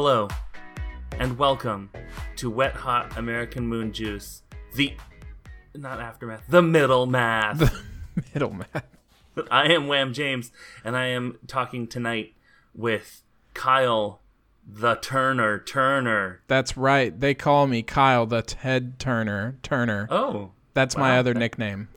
Hello, 0.00 0.28
and 1.18 1.36
welcome 1.36 1.90
to 2.36 2.48
Wet 2.48 2.72
Hot 2.74 3.18
American 3.18 3.66
Moon 3.66 3.92
Juice, 3.92 4.42
the 4.76 4.94
not 5.74 5.98
aftermath, 6.00 6.44
the 6.48 6.62
middle 6.62 7.04
math. 7.06 7.74
Middleman. 8.32 8.68
I 9.50 9.64
am 9.72 9.88
Wham 9.88 10.12
James, 10.12 10.52
and 10.84 10.96
I 10.96 11.06
am 11.06 11.38
talking 11.48 11.88
tonight 11.88 12.34
with 12.76 13.24
Kyle, 13.54 14.20
the 14.64 14.94
Turner 14.94 15.58
Turner. 15.58 16.42
That's 16.46 16.76
right. 16.76 17.18
They 17.18 17.34
call 17.34 17.66
me 17.66 17.82
Kyle 17.82 18.24
the 18.24 18.42
Ted 18.42 19.00
Turner. 19.00 19.58
Turner. 19.64 20.06
Oh, 20.12 20.52
That's 20.74 20.96
my 20.96 21.18
other 21.18 21.34
nickname. 21.34 21.88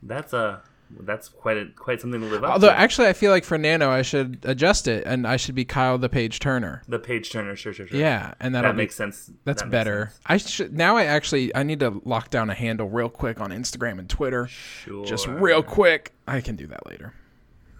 that's 0.00 0.32
a 0.32 0.62
that's 1.00 1.28
quite 1.28 1.56
a 1.56 1.66
quite 1.76 2.00
something 2.00 2.20
to 2.20 2.26
live 2.26 2.44
up 2.44 2.52
Although 2.52 2.68
to. 2.68 2.78
actually, 2.78 3.08
I 3.08 3.12
feel 3.12 3.30
like 3.30 3.44
for 3.44 3.58
Nano, 3.58 3.90
I 3.90 4.02
should 4.02 4.38
adjust 4.44 4.88
it, 4.88 5.04
and 5.06 5.26
I 5.26 5.36
should 5.36 5.54
be 5.54 5.64
Kyle 5.64 5.98
the 5.98 6.08
Page 6.08 6.38
Turner. 6.40 6.82
the 6.88 6.98
Page 6.98 7.30
Turner, 7.30 7.54
sure, 7.56 7.72
sure, 7.72 7.86
sure. 7.86 7.98
Yeah, 7.98 8.34
and 8.40 8.54
that 8.54 8.74
makes 8.76 8.94
sense. 8.94 9.30
that's 9.44 9.62
That 9.62 9.70
better. 9.70 10.06
sense. 10.12 10.20
I 10.26 10.36
should 10.38 10.72
now. 10.74 10.96
I 10.96 11.04
actually 11.04 11.54
I 11.54 11.62
need 11.62 11.80
to 11.80 12.00
lock 12.04 12.30
down 12.30 12.50
a 12.50 12.54
handle 12.54 12.88
real 12.88 13.08
quick 13.08 13.40
on 13.40 13.50
Instagram 13.50 13.98
and 13.98 14.08
Twitter. 14.08 14.46
Sure. 14.46 15.04
Just 15.04 15.26
real 15.26 15.62
quick. 15.62 16.12
I 16.26 16.40
can 16.40 16.56
do 16.56 16.66
that 16.68 16.86
later. 16.86 17.14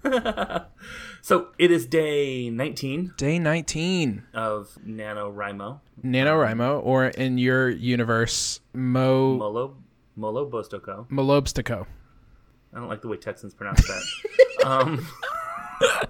So 1.21 1.49
it 1.59 1.71
is 1.71 1.85
day 1.87 2.49
19 2.49 3.15
Day 3.19 3.39
nineteen. 3.39 4.23
of 4.33 4.79
NaNoWriMo. 4.87 5.81
NaNoWriMo, 6.03 6.81
or 6.85 7.07
in 7.09 7.37
your 7.39 7.69
universe, 7.69 8.61
Mo 8.73 9.37
Molo 9.37 9.77
Molo 10.17 10.49
Bostoko. 10.49 11.87
I 12.75 12.79
don't 12.79 12.89
like 12.89 13.03
the 13.03 13.09
way 13.09 13.17
Texans 13.17 13.55
pronounce 13.55 13.87
that. 13.87 14.67
um, 14.67 15.07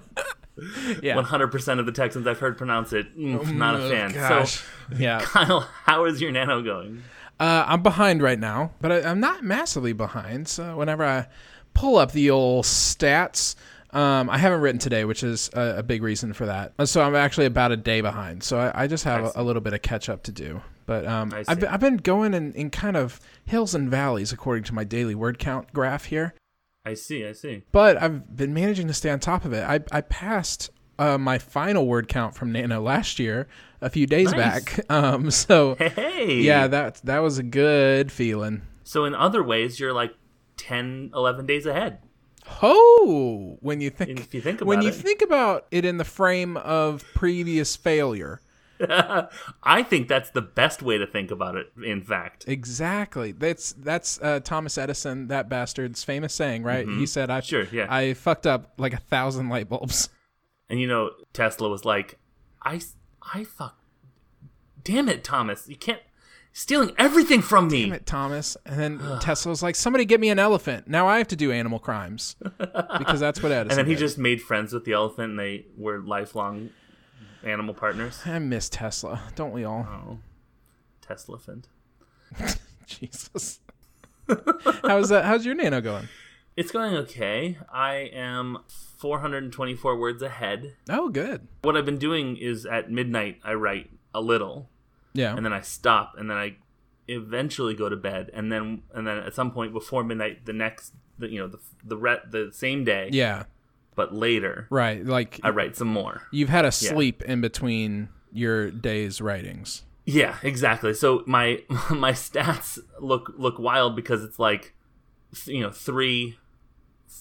Yeah. 1.01 1.15
100% 1.15 1.79
of 1.79 1.85
the 1.85 1.91
Texans 1.93 2.27
I've 2.27 2.39
heard 2.39 2.57
pronounce 2.57 2.91
it. 2.91 3.17
mm, 3.17 3.53
not 3.55 3.75
a 3.79 3.85
Oh, 3.85 3.89
fan. 3.89 4.11
gosh. 4.11 4.55
So, 4.57 4.63
yeah. 4.97 5.19
Kyle, 5.23 5.61
how 5.85 6.03
is 6.03 6.19
your 6.19 6.31
nano 6.33 6.61
going? 6.61 7.01
Uh, 7.39 7.63
I'm 7.65 7.81
behind 7.81 8.21
right 8.21 8.37
now, 8.37 8.71
but 8.81 8.91
I, 8.91 9.09
I'm 9.09 9.21
not 9.21 9.41
massively 9.41 9.93
behind. 9.93 10.49
So 10.49 10.75
whenever 10.75 11.05
I 11.05 11.27
pull 11.73 11.95
up 11.97 12.11
the 12.11 12.29
old 12.31 12.65
stats, 12.65 13.55
um, 13.91 14.29
I 14.29 14.37
haven't 14.37 14.59
written 14.59 14.79
today, 14.79 15.05
which 15.05 15.23
is 15.23 15.49
a, 15.53 15.75
a 15.77 15.83
big 15.83 16.03
reason 16.03 16.33
for 16.33 16.45
that. 16.47 16.73
Uh, 16.77 16.85
So 16.85 17.01
I'm 17.03 17.15
actually 17.15 17.45
about 17.45 17.71
a 17.71 17.77
day 17.77 18.01
behind. 18.01 18.43
So 18.43 18.59
I, 18.59 18.83
I 18.83 18.87
just 18.87 19.05
have 19.05 19.23
I 19.23 19.27
a, 19.39 19.41
a 19.41 19.43
little 19.43 19.61
bit 19.61 19.71
of 19.71 19.81
catch 19.81 20.09
up 20.09 20.23
to 20.23 20.31
do. 20.33 20.61
But 20.85 21.05
um, 21.07 21.33
I've, 21.47 21.61
been- 21.61 21.69
I've 21.69 21.79
been 21.79 21.97
going 21.97 22.33
in, 22.33 22.51
in 22.53 22.69
kind 22.69 22.97
of 22.97 23.21
hills 23.45 23.73
and 23.73 23.89
valleys 23.89 24.33
according 24.33 24.65
to 24.65 24.73
my 24.73 24.83
daily 24.83 25.15
word 25.15 25.39
count 25.39 25.71
graph 25.71 26.05
here. 26.05 26.33
I 26.89 26.93
see, 26.95 27.25
I 27.25 27.31
see. 27.33 27.63
But 27.71 28.01
I've 28.01 28.35
been 28.35 28.53
managing 28.53 28.87
to 28.87 28.93
stay 28.93 29.09
on 29.09 29.19
top 29.19 29.45
of 29.45 29.53
it. 29.53 29.63
I, 29.63 29.79
I 29.91 30.01
passed 30.01 30.69
uh, 30.97 31.17
my 31.17 31.37
final 31.37 31.87
word 31.87 32.07
count 32.07 32.35
from 32.35 32.51
Nano 32.51 32.81
last 32.81 33.19
year 33.19 33.47
a 33.81 33.89
few 33.89 34.05
days 34.05 34.31
Nice. 34.31 34.35
back. 34.75 34.85
Um, 34.89 35.31
so 35.31 35.75
Hey! 35.75 36.41
yeah, 36.41 36.67
that 36.67 36.95
that 37.03 37.19
was 37.19 37.37
a 37.37 37.43
good 37.43 38.11
feeling. 38.11 38.63
So, 38.83 39.05
in 39.05 39.13
other 39.15 39.41
ways, 39.43 39.79
you're 39.79 39.93
like 39.93 40.13
10, 40.57 41.11
11 41.13 41.45
days 41.45 41.65
ahead. 41.67 41.99
Oh, 42.63 43.57
when 43.61 43.81
you 43.81 43.89
think 43.91 44.19
If 44.19 44.33
you 44.33 44.41
think 44.41 44.61
when 44.61 44.79
about 44.79 44.83
you 44.85 44.89
it. 44.89 44.95
think 44.95 45.21
about 45.21 45.67
it 45.71 45.85
in 45.85 45.97
the 45.97 46.03
frame 46.05 46.57
of 46.57 47.03
previous 47.13 47.75
failure. 47.75 48.41
I 49.63 49.83
think 49.83 50.07
that's 50.07 50.29
the 50.29 50.41
best 50.41 50.81
way 50.81 50.97
to 50.97 51.05
think 51.05 51.31
about 51.31 51.55
it, 51.55 51.71
in 51.83 52.01
fact. 52.01 52.45
Exactly. 52.47 53.31
That's 53.33 53.73
that's 53.73 54.19
uh, 54.21 54.39
Thomas 54.41 54.77
Edison, 54.77 55.27
that 55.27 55.49
bastard's 55.49 56.03
famous 56.03 56.33
saying, 56.33 56.63
right? 56.63 56.87
He 56.87 57.05
said, 57.05 57.29
"I 57.29 57.39
Mm-hmm. 57.39 57.45
Sure, 57.45 57.67
yeah. 57.71 57.87
I 57.93 58.13
fucked 58.13 58.45
up 58.47 58.73
like 58.77 58.93
a 58.93 58.97
thousand 58.99 59.49
light 59.49 59.69
bulbs." 59.69 60.09
And 60.69 60.79
you 60.79 60.85
know, 60.85 61.09
Tesla 61.33 61.67
was 61.67 61.83
like, 61.83 62.19
I, 62.61 62.79
I 63.33 63.43
fuck. 63.43 63.79
Damn 64.83 65.09
it, 65.09 65.23
Thomas. 65.23 65.67
You 65.67 65.75
can't. 65.75 65.99
Stealing 66.53 66.91
everything 66.97 67.41
from 67.41 67.69
me. 67.69 67.85
Damn 67.85 67.93
it, 67.93 68.05
Thomas. 68.05 68.55
And 68.67 68.79
then 68.79 69.19
Tesla 69.19 69.49
was 69.49 69.63
like, 69.63 69.75
"Somebody 69.75 70.05
get 70.05 70.19
me 70.19 70.29
an 70.29 70.37
elephant." 70.37 70.87
Now 70.87 71.07
I 71.07 71.17
have 71.17 71.27
to 71.29 71.35
do 71.35 71.51
animal 71.51 71.79
crimes 71.79 72.35
because 72.99 73.19
that's 73.19 73.41
what 73.41 73.51
Edison. 73.51 73.71
And 73.71 73.77
then 73.79 73.85
he 73.87 73.93
did. 73.93 73.99
just 73.99 74.19
made 74.19 74.43
friends 74.43 74.71
with 74.71 74.85
the 74.85 74.93
elephant 74.93 75.31
and 75.31 75.39
they 75.39 75.65
were 75.75 75.99
lifelong 75.99 76.69
animal 77.43 77.73
partners. 77.73 78.21
I 78.25 78.39
miss 78.39 78.69
Tesla, 78.69 79.21
don't 79.35 79.51
we 79.53 79.63
all? 79.63 79.87
Oh. 79.89 80.19
Teslafant. 81.05 81.65
Jesus. 82.85 83.59
how's 84.83 85.09
that? 85.09 85.25
How's 85.25 85.45
your 85.45 85.55
nano 85.55 85.81
going? 85.81 86.07
It's 86.55 86.71
going 86.71 86.93
okay. 86.95 87.57
I 87.71 88.09
am 88.13 88.57
424 88.97 89.97
words 89.97 90.21
ahead. 90.21 90.75
Oh, 90.89 91.09
good. 91.09 91.47
What 91.61 91.77
I've 91.77 91.85
been 91.85 91.97
doing 91.97 92.35
is 92.37 92.65
at 92.65 92.91
midnight 92.91 93.39
I 93.43 93.53
write 93.53 93.89
a 94.13 94.21
little 94.21 94.69
Yeah. 95.13 95.35
and 95.35 95.45
then 95.45 95.53
I 95.53 95.61
stop 95.61 96.15
and 96.17 96.29
then 96.29 96.37
I 96.37 96.57
eventually 97.07 97.73
go 97.73 97.89
to 97.89 97.95
bed 97.95 98.29
and 98.33 98.51
then 98.51 98.83
and 98.93 99.07
then 99.07 99.17
at 99.17 99.33
some 99.33 99.51
point 99.51 99.73
before 99.73 100.03
midnight 100.03 100.45
the 100.45 100.53
next 100.53 100.93
the, 101.17 101.27
you 101.29 101.39
know 101.39 101.47
the 101.47 101.59
the 101.83 101.97
re- 101.97 102.21
the 102.29 102.51
same 102.53 102.83
day 102.83 103.09
yeah. 103.11 103.43
But 103.95 104.13
later 104.13 104.67
Right. 104.69 105.05
Like 105.05 105.39
I 105.43 105.49
write 105.49 105.75
some 105.75 105.87
more. 105.89 106.23
You've 106.31 106.49
had 106.49 106.65
a 106.65 106.71
sleep 106.71 107.21
in 107.23 107.41
between 107.41 108.09
your 108.31 108.71
day's 108.71 109.21
writings. 109.21 109.83
Yeah, 110.05 110.37
exactly. 110.41 110.93
So 110.93 111.23
my 111.25 111.61
my 111.89 112.13
stats 112.13 112.79
look 112.99 113.33
look 113.37 113.59
wild 113.59 113.95
because 113.95 114.23
it's 114.23 114.39
like 114.39 114.73
you 115.45 115.61
know, 115.61 115.69
3 115.69 116.37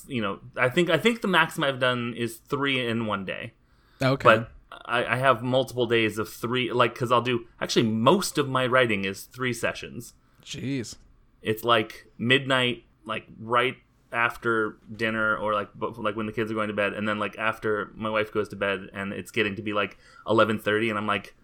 you 0.07 0.23
know, 0.23 0.41
I 0.57 0.69
think 0.69 0.91
I 0.91 0.99
think 0.99 1.21
the 1.21 1.29
maximum 1.29 1.69
I've 1.69 1.81
done 1.81 2.15
is 2.17 2.37
3 2.49 2.87
in 2.87 3.07
one 3.07 3.25
day. 3.25 3.55
Okay. 4.01 4.25
But 4.25 4.51
I, 4.87 5.05
I 5.05 5.17
have 5.17 5.43
multiple 5.43 5.87
days 5.87 6.19
of 6.19 6.29
3 6.29 6.73
like 6.73 6.95
cuz 6.95 7.11
I'll 7.13 7.23
do 7.23 7.47
actually 7.61 7.85
most 7.85 8.39
of 8.39 8.49
my 8.49 8.67
writing 8.67 9.05
is 9.05 9.25
3 9.25 9.53
sessions. 9.53 10.15
Jeez. 10.43 10.97
It's 11.43 11.65
like 11.65 12.07
midnight 12.17 12.85
like 13.05 13.27
right 13.39 13.77
after 14.13 14.77
dinner 14.95 15.37
or 15.37 15.53
like 15.55 15.69
like 15.99 16.17
when 16.17 16.27
the 16.27 16.33
kids 16.33 16.51
are 16.51 16.55
going 16.55 16.69
to 16.69 16.75
bed 16.75 16.95
and 16.95 17.09
then 17.09 17.19
like 17.19 17.37
after 17.39 17.93
my 17.95 18.09
wife 18.09 18.33
goes 18.33 18.49
to 18.49 18.57
bed 18.57 18.89
and 18.95 19.13
it's 19.13 19.31
getting 19.31 19.55
to 19.57 19.63
be 19.63 19.73
like 19.73 19.99
11:30 20.27 20.91
and 20.91 20.99
I'm 20.99 21.07
like 21.07 21.35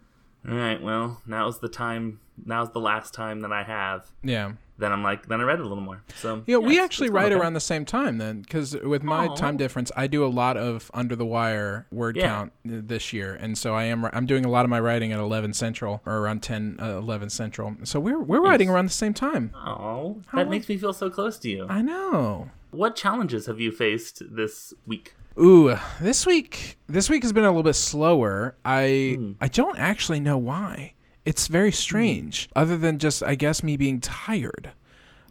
all 0.49 0.55
right 0.55 0.81
well 0.83 1.21
now's 1.27 1.59
the 1.61 1.69
time 1.69 2.21
now's 2.45 2.71
the 2.71 2.81
last 2.81 3.13
time 3.15 3.41
that 3.41 3.53
I 3.53 3.63
have 3.65 4.11
Yeah. 4.23 4.53
Then 4.79 4.93
I'm 4.93 5.03
like 5.03 5.27
then 5.29 5.41
I 5.41 5.45
read 5.45 5.61
it 5.61 5.65
a 5.65 5.69
little 5.69 5.83
more 5.85 6.03
so 6.17 6.43
You 6.47 6.61
know, 6.61 6.67
we 6.67 6.81
actually 6.81 7.11
write 7.11 7.33
okay. 7.33 7.41
around 7.41 7.55
the 7.55 7.61
same 7.61 7.85
time 7.85 8.19
then, 8.19 8.43
because 8.43 8.75
with 8.77 9.03
my 9.03 9.27
Aw. 9.29 9.35
time 9.37 9.57
difference, 9.57 9.93
I 9.97 10.07
do 10.07 10.25
a 10.25 10.29
lot 10.29 10.57
of 10.57 10.91
under 10.95 11.15
the 11.17 11.27
wire 11.27 11.87
word 11.93 12.17
Yeah. 12.17 12.27
count 12.29 12.53
this 12.65 13.13
year, 13.13 13.35
and 13.35 13.57
so 13.57 13.75
I 13.75 13.85
am 13.85 14.05
I'm 14.13 14.27
doing 14.27 14.45
a 14.45 14.51
lot 14.51 14.65
of 14.65 14.71
my 14.71 14.81
writing 14.81 15.13
at 15.13 15.21
11 15.21 15.53
Central 15.55 16.03
or 16.07 16.19
around 16.19 16.43
10 16.43 16.79
uh, 16.83 16.97
11 16.99 17.31
Central. 17.31 17.77
So 17.85 18.01
we're 18.01 18.19
we're 18.21 18.41
writing 18.43 18.69
around 18.69 18.87
the 18.87 18.91
same 18.93 19.15
time. 19.15 19.53
oh 19.55 20.23
that 20.33 20.49
makes 20.49 20.69
me 20.69 20.77
feel 20.77 20.93
so 20.93 21.11
close 21.11 21.39
to 21.39 21.49
you 21.49 21.67
I 21.69 21.83
know. 21.83 22.51
what 22.71 22.97
challenges 22.97 23.47
have 23.47 23.61
you 23.61 23.71
faced 23.71 24.23
this 24.29 24.75
week 24.87 25.15
Ooh, 25.39 25.77
this 26.01 26.27
week 26.27 26.79
this 26.89 27.11
week 27.11 27.23
has 27.25 27.33
been 27.33 27.43
a 27.45 27.49
little 27.49 27.65
bit 27.65 27.75
slower. 27.75 28.57
I 28.65 29.17
Hmm. 29.19 29.33
I 29.41 29.49
don't 29.49 29.79
actually 29.79 30.21
know 30.21 30.39
why. 30.39 30.94
It's 31.25 31.47
very 31.47 31.73
strange. 31.73 32.49
Other 32.55 32.77
than 32.77 32.99
just 32.99 33.23
I 33.23 33.35
guess 33.35 33.63
me 33.63 33.77
being 33.77 34.01
tired. 34.01 34.73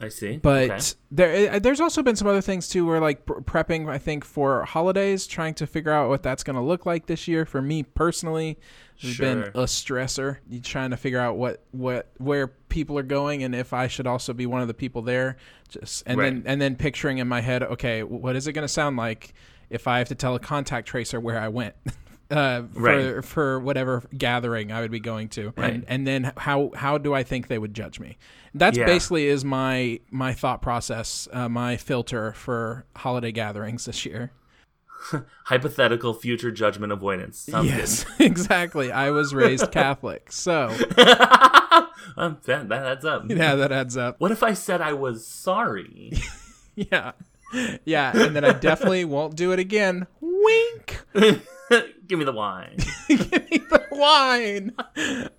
I 0.01 0.09
see 0.09 0.37
But 0.37 0.69
Okay. 0.69 0.81
there, 1.11 1.53
uh, 1.53 1.59
there's 1.59 1.79
also 1.79 2.03
been 2.03 2.15
some 2.15 2.27
other 2.27 2.41
things 2.41 2.67
too. 2.67 2.85
Where 2.85 2.99
like 2.99 3.25
prepping, 3.25 3.87
I 3.87 3.97
think 3.99 4.25
for 4.25 4.65
holidays, 4.65 5.27
trying 5.27 5.53
to 5.55 5.67
figure 5.67 5.91
out 5.91 6.09
what 6.09 6.23
that's 6.23 6.43
going 6.43 6.55
to 6.55 6.61
look 6.61 6.85
like 6.85 7.05
this 7.05 7.27
year. 7.27 7.45
For 7.45 7.61
me 7.61 7.83
personally, 7.83 8.57
has 8.99 9.17
been 9.17 9.43
a 9.43 9.63
stressor. 9.63 10.37
You 10.49 10.59
trying 10.59 10.89
to 10.89 10.97
figure 10.97 11.19
out 11.19 11.37
what 11.37 11.63
what 11.71 12.11
where 12.17 12.47
people 12.47 12.97
are 12.97 13.03
going 13.03 13.43
and 13.43 13.53
if 13.55 13.71
I 13.71 13.87
should 13.87 14.07
also 14.07 14.33
be 14.33 14.45
one 14.45 14.61
of 14.61 14.67
the 14.67 14.73
people 14.73 15.03
there. 15.03 15.37
Just 15.69 16.03
and 16.05 16.19
then 16.19 16.43
and 16.45 16.59
then 16.59 16.75
picturing 16.75 17.19
in 17.19 17.27
my 17.27 17.41
head, 17.41 17.63
okay, 17.63 18.03
what 18.03 18.35
is 18.35 18.47
it 18.47 18.53
going 18.53 18.63
to 18.63 18.73
sound 18.73 18.97
like 18.97 19.33
if 19.69 19.87
I 19.87 19.99
have 19.99 20.09
to 20.09 20.15
tell 20.15 20.35
a 20.35 20.39
contact 20.39 20.87
tracer 20.87 21.19
where 21.19 21.39
I 21.39 21.47
went? 21.47 21.75
Uh, 22.35 22.63
for 22.73 22.79
Right. 22.81 23.23
for 23.25 23.59
whatever 23.59 24.01
gathering 24.17 24.71
I 24.71 24.81
would 24.81 24.91
be 24.91 24.99
going 24.99 25.29
to, 25.29 25.53
Right. 25.55 25.73
and 25.73 25.85
and 25.87 26.07
then 26.07 26.31
how 26.37 26.71
how 26.75 26.97
do 26.97 27.13
I 27.13 27.23
think 27.23 27.47
they 27.47 27.57
would 27.59 27.73
judge 27.73 27.99
me? 27.99 28.17
That's 28.55 28.77
Yeah. 28.77 28.85
basically 28.85 29.27
is 29.27 29.45
my 29.45 29.99
my 30.09 30.33
thought 30.33 30.61
process, 30.61 31.27
uh, 31.31 31.47
my 31.49 31.77
filter 31.77 32.33
for 32.33 32.85
holiday 32.95 33.31
gatherings 33.31 33.85
this 33.85 34.05
year. 34.05 34.31
hypothetical 35.45 36.13
future 36.13 36.49
judgment 36.49 36.93
avoidance 36.93 37.37
sounds 37.37 37.67
yes, 37.67 38.05
exactly. 38.19 38.89
I 38.91 39.09
was 39.11 39.33
raised 39.33 39.69
Catholic, 39.71 40.31
so 40.31 40.69
um, 42.15 42.37
that, 42.45 42.69
that 42.69 42.85
adds 42.85 43.03
up 43.05 43.25
yeah, 43.29 43.55
that 43.55 43.71
adds 43.71 43.97
up. 43.97 44.19
what 44.21 44.31
if 44.31 44.41
I 44.43 44.53
said 44.53 44.79
I 44.81 44.93
was 44.93 45.25
sorry 45.27 46.13
Yeah, 46.75 47.11
yeah, 47.85 48.17
and 48.17 48.35
then 48.35 48.43
I 48.45 48.53
definitely 48.53 49.05
won't 49.05 49.35
do 49.35 49.51
it 49.51 49.59
again. 49.59 50.07
Wink. 50.21 51.01
Give 52.07 52.19
me 52.19 52.25
the 52.25 52.31
wine. 52.33 52.77
Give 53.07 53.31
me 53.31 53.57
the 53.57 53.83
wine. 53.91 54.73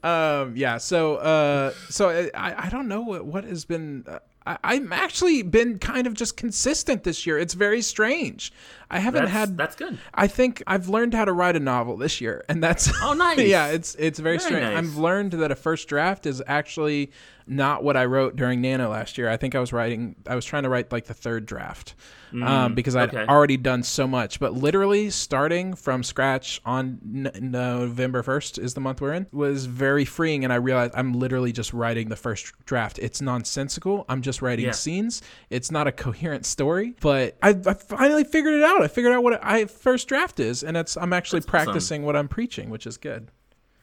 Um, 0.03 0.57
yeah. 0.57 0.79
So, 0.79 1.17
uh, 1.17 1.73
so 1.91 2.29
I, 2.35 2.67
I 2.67 2.69
don't 2.71 2.89
know 2.89 3.03
what, 3.03 3.25
what 3.25 3.45
has 3.45 3.65
been. 3.65 4.05
Uh, 4.07 4.19
I, 4.47 4.59
I'm 4.63 4.93
actually 4.93 5.43
been 5.43 5.79
kind 5.79 6.07
of 6.07 6.15
just 6.15 6.37
consistent 6.37 7.05
this 7.05 7.27
year. 7.27 7.39
It's 7.39 7.55
very 7.55 7.81
strange. 7.83 8.53
I 8.91 8.99
haven't 8.99 9.23
That's, 9.25 9.33
had. 9.33 9.57
that's 9.57 9.77
good. 9.77 9.99
I 10.13 10.27
think 10.27 10.63
I've 10.67 10.89
learned 10.89 11.15
how 11.15 11.25
to 11.25 11.33
write 11.33 11.57
a 11.57 11.61
novel 11.61 11.97
this 11.97 12.21
year, 12.21 12.45
and 12.49 12.63
that's 12.63 12.91
Oh, 13.03 13.13
nice. 13.19 13.39
yeah, 13.41 13.69
it's 13.69 13.95
it's 13.97 14.19
very, 14.19 14.39
Very 14.39 14.51
strange. 14.51 14.75
nice. 14.75 14.77
I've 14.79 14.97
learned 14.97 15.33
that 15.33 15.51
a 15.51 15.57
first 15.57 15.89
draft 15.89 16.27
is 16.27 16.43
actually 16.47 17.11
not 17.47 17.85
what 17.85 17.97
I 17.97 18.07
wrote 18.07 18.37
during 18.37 18.61
Nano 18.61 18.89
last 18.91 19.19
year. 19.19 19.29
I 19.29 19.37
think 19.37 19.55
I 19.55 19.61
was 19.61 19.73
writing, 19.73 20.17
I 20.27 20.35
was 20.35 20.45
trying 20.45 20.63
to 20.63 20.69
write 20.69 20.91
like 20.91 21.05
the 21.05 21.15
third 21.15 21.45
draft 21.47 21.95
um, 22.43 22.75
because 22.75 22.97
I'd 22.97 23.11
Mm, 23.11 23.23
okay. 23.23 23.27
already 23.33 23.57
done 23.57 23.83
so 23.83 24.09
much. 24.09 24.41
But 24.41 24.55
literally 24.55 25.11
starting 25.11 25.75
from 25.75 26.03
scratch 26.03 26.61
on 26.65 26.99
n- 27.15 27.31
November 27.51 28.23
first 28.23 28.59
is 28.59 28.75
the 28.75 28.81
month 28.81 29.01
we're 29.01 29.13
in 29.13 29.27
was 29.33 29.67
very 29.67 30.05
freeing, 30.05 30.43
and 30.43 30.53
I 30.53 30.57
realized 30.57 30.95
I'm 30.97 31.13
literally 31.13 31.53
just 31.53 31.73
writing 31.73 32.09
the 32.09 32.17
first 32.17 32.53
draft. 32.65 32.99
It's 32.99 33.21
nonsensical. 33.21 34.05
I'm 34.09 34.23
just 34.23 34.41
writing 34.43 34.65
Yeah. 34.65 34.71
scenes. 34.73 35.23
It's 35.51 35.71
not 35.71 35.87
a 35.87 35.93
coherent 35.93 36.47
story, 36.47 36.95
but 37.01 37.37
I, 37.43 37.51
I 37.67 37.75
finally 37.75 38.25
figured 38.25 38.55
it 38.55 38.65
out. 38.65 38.83
I 38.83 38.89
figured 38.89 39.13
out 39.13 39.23
what 39.23 39.39
I 39.45 39.67
first 39.67 40.09
draft 40.09 40.41
is, 40.41 40.63
and 40.63 40.77
it's 40.77 40.97
I'm 40.97 41.13
actually 41.13 41.41
That's 41.41 41.49
awesome. 41.55 41.65
practicing 41.67 42.03
what 42.05 42.17
I'm 42.17 42.29
preaching, 42.29 42.71
which 42.71 42.87
is 42.87 42.97
good. 42.97 43.29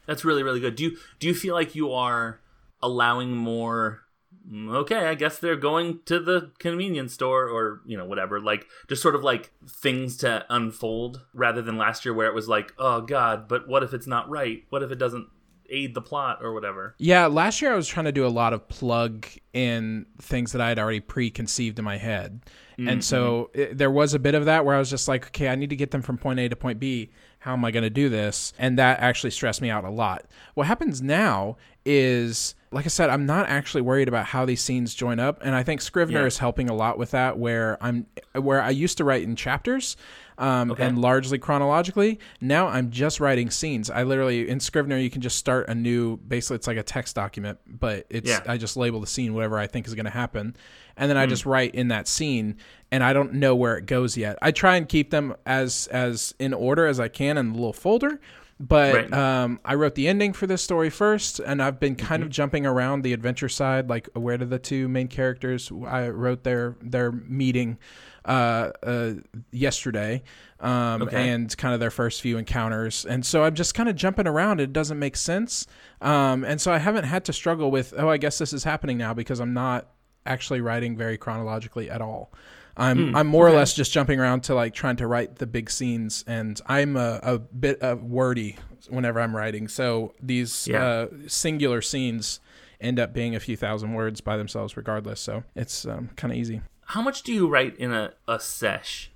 That's 0.07 0.25
really 0.25 0.41
really 0.43 0.59
good. 0.59 0.75
Do 0.75 0.83
you 0.83 0.97
do 1.19 1.27
you 1.27 1.33
feel 1.35 1.53
like 1.53 1.75
you 1.75 1.91
are 1.93 2.39
allowing 2.83 3.35
more? 3.35 4.01
mm, 4.49 4.73
Okay, 4.75 5.07
I 5.07 5.15
guess 5.15 5.39
they're 5.39 5.55
going 5.55 5.99
to 6.05 6.19
the 6.19 6.51
convenience 6.59 7.13
store 7.13 7.47
or 7.47 7.81
you 7.85 7.97
know 7.97 8.05
whatever. 8.05 8.39
Like 8.39 8.65
just 8.89 9.01
sort 9.01 9.15
of 9.15 9.23
like 9.23 9.51
things 9.67 10.17
to 10.17 10.45
unfold 10.49 11.21
rather 11.33 11.61
than 11.61 11.77
last 11.77 12.05
year 12.05 12.13
where 12.13 12.27
it 12.27 12.33
was 12.35 12.47
like, 12.47 12.73
oh 12.77 13.01
god, 13.01 13.47
but 13.47 13.67
what 13.67 13.83
if 13.83 13.93
it's 13.93 14.07
not 14.07 14.29
right? 14.29 14.63
What 14.69 14.83
if 14.83 14.91
it 14.91 14.97
doesn't 14.97 15.27
aid 15.73 15.93
the 15.95 16.01
plot 16.01 16.39
or 16.41 16.53
whatever? 16.53 16.95
Yeah, 16.97 17.27
last 17.27 17.61
year 17.61 17.71
I 17.71 17.75
was 17.75 17.87
trying 17.87 18.05
to 18.05 18.11
do 18.11 18.25
a 18.25 18.29
lot 18.29 18.51
of 18.51 18.67
plug 18.67 19.25
in 19.53 20.05
things 20.19 20.51
that 20.51 20.59
I 20.61 20.67
had 20.67 20.79
already 20.79 20.99
preconceived 20.99 21.79
in 21.79 21.85
my 21.85 21.97
head. 21.97 22.41
And 22.77 23.03
so 23.03 23.51
it, 23.53 23.77
there 23.77 23.91
was 23.91 24.15
a 24.15 24.19
bit 24.19 24.33
of 24.33 24.45
that 24.45 24.65
where 24.65 24.75
I 24.75 24.79
was 24.79 24.89
just 24.89 25.07
like, 25.07 25.27
okay, 25.27 25.49
I 25.49 25.55
need 25.55 25.69
to 25.69 25.75
get 25.75 25.91
them 25.91 26.01
from 26.01 26.17
point 26.17 26.39
A 26.39 26.49
to 26.49 26.55
point 26.55 26.79
B. 26.79 27.11
How 27.37 27.53
am 27.53 27.63
I 27.63 27.69
going 27.69 27.83
to 27.83 27.91
do 27.91 28.09
this? 28.09 28.53
And 28.57 28.79
that 28.79 28.99
actually 29.01 29.29
stressed 29.29 29.61
me 29.61 29.69
out 29.69 29.85
a 29.85 29.89
lot. 29.91 30.25
What 30.55 30.65
happens 30.65 30.99
now 30.99 31.57
is, 31.85 32.55
like 32.73 32.85
I 32.85 32.89
said, 32.89 33.09
I'm 33.09 33.25
not 33.25 33.49
actually 33.49 33.81
worried 33.81 34.07
about 34.07 34.27
how 34.27 34.45
these 34.45 34.61
scenes 34.61 34.95
join 34.95 35.19
up. 35.19 35.41
And 35.43 35.53
I 35.53 35.61
think 35.63 35.81
Scrivener 35.81 36.21
Yeah. 36.21 36.25
is 36.27 36.37
helping 36.37 36.69
a 36.69 36.73
lot 36.73 36.97
with 36.97 37.11
that 37.11 37.37
where 37.37 37.77
I'm 37.81 38.05
where 38.33 38.61
I 38.61 38.69
used 38.69 38.97
to 38.99 39.03
write 39.03 39.23
in 39.23 39.35
chapters 39.35 39.97
um, 40.37 40.71
Okay. 40.71 40.85
and 40.85 40.97
largely 40.97 41.37
chronologically. 41.37 42.17
Now 42.39 42.67
I'm 42.67 42.89
just 42.89 43.19
writing 43.19 43.49
scenes. 43.49 43.89
I 43.89 44.03
literally 44.03 44.47
in 44.47 44.61
Scrivener 44.61 44.97
you 44.97 45.09
can 45.09 45.21
just 45.21 45.37
start 45.37 45.67
a 45.67 45.75
new 45.75 46.15
basically 46.15 46.55
it's 46.55 46.67
like 46.67 46.77
a 46.77 46.83
text 46.83 47.13
document, 47.15 47.59
but 47.67 48.05
it's 48.09 48.29
Yeah. 48.29 48.39
I 48.47 48.55
just 48.57 48.77
label 48.77 49.01
the 49.01 49.07
scene 49.07 49.33
whatever 49.33 49.57
I 49.59 49.67
think 49.67 49.85
is 49.85 49.93
going 49.93 50.05
to 50.05 50.09
happen, 50.11 50.55
and 50.95 51.09
then 51.09 51.17
I 51.17 51.25
just 51.25 51.45
write 51.45 51.75
in 51.75 51.89
that 51.89 52.07
scene, 52.07 52.55
and 52.89 53.03
I 53.03 53.11
don't 53.11 53.33
know 53.33 53.53
where 53.53 53.75
it 53.77 53.85
goes 53.85 54.15
yet. 54.15 54.37
I 54.41 54.51
try 54.51 54.77
and 54.77 54.87
keep 54.87 55.11
them 55.11 55.35
as 55.45 55.87
as 55.91 56.33
in 56.39 56.53
order 56.53 56.87
as 56.87 57.01
I 57.01 57.09
can 57.09 57.37
in 57.37 57.49
the 57.51 57.55
little 57.55 57.73
folder. 57.73 58.21
But 58.61 58.93
Right. 58.93 59.13
um, 59.13 59.59
I 59.65 59.73
wrote 59.73 59.95
the 59.95 60.07
ending 60.07 60.33
for 60.33 60.45
this 60.45 60.61
story 60.61 60.91
first, 60.91 61.39
and 61.39 61.63
I've 61.63 61.79
been 61.79 61.95
kind 61.95 62.21
of 62.21 62.27
Mm-hmm. 62.27 62.33
jumping 62.33 62.65
around 62.67 63.01
the 63.01 63.11
adventure 63.11 63.49
side. 63.49 63.89
Like, 63.89 64.07
where 64.13 64.37
do 64.37 64.45
the 64.45 64.59
two 64.59 64.87
main 64.87 65.07
characters? 65.07 65.71
I 65.87 66.09
wrote 66.09 66.43
their 66.43 66.75
their 66.81 67.11
meeting 67.11 67.79
uh, 68.23 68.69
uh, 68.83 69.13
yesterday, 69.51 70.21
um, 70.59 71.01
Okay. 71.01 71.29
and 71.29 71.57
kind 71.57 71.73
of 71.73 71.79
their 71.79 71.89
first 71.89 72.21
few 72.21 72.37
encounters. 72.37 73.03
And 73.03 73.25
so 73.25 73.43
I'm 73.43 73.55
just 73.55 73.73
kind 73.73 73.89
of 73.89 73.95
jumping 73.95 74.27
around. 74.27 74.61
It 74.61 74.71
doesn't 74.71 74.99
make 74.99 75.15
sense, 75.17 75.65
um, 76.01 76.43
and 76.43 76.61
so 76.61 76.71
I 76.71 76.77
haven't 76.77 77.05
had 77.05 77.25
to 77.25 77.33
struggle 77.33 77.71
with. 77.71 77.95
Oh, 77.97 78.09
I 78.09 78.17
guess 78.17 78.37
this 78.37 78.53
is 78.53 78.63
happening 78.63 78.97
now 78.99 79.15
because 79.15 79.39
I'm 79.39 79.55
not 79.55 79.87
actually 80.27 80.61
writing 80.61 80.95
very 80.95 81.17
chronologically 81.17 81.89
at 81.89 81.99
all. 81.99 82.31
I'm 82.77 83.15
I'm 83.15 83.27
more 83.27 83.47
or 83.47 83.51
less 83.51 83.73
just 83.73 83.91
jumping 83.91 84.19
around 84.19 84.41
to 84.43 84.55
like 84.55 84.73
trying 84.73 84.95
to 84.97 85.07
write 85.07 85.35
the 85.37 85.47
big 85.47 85.69
scenes, 85.69 86.23
and 86.27 86.59
I'm 86.67 86.95
a, 86.95 87.19
a 87.23 87.37
bit 87.39 87.81
wordy 88.01 88.57
whenever 88.89 89.19
I'm 89.19 89.35
writing. 89.35 89.67
So 89.67 90.13
these 90.21 90.67
Yeah. 90.67 90.83
uh, 90.85 91.07
singular 91.27 91.81
scenes 91.81 92.39
end 92.79 92.99
up 92.99 93.13
being 93.13 93.35
a 93.35 93.39
few 93.39 93.55
thousand 93.55 93.93
words 93.93 94.21
by 94.21 94.37
themselves, 94.37 94.75
regardless. 94.77 95.19
So 95.19 95.43
it's 95.55 95.85
um, 95.85 96.09
kind 96.15 96.31
of 96.33 96.37
easy. 96.39 96.61
How 96.85 97.01
much 97.01 97.21
do 97.23 97.31
you 97.31 97.47
write 97.47 97.77
in 97.77 97.91
a, 97.93 98.13
a 98.27 98.39
sesh? 98.39 99.11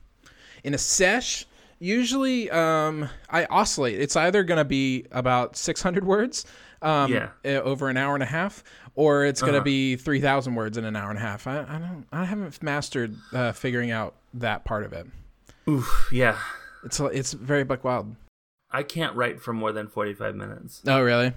In 0.63 0.73
a 0.73 0.77
sesh, 0.77 1.45
usually 1.79 2.49
um, 2.51 3.09
I 3.29 3.45
oscillate. 3.45 3.99
It's 3.99 4.15
either 4.15 4.43
going 4.43 4.57
to 4.59 4.65
be 4.65 5.05
about 5.11 5.55
600 5.57 6.05
words 6.05 6.45
um, 6.81 7.11
Yeah. 7.11 7.29
uh, 7.43 7.61
over 7.61 7.89
an 7.89 7.97
hour 7.97 8.13
and 8.13 8.23
a 8.23 8.27
half, 8.27 8.63
or 8.95 9.25
it's 9.25 9.41
going 9.41 9.53
to 9.53 9.59
Uh-huh. 9.59 9.63
be 9.65 9.95
3,000 9.95 10.55
words 10.55 10.77
in 10.77 10.85
an 10.85 10.95
hour 10.95 11.09
and 11.09 11.17
a 11.19 11.21
half. 11.21 11.47
I, 11.47 11.59
I 11.61 11.77
don't. 11.79 12.05
I 12.11 12.25
haven't 12.25 12.61
mastered 12.63 13.15
uh, 13.33 13.51
figuring 13.51 13.91
out 13.91 14.15
that 14.33 14.63
part 14.65 14.83
of 14.83 14.93
it. 14.93 15.07
Oof, 15.67 16.09
yeah. 16.11 16.37
It's 16.83 16.99
it's 16.99 17.33
very 17.33 17.63
buck 17.63 17.83
wild. 17.83 18.15
I 18.71 18.83
can't 18.83 19.15
write 19.15 19.41
for 19.41 19.53
more 19.53 19.71
than 19.71 19.87
45 19.87 20.35
minutes. 20.35 20.81
Oh, 20.85 21.01
really? 21.01 21.33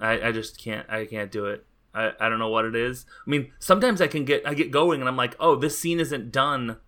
I, 0.00 0.28
I 0.28 0.32
just 0.32 0.58
can't 0.58 0.88
I 0.90 1.04
can't 1.06 1.30
do 1.30 1.46
it. 1.46 1.64
I, 1.94 2.12
I 2.18 2.28
don't 2.28 2.38
know 2.38 2.48
what 2.48 2.64
it 2.64 2.74
is. 2.74 3.04
I 3.26 3.30
mean, 3.30 3.52
sometimes 3.58 4.00
I 4.00 4.06
can 4.08 4.24
get 4.24 4.46
I 4.46 4.54
get 4.54 4.70
going 4.70 5.00
and 5.00 5.08
I'm 5.08 5.16
like, 5.16 5.36
oh, 5.38 5.54
this 5.54 5.78
scene 5.78 6.00
isn't 6.00 6.32
done, 6.32 6.78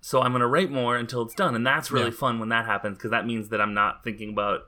so 0.00 0.20
I'm 0.22 0.30
gonna 0.32 0.46
write 0.46 0.70
more 0.70 0.96
until 0.96 1.22
it's 1.22 1.34
done, 1.34 1.54
and 1.56 1.66
that's 1.66 1.90
really 1.90 2.10
Yeah. 2.10 2.16
fun 2.16 2.38
when 2.38 2.50
that 2.50 2.66
happens 2.66 2.98
because 2.98 3.10
that 3.10 3.26
means 3.26 3.48
that 3.48 3.60
I'm 3.60 3.74
not 3.74 4.04
thinking 4.04 4.30
about 4.30 4.60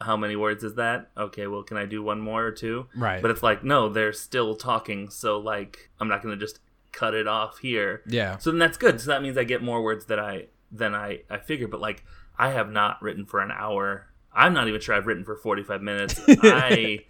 how 0.00 0.16
many 0.16 0.34
words 0.36 0.64
is 0.64 0.74
that. 0.76 1.10
Okay, 1.16 1.46
well, 1.46 1.62
can 1.62 1.76
I 1.76 1.84
do 1.86 2.02
one 2.02 2.20
more 2.20 2.44
or 2.44 2.52
two? 2.52 2.86
Right. 2.96 3.20
But 3.20 3.30
it's 3.30 3.42
like, 3.42 3.62
no, 3.64 3.88
they're 3.88 4.12
still 4.12 4.54
talking, 4.56 5.10
so 5.10 5.38
like 5.38 5.90
I'm 6.00 6.08
not 6.08 6.22
gonna 6.22 6.36
just 6.36 6.60
cut 6.92 7.14
it 7.14 7.28
off 7.28 7.58
here. 7.58 8.02
Yeah. 8.06 8.38
So 8.38 8.50
then 8.50 8.58
that's 8.58 8.76
good. 8.78 9.00
So 9.00 9.10
that 9.10 9.22
means 9.22 9.36
I 9.38 9.44
get 9.44 9.62
more 9.62 9.82
words 9.82 10.06
that 10.06 10.18
I 10.18 10.46
than 10.72 10.94
I 10.94 11.20
I 11.28 11.38
figure. 11.38 11.68
But 11.68 11.80
like 11.80 12.04
I 12.38 12.50
have 12.50 12.70
not 12.70 13.00
written 13.02 13.26
for 13.26 13.40
an 13.40 13.50
hour. 13.50 14.06
I'm 14.32 14.54
not 14.54 14.68
even 14.68 14.80
sure 14.80 14.94
I've 14.94 15.06
written 15.06 15.24
for 15.24 15.36
45 15.36 15.82
minutes. 15.82 16.20
I 16.28 17.00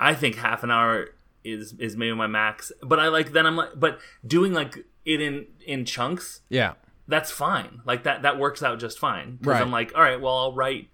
I 0.00 0.14
think 0.14 0.36
half 0.36 0.62
an 0.64 0.70
hour 0.70 1.08
is 1.44 1.74
is 1.78 1.96
maybe 1.96 2.14
my 2.14 2.26
max. 2.26 2.72
But 2.82 2.98
I 3.00 3.08
like 3.08 3.32
then 3.32 3.46
I'm 3.46 3.56
like 3.56 3.70
but 3.76 3.98
doing 4.26 4.52
like 4.52 4.84
it 5.04 5.20
in 5.20 5.46
in 5.64 5.84
chunks 5.84 6.40
Yeah. 6.48 6.74
that's 7.06 7.30
fine. 7.30 7.80
Like 7.86 8.02
that 8.02 8.22
that 8.22 8.38
works 8.38 8.62
out 8.62 8.78
just 8.80 8.98
fine. 8.98 9.36
Because 9.36 9.52
Right. 9.54 9.62
I'm 9.62 9.70
like, 9.70 9.92
all 9.94 10.02
right, 10.02 10.20
well 10.20 10.36
I'll 10.36 10.52
write. 10.52 10.88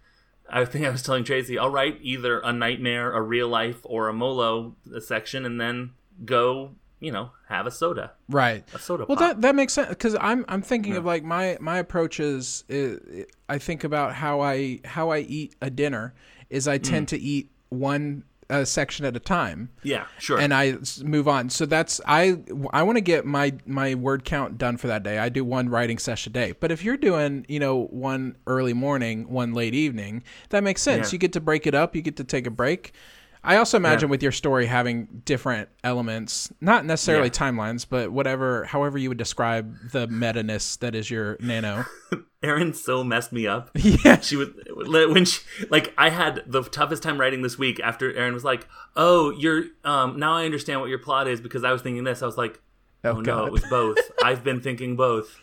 I 0.49 0.64
think 0.64 0.85
I 0.85 0.91
was 0.91 1.02
telling 1.02 1.25
Tracy, 1.25 1.58
I'll 1.58 1.70
write 1.70 1.99
either 2.02 2.38
a 2.41 2.52
nightmare, 2.52 3.12
a 3.12 3.20
real 3.23 3.48
life, 3.48 3.79
or 3.84 4.08
a 4.08 4.13
Molo 4.13 4.77
section, 5.01 5.44
and 5.46 5.60
then 5.60 5.93
go, 6.24 6.72
you 7.01 7.10
know, 7.13 7.31
have 7.48 7.67
a 7.67 7.70
soda, 7.70 8.13
Right. 8.29 8.65
a 8.74 8.79
soda. 8.79 9.05
Well, 9.08 9.17
pop. 9.17 9.36
that 9.36 9.41
that 9.43 9.55
makes 9.55 9.72
sense 9.72 9.89
because 9.89 10.17
I'm 10.20 10.44
I'm 10.48 10.63
thinking 10.63 10.96
of 10.96 11.05
like 11.05 11.24
my 11.24 11.56
my 11.60 11.79
approach 11.79 12.20
is, 12.20 12.65
is 12.69 13.27
I 13.48 13.58
think 13.58 13.84
about 13.84 14.15
how 14.15 14.41
I 14.41 14.81
how 14.84 15.10
I 15.10 15.19
eat 15.20 15.55
a 15.63 15.70
dinner 15.70 16.15
is 16.51 16.69
I 16.69 16.79
Mm. 16.79 16.82
tend 16.82 17.08
to 17.08 17.19
eat 17.19 17.51
one 17.70 18.24
uh, 18.51 18.65
section 18.65 19.05
at 19.05 19.17
a 19.17 19.20
time 19.20 19.70
yeah, 19.82 20.06
sure. 20.19 20.39
and 20.39 20.53
I 20.53 20.77
move 21.03 21.29
on. 21.29 21.51
So 21.51 21.67
that's 21.67 22.01
I 22.06 22.39
I 22.70 22.82
want 22.82 22.96
to 22.96 23.03
get 23.03 23.24
my 23.24 23.55
my 23.67 23.94
word 23.94 24.24
count 24.24 24.58
done 24.58 24.77
for 24.77 24.86
that 24.86 25.03
day. 25.03 25.19
I 25.19 25.29
do 25.29 25.44
one 25.44 25.69
writing 25.69 25.98
session 25.98 26.32
a 26.32 26.34
day. 26.34 26.53
But 26.58 26.70
if 26.70 26.84
you're 26.84 26.96
doing 26.96 27.46
you 27.48 27.58
know 27.58 27.84
one 27.86 28.36
early 28.46 28.72
morning, 28.72 29.29
one 29.29 29.55
late 29.55 29.74
evening, 29.74 30.22
that 30.51 30.63
makes 30.63 30.82
sense. 30.82 31.08
Yeah. 31.08 31.17
You 31.17 31.19
get 31.19 31.32
to 31.34 31.41
break 31.41 31.67
it 31.67 31.74
up. 31.74 31.94
You 31.96 32.03
get 32.03 32.17
to 32.17 32.24
take 32.24 32.46
a 32.46 32.51
break. 32.51 32.93
I 33.44 33.56
also 33.56 33.77
imagine 33.77 34.08
Yeah. 34.08 34.13
with 34.13 34.22
your 34.22 34.32
story 34.32 34.67
having 34.67 35.22
different 35.24 35.69
elements, 35.84 36.53
not 36.60 36.84
necessarily 36.84 37.27
Yeah. 37.29 37.32
timelines, 37.51 37.86
but 37.89 38.10
whatever, 38.10 38.65
however 38.65 38.96
you 38.98 39.10
would 39.10 39.19
describe 39.19 39.74
the 39.93 40.06
meta 40.08 40.43
ness 40.43 40.77
that 40.77 40.94
is 40.94 41.10
your 41.10 41.36
nano. 41.41 41.84
Erin 42.43 42.72
so 42.74 43.03
messed 43.05 43.32
me 43.32 43.46
up. 43.46 43.70
yeah, 43.74 44.20
She 44.20 44.36
would 44.36 44.55
when 44.77 45.24
she 45.24 45.41
like 45.70 45.94
I 45.96 46.10
had 46.10 46.43
the 46.46 46.63
toughest 46.63 47.03
time 47.03 47.19
writing 47.20 47.43
this 47.43 47.58
week 47.58 47.81
after 47.81 48.13
Erin 48.15 48.34
was 48.34 48.44
like, 48.44 48.67
"Oh, 48.96 49.31
you're 49.31 49.65
um 49.84 50.19
now 50.19 50.34
I 50.36 50.44
understand 50.44 50.81
what 50.81 50.91
your 50.91 50.98
plot 50.98 51.27
is 51.29 51.41
because 51.41 51.65
I 51.65 51.72
was 51.72 51.81
thinking 51.82 52.05
this." 52.05 52.22
I 52.22 52.27
was 52.27 52.36
like, 52.36 52.60
Oh, 53.03 53.17
"Oh, 53.17 53.20
no, 53.20 53.46
it 53.46 53.53
was 53.53 53.65
both. 53.70 53.98
I've 54.22 54.43
been 54.44 54.60
thinking 54.60 54.94
both." 54.96 55.39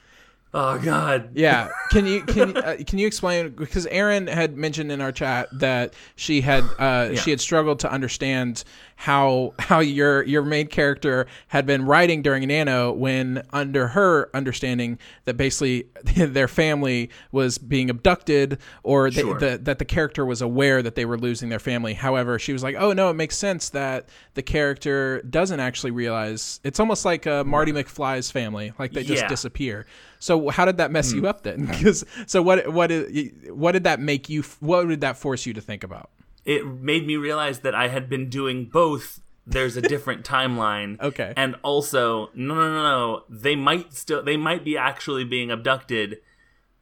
Oh 0.54 0.78
god. 0.80 1.30
Yeah. 1.34 1.70
Can 1.92 2.06
you 2.06 2.24
can 2.24 2.58
uh, 2.58 2.76
can 2.86 3.00
you 3.00 3.08
explain 3.08 3.50
because 3.50 3.86
Erin 3.88 4.28
had 4.28 4.58
mentioned 4.58 4.92
in 4.92 5.00
our 5.00 5.14
chat 5.14 5.48
that 5.60 5.94
she 6.18 6.42
had 6.42 6.64
uh, 6.78 7.16
she 7.16 7.30
had 7.30 7.40
struggled 7.40 7.80
to 7.80 7.92
understand 7.92 8.66
how 8.98 9.54
how 9.60 9.80
your 9.80 10.24
your 10.24 10.44
main 10.44 10.68
character 10.68 11.26
had 11.48 11.66
been 11.66 11.86
writing 11.86 12.22
during 12.22 12.48
Nano 12.50 12.92
when 12.92 13.44
under 13.54 13.88
her 13.90 14.30
understanding 14.34 15.00
that 15.24 15.38
basically 15.38 15.86
their 16.18 16.50
family 16.50 17.10
was 17.32 17.58
being 17.58 17.90
abducted 17.90 18.58
or 18.84 19.10
they, 19.10 19.22
Sure. 19.22 19.40
the, 19.40 19.58
that 19.64 19.80
the 19.80 19.86
character 19.86 20.26
was 20.26 20.42
aware 20.42 20.82
that 20.84 20.96
they 20.96 21.06
were 21.06 21.18
losing 21.18 21.48
their 21.50 21.60
family. 21.60 21.94
However, 21.94 22.38
she 22.40 22.52
was 22.52 22.62
like, 22.62 22.76
"Oh 22.78 22.92
no, 22.92 23.10
it 23.10 23.14
makes 23.14 23.38
sense 23.38 23.70
that 23.70 24.10
the 24.34 24.42
character 24.44 25.22
doesn't 25.22 25.62
actually 25.62 25.92
realize. 25.92 26.60
It's 26.66 26.80
almost 26.80 27.06
like 27.06 27.26
uh, 27.26 27.44
Marty 27.46 27.72
McFly's 27.72 28.30
family, 28.32 28.74
like 28.78 28.92
they 28.92 29.04
just 29.06 29.24
Yeah. 29.24 29.30
disappear." 29.30 29.86
So 30.22 30.50
how 30.50 30.66
did 30.66 30.78
that 30.78 30.92
mess 30.92 31.12
hmm. 31.12 31.18
you 31.18 31.28
up 31.28 31.42
then? 31.42 31.66
Because 31.72 32.06
so 32.28 32.42
what 32.42 32.72
what 32.72 32.88
did 32.88 33.52
what 33.52 33.74
did 33.74 33.84
that 33.84 34.00
make 34.00 34.30
you? 34.30 34.44
What 34.60 34.88
did 34.88 35.02
that 35.02 35.18
force 35.18 35.46
you 35.46 35.54
to 35.54 35.62
think 35.62 35.84
about? 35.84 36.12
It 36.46 36.66
made 36.66 37.06
me 37.06 37.18
realize 37.18 37.60
that 37.60 37.76
I 37.76 37.90
had 37.90 38.08
been 38.08 38.30
doing 38.30 38.66
both. 38.66 39.20
There's 39.46 39.76
a 39.76 39.82
different 39.82 40.24
timeline. 40.38 41.00
Okay. 41.02 41.34
And 41.36 41.56
also, 41.64 42.30
no, 42.36 42.54
no, 42.54 42.72
no, 42.72 42.84
no. 42.84 43.24
They 43.30 43.56
might 43.56 43.94
still, 43.94 44.24
they 44.24 44.38
might 44.38 44.64
be 44.64 44.78
actually 44.78 45.24
being 45.24 45.52
abducted, 45.52 46.20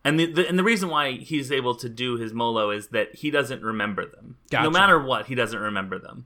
And 0.04 0.20
the, 0.20 0.32
the 0.32 0.48
and 0.48 0.60
the 0.60 0.64
reason 0.64 0.90
why 0.90 1.14
he's 1.14 1.52
able 1.52 1.76
to 1.76 1.90
do 1.90 2.18
his 2.18 2.34
molo 2.34 2.72
is 2.72 2.88
that 2.90 3.16
he 3.16 3.32
doesn't 3.32 3.64
remember 3.64 4.06
them. 4.06 4.38
Gotcha. 4.50 4.64
No 4.64 4.70
matter 4.70 5.02
what, 5.02 5.28
he 5.28 5.36
doesn't 5.36 5.60
remember 5.60 5.98
them. 5.98 6.26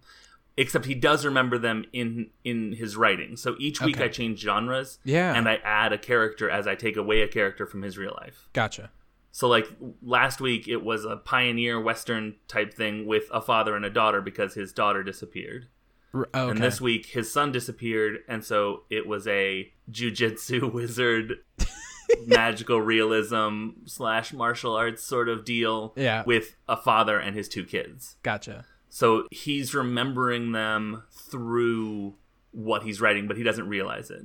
Except 0.55 0.85
he 0.85 0.93
does 0.93 1.25
remember 1.25 1.57
them 1.57 1.85
in 1.93 2.29
in 2.43 2.73
his 2.73 2.95
writing. 2.95 3.35
So 3.37 3.55
each 3.59 3.81
week 3.81 3.95
Okay. 3.97 4.05
I 4.05 4.07
change 4.09 4.39
genres. 4.39 4.99
Yeah. 5.03 5.33
And 5.33 5.49
I 5.49 5.55
add 5.63 5.93
a 5.93 5.97
character 5.97 6.49
as 6.49 6.67
I 6.67 6.75
take 6.75 6.95
away 6.95 7.21
a 7.21 7.27
character 7.27 7.65
from 7.65 7.81
his 7.81 7.97
real 7.97 8.13
life. 8.21 8.47
Gotcha. 8.53 8.91
So 9.31 9.47
like 9.47 9.67
last 10.03 10.39
week 10.39 10.67
it 10.67 10.83
was 10.83 11.05
a 11.05 11.15
pioneer 11.17 11.81
western 11.81 12.35
type 12.47 12.71
thing 12.73 13.07
with 13.07 13.23
a 13.33 13.41
father 13.41 13.75
and 13.75 13.83
a 13.83 13.89
daughter 13.89 14.21
because 14.21 14.53
his 14.53 14.71
daughter 14.73 15.01
disappeared. 15.01 15.69
R- 16.13 16.29
oh, 16.35 16.41
okay. 16.43 16.51
And 16.51 16.61
this 16.61 16.79
week 16.79 17.07
his 17.07 17.31
son 17.33 17.51
disappeared 17.51 18.19
and 18.27 18.45
so 18.45 18.83
it 18.91 19.07
was 19.07 19.27
a 19.27 19.73
jujitsu 19.91 20.71
wizard 20.77 21.39
magical 22.27 22.79
realism 22.79 23.69
slash 23.85 24.33
martial 24.33 24.75
arts 24.75 25.03
sort 25.03 25.29
of 25.29 25.43
deal 25.45 25.93
Yeah. 25.95 26.23
with 26.27 26.55
a 26.69 26.77
father 26.77 27.17
and 27.17 27.35
his 27.35 27.49
two 27.49 27.65
kids. 27.65 28.17
gotcha. 28.23 28.65
So 28.95 29.25
he's 29.31 29.73
remembering 29.73 30.51
them 30.51 31.01
through 31.11 32.13
what 32.51 32.83
he's 32.83 33.01
writing, 33.01 33.27
but 33.27 33.37
he 33.37 33.41
doesn't 33.43 33.67
realize 33.67 34.11
it. 34.11 34.21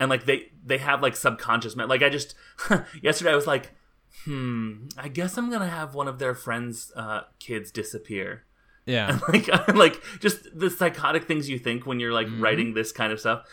And 0.00 0.08
like 0.08 0.24
they 0.24 0.50
they 0.64 0.78
have 0.78 1.02
like 1.02 1.14
subconscious 1.14 1.76
me- 1.76 1.84
like 1.84 2.02
I 2.02 2.08
just 2.08 2.34
yesterday 3.02 3.32
I 3.32 3.36
was 3.36 3.46
like, 3.46 3.72
hmm, 4.24 4.86
I 4.96 5.08
guess 5.08 5.36
I'm 5.36 5.50
gonna 5.50 5.68
have 5.68 5.94
one 5.94 6.08
of 6.08 6.18
their 6.18 6.34
friends' 6.34 6.90
uh, 6.96 7.24
kids 7.38 7.70
disappear. 7.70 8.44
Yeah. 8.86 9.18
like 9.28 9.48
like 9.74 10.02
just 10.20 10.58
the 10.58 10.70
psychotic 10.70 11.24
things 11.24 11.50
you 11.50 11.58
think 11.58 11.84
when 11.84 12.00
you're 12.00 12.14
like 12.14 12.28
Mm-hmm. 12.28 12.42
writing 12.42 12.72
this 12.72 12.92
kind 12.92 13.12
of 13.12 13.20
stuff. 13.20 13.44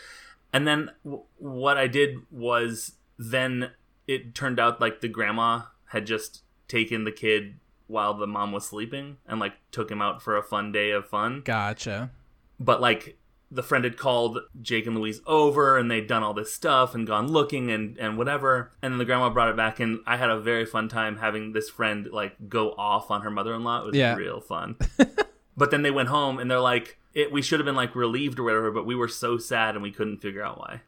And 0.54 0.66
then 0.66 0.90
w- 1.04 1.24
what 1.36 1.76
I 1.76 1.86
did 1.86 2.16
was 2.30 2.92
then 3.18 3.72
it 4.08 4.34
turned 4.34 4.58
out 4.58 4.80
like 4.80 5.02
the 5.02 5.08
grandma 5.08 5.64
had 5.88 6.06
just 6.06 6.44
taken 6.66 7.04
the 7.04 7.12
kid 7.12 7.60
while 7.90 8.14
the 8.14 8.26
mom 8.26 8.52
was 8.52 8.66
sleeping 8.66 9.18
and 9.26 9.40
like 9.40 9.54
took 9.72 9.90
him 9.90 10.00
out 10.00 10.22
for 10.22 10.36
a 10.36 10.42
fun 10.42 10.72
day 10.72 10.90
of 10.92 11.06
fun. 11.06 11.42
Gotcha. 11.44 12.10
But 12.58 12.80
like 12.80 13.16
the 13.50 13.62
friend 13.64 13.82
had 13.82 13.96
called 13.96 14.38
Jake 14.62 14.86
and 14.86 14.96
Louise 14.96 15.20
over 15.26 15.76
and 15.76 15.90
they'd 15.90 16.06
done 16.06 16.22
all 16.22 16.32
this 16.34 16.52
stuff 16.54 16.94
and 16.94 17.04
gone 17.06 17.26
looking 17.28 17.70
and 17.70 17.98
and 17.98 18.16
whatever. 18.16 18.70
And 18.80 18.92
then 18.92 18.98
the 18.98 19.04
grandma 19.04 19.28
brought 19.30 19.48
it 19.48 19.56
back 19.56 19.80
and 19.80 20.00
I 20.06 20.16
had 20.16 20.30
a 20.30 20.38
very 20.40 20.64
fun 20.64 20.88
time 20.88 21.16
having 21.18 21.52
this 21.52 21.68
friend 21.68 22.08
like 22.12 22.36
go 22.48 22.70
off 22.72 23.10
on 23.10 23.22
her 23.22 23.30
mother-in-law. 23.30 23.80
It 23.82 23.86
was 23.86 23.96
Yeah. 23.96 24.14
real 24.14 24.40
fun. 24.40 24.76
but 25.56 25.70
then 25.72 25.82
they 25.82 25.90
went 25.90 26.08
home 26.10 26.38
and 26.38 26.50
they're 26.50 26.60
like 26.60 26.96
it, 27.12 27.32
we 27.32 27.42
should 27.42 27.58
have 27.58 27.66
been 27.66 27.74
like 27.74 27.96
relieved 27.96 28.38
or 28.38 28.44
whatever, 28.44 28.70
but 28.70 28.86
we 28.86 28.94
were 28.94 29.08
so 29.08 29.36
sad 29.36 29.74
and 29.74 29.82
we 29.82 29.90
couldn't 29.90 30.18
figure 30.22 30.44
out 30.44 30.58
why. 30.58 30.82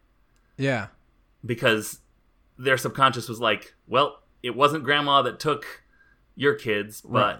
Yeah. 0.55 0.87
Because 1.45 1.99
their 2.57 2.77
subconscious 2.77 3.27
was 3.27 3.41
like, 3.41 3.73
well, 3.87 4.19
it 4.41 4.55
wasn't 4.55 4.85
grandma 4.85 5.21
that 5.23 5.39
took 5.39 5.82
your 6.35 6.53
kids, 6.55 7.01
but 7.01 7.09
Right. 7.11 7.39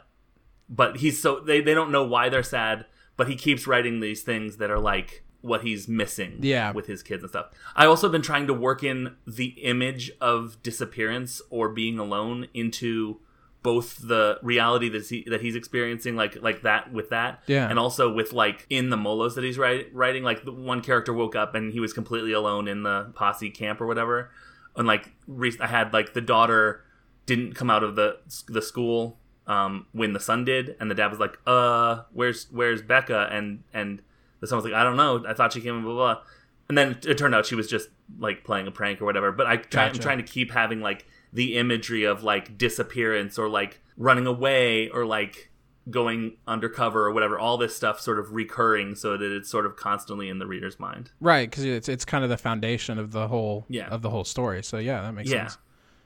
but 0.70 0.98
he's 0.98 1.22
so 1.22 1.40
they, 1.40 1.62
they 1.62 1.74
don't 1.74 1.92
know 1.92 2.04
why 2.04 2.30
they're 2.30 2.44
sad, 2.44 2.86
but 3.18 3.28
he 3.28 3.36
keeps 3.36 3.68
writing 3.68 4.00
these 4.00 4.22
things 4.24 4.58
that 4.58 4.70
are 4.72 4.80
like 4.80 5.24
what 5.42 5.62
he's 5.64 5.88
missing 5.90 6.38
Yeah. 6.42 6.72
with 6.72 6.88
his 6.88 7.04
kids 7.04 7.22
and 7.24 7.30
stuff. 7.30 7.48
I 7.76 7.86
also 7.86 8.08
been 8.08 8.22
trying 8.22 8.48
to 8.48 8.54
work 8.54 8.82
in 8.84 9.16
the 9.28 9.48
image 9.62 10.10
of 10.22 10.62
disappearance 10.64 11.42
or 11.50 11.70
being 11.70 12.00
alone 12.00 12.48
into 12.54 13.20
both 13.62 13.98
the 14.08 14.38
reality 14.44 14.90
that 14.90 15.08
he 15.08 15.24
that 15.30 15.42
he's 15.42 15.56
experiencing 15.56 16.16
like 16.18 16.42
like 16.42 16.64
that 16.64 16.92
with 16.92 17.10
that 17.10 17.42
Yeah. 17.48 17.70
and 17.70 17.80
also 17.80 18.14
with 18.14 18.34
like 18.34 18.66
in 18.70 18.90
the 18.90 18.98
molos 18.98 19.36
that 19.36 19.44
he's 19.44 19.58
write, 19.58 19.94
writing 19.94 20.24
like 20.24 20.44
the 20.46 20.52
one 20.52 20.82
character 20.82 21.14
woke 21.14 21.36
up 21.36 21.56
and 21.56 21.72
he 21.74 21.80
was 21.80 21.94
completely 21.94 22.34
alone 22.34 22.68
in 22.68 22.84
the 22.84 23.12
posse 23.16 23.50
camp 23.50 23.80
or 23.82 23.88
whatever 23.88 24.32
and 24.76 24.86
like 24.88 25.12
re- 25.28 25.56
I 25.62 25.68
had 25.68 25.94
like 25.94 26.14
the 26.14 26.20
daughter 26.22 26.83
didn't 27.26 27.54
come 27.54 27.70
out 27.70 27.84
of 27.84 27.96
the 27.96 28.18
the 28.48 28.62
school 28.62 29.18
um, 29.48 29.88
when 29.92 30.14
the 30.14 30.20
son 30.20 30.46
did, 30.46 30.76
and 30.80 30.90
the 30.90 30.96
dad 30.96 31.08
was 31.12 31.20
like, 31.20 31.38
"Uh, 31.46 32.04
where's 32.14 32.48
where's 32.52 32.82
Becca?" 32.82 33.30
and 33.32 33.64
and 33.74 34.02
the 34.40 34.48
son 34.48 34.58
was 34.58 34.66
like, 34.66 34.74
"I 34.74 34.84
don't 34.84 34.98
know. 34.98 35.24
I 35.28 35.34
thought 35.34 35.54
she 35.54 35.62
came." 35.62 35.82
Blah 35.84 35.94
blah. 35.94 36.14
blah. 36.16 36.24
And 36.70 36.78
then 36.78 36.98
it 37.06 37.18
turned 37.18 37.36
out 37.36 37.46
she 37.46 37.56
was 37.56 37.68
just 37.68 37.90
like 38.20 38.44
playing 38.46 38.68
a 38.68 38.72
prank 38.72 39.02
or 39.02 39.06
whatever. 39.06 39.32
But 39.34 39.48
I 39.48 39.58
try, 39.58 39.86
I'm 39.86 39.94
trying 39.94 40.18
to 40.20 40.24
keep 40.24 40.52
having 40.52 40.80
like 40.80 41.06
the 41.34 41.58
imagery 41.58 42.04
of 42.06 42.24
like 42.24 42.58
disappearance 42.58 43.38
or 43.38 43.50
like 43.50 43.82
running 43.98 44.26
away 44.26 44.88
or 44.90 45.06
like 45.06 45.52
going 45.90 46.38
undercover 46.48 47.06
or 47.06 47.12
whatever. 47.12 47.38
All 47.38 47.58
this 47.58 47.76
stuff 47.76 48.00
sort 48.00 48.18
of 48.18 48.32
recurring 48.32 48.96
so 48.96 49.18
that 49.18 49.36
it's 49.36 49.50
sort 49.50 49.66
of 49.66 49.76
constantly 49.76 50.30
in 50.30 50.40
the 50.40 50.48
reader's 50.48 50.80
mind. 50.80 51.12
Right, 51.20 51.50
because 51.50 51.66
it's 51.66 51.90
it's 51.90 52.06
kind 52.06 52.24
of 52.24 52.30
the 52.30 52.38
foundation 52.38 52.98
of 52.98 53.12
the 53.12 53.28
whole 53.28 53.66
Yeah. 53.68 53.90
of 53.90 54.02
the 54.02 54.10
whole 54.10 54.24
story. 54.24 54.64
So 54.64 54.78
yeah, 54.78 55.02
that 55.02 55.12
makes 55.14 55.30
Yeah. 55.30 55.48
sense. 55.48 55.58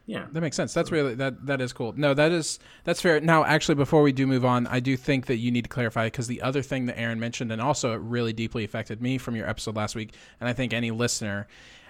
Yeah. 0.08 0.26
That 0.32 0.40
makes 0.40 0.56
sense. 0.56 0.74
That's 0.74 0.90
really 0.90 1.16
that 1.16 1.46
that 1.46 1.60
is 1.60 1.74
cool. 1.74 1.94
No, 1.98 2.14
that 2.14 2.32
is 2.32 2.60
that's 2.86 3.02
fair. 3.02 3.20
Now, 3.20 3.44
actually, 3.44 3.76
before 3.76 4.02
we 4.02 4.14
do 4.14 4.26
move 4.26 4.46
on, 4.46 4.66
I 4.68 4.80
do 4.80 4.96
think 4.96 5.26
that 5.26 5.36
you 5.36 5.52
need 5.52 5.66
to 5.66 5.70
clarify 5.70 6.06
because 6.08 6.28
the 6.28 6.42
other 6.42 6.62
thing 6.62 6.86
that 6.86 6.98
Erin 6.98 7.20
mentioned, 7.20 7.52
and 7.52 7.62
also 7.62 7.94
it 7.94 7.98
really 7.98 8.32
deeply 8.32 8.64
affected 8.64 9.02
me 9.02 9.18
from 9.18 9.36
your 9.36 9.50
episode 9.50 9.76
last 9.76 9.96
week, 9.96 10.16
and 10.40 10.48
I 10.48 10.54
think 10.54 10.74
any 10.74 10.92
listener, 10.92 11.48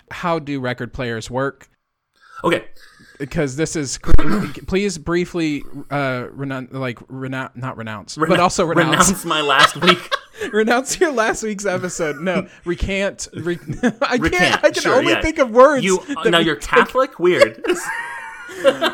how 0.10 0.40
do 0.40 0.60
record 0.60 0.94
players 0.94 1.30
work? 1.30 1.70
Okay. 2.44 2.66
Because 3.20 3.56
this 3.56 3.76
is 3.76 4.00
please 4.68 4.98
briefly 4.98 5.64
uh 5.92 6.28
like 6.34 7.00
renounce 7.08 7.56
not 7.56 7.78
renounce 7.78 8.16
but 8.16 8.40
also 8.40 8.66
renounce 8.66 9.10
renounce 9.10 9.26
my 9.26 9.42
last 9.42 9.78
week. 9.78 10.10
renounce 10.52 11.00
your 11.00 11.12
last 11.12 11.44
week's 11.44 11.66
episode. 11.66 12.18
No, 12.18 12.48
recant. 12.66 13.28
Re- 13.34 13.60
I 14.02 14.16
Recant, 14.16 14.34
can't. 14.34 14.64
I 14.64 14.72
can 14.72 14.82
sure, 14.82 14.96
only 14.96 15.14
yeah. 15.14 15.22
think 15.22 15.40
of 15.40 15.50
words. 15.52 15.84
You 15.84 16.00
now 16.26 16.40
you're 16.40 16.56
Catholic. 16.56 17.20
Weird. 17.20 17.64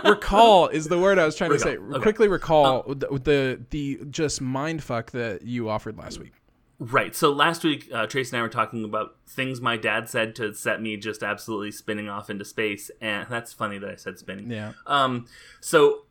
recall 0.04 0.68
is 0.68 0.88
the 0.88 1.00
word 1.00 1.20
I 1.20 1.26
was 1.26 1.36
trying 1.36 1.52
to 1.52 1.60
say. 1.60 1.78
Okay. 1.78 2.00
Quickly 2.02 2.28
recall 2.28 2.84
the, 2.84 3.08
the 3.08 3.62
the 3.70 4.00
just 4.10 4.42
mind 4.42 4.84
fuck 4.84 5.12
that 5.12 5.44
you 5.44 5.70
offered 5.70 5.98
last 5.98 6.20
week. 6.20 6.34
right. 6.80 7.16
So 7.16 7.32
last 7.32 7.64
week, 7.64 7.90
uh, 7.94 8.08
Trace 8.08 8.32
and 8.32 8.40
I 8.40 8.42
were 8.42 8.50
talking 8.50 8.84
about 8.84 9.16
things 9.28 9.62
my 9.62 9.78
dad 9.78 10.10
said 10.10 10.36
to 10.36 10.54
set 10.54 10.82
me 10.82 10.98
just 10.98 11.24
absolutely 11.24 11.72
spinning 11.72 12.10
off 12.10 12.30
into 12.30 12.46
space, 12.46 12.92
and 13.00 13.28
that's 13.30 13.54
funny 13.54 13.78
that 13.78 13.90
I 13.90 13.96
said 13.96 14.20
spinning. 14.20 14.52
Yeah. 14.52 14.74
Um. 14.86 15.28
So 15.62 16.06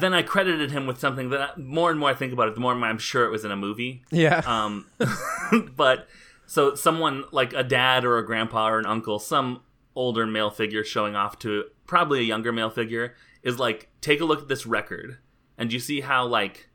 then 0.00 0.14
I 0.14 0.22
credited 0.22 0.70
him 0.70 0.86
with 0.86 0.98
something 0.98 1.30
that 1.30 1.40
I, 1.40 1.50
more 1.58 1.90
and 1.90 1.98
more 1.98 2.10
I 2.10 2.14
think 2.14 2.32
about 2.32 2.48
it, 2.48 2.54
the 2.54 2.60
more 2.60 2.72
I'm 2.72 2.98
sure 2.98 3.24
it 3.24 3.30
was 3.30 3.44
in 3.44 3.50
a 3.50 3.56
movie. 3.56 4.02
Yeah. 4.10 4.42
Um, 4.46 4.86
but 5.76 6.08
so 6.46 6.74
someone 6.74 7.24
like 7.32 7.52
a 7.52 7.62
dad 7.62 8.04
or 8.04 8.18
a 8.18 8.26
grandpa 8.26 8.68
or 8.68 8.78
an 8.78 8.86
uncle, 8.86 9.18
some 9.18 9.62
older 9.94 10.26
male 10.26 10.50
figure 10.50 10.84
showing 10.84 11.14
off 11.14 11.38
to 11.40 11.64
probably 11.86 12.20
a 12.20 12.22
younger 12.22 12.52
male 12.52 12.70
figure 12.70 13.14
is 13.42 13.58
like, 13.58 13.88
take 14.00 14.20
a 14.20 14.24
look 14.24 14.42
at 14.42 14.48
this 14.48 14.66
record, 14.66 15.18
and 15.56 15.72
you 15.72 15.78
see 15.78 16.00
how 16.00 16.26
like 16.26 16.68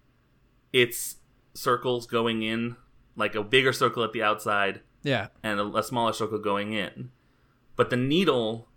it's 0.74 1.18
circles 1.54 2.08
going 2.08 2.42
in, 2.42 2.76
like 3.16 3.36
a 3.36 3.44
bigger 3.44 3.72
circle 3.74 4.04
at 4.04 4.14
the 4.14 4.24
outside 4.24 4.82
yeah. 5.04 5.28
and 5.44 5.60
a, 5.60 5.66
a 5.78 5.84
smaller 5.84 6.14
circle 6.14 6.40
going 6.40 6.74
in, 6.74 7.12
but 7.76 7.90
the 7.90 7.98
needle 7.98 8.68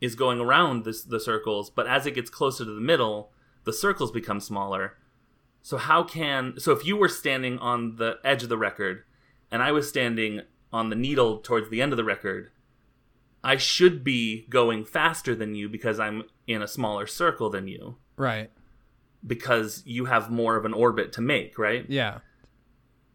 is 0.00 0.14
going 0.14 0.40
around 0.40 0.84
this, 0.84 1.02
the 1.02 1.20
circles. 1.20 1.70
But 1.70 1.86
as 1.86 2.06
it 2.06 2.14
gets 2.14 2.30
closer 2.30 2.64
to 2.64 2.74
the 2.74 2.80
middle, 2.80 3.30
the 3.64 3.72
circles 3.72 4.10
become 4.10 4.40
smaller. 4.40 4.96
So 5.62 5.76
how 5.78 6.02
can 6.02 6.58
so 6.58 6.72
if 6.72 6.84
you 6.84 6.96
were 6.96 7.08
standing 7.08 7.58
on 7.58 7.96
the 7.96 8.18
edge 8.22 8.42
of 8.42 8.48
the 8.50 8.58
record 8.58 9.04
and 9.50 9.62
I 9.62 9.72
was 9.72 9.88
standing 9.88 10.42
on 10.72 10.90
the 10.90 10.96
needle 10.96 11.38
towards 11.38 11.70
the 11.70 11.80
end 11.80 11.92
of 11.92 11.96
the 11.96 12.04
record, 12.04 12.50
I 13.42 13.56
should 13.56 14.04
be 14.04 14.46
going 14.50 14.84
faster 14.84 15.34
than 15.34 15.54
you 15.54 15.68
because 15.68 15.98
I'm 15.98 16.24
in 16.46 16.60
a 16.60 16.68
smaller 16.68 17.06
circle 17.06 17.48
than 17.48 17.68
you 17.68 17.96
Right. 18.16 18.50
because 19.26 19.82
you 19.86 20.04
have 20.06 20.30
more 20.30 20.56
of 20.56 20.64
an 20.64 20.74
orbit 20.74 21.12
to 21.12 21.20
make, 21.20 21.58
right? 21.58 21.86
Yeah. 21.88 22.18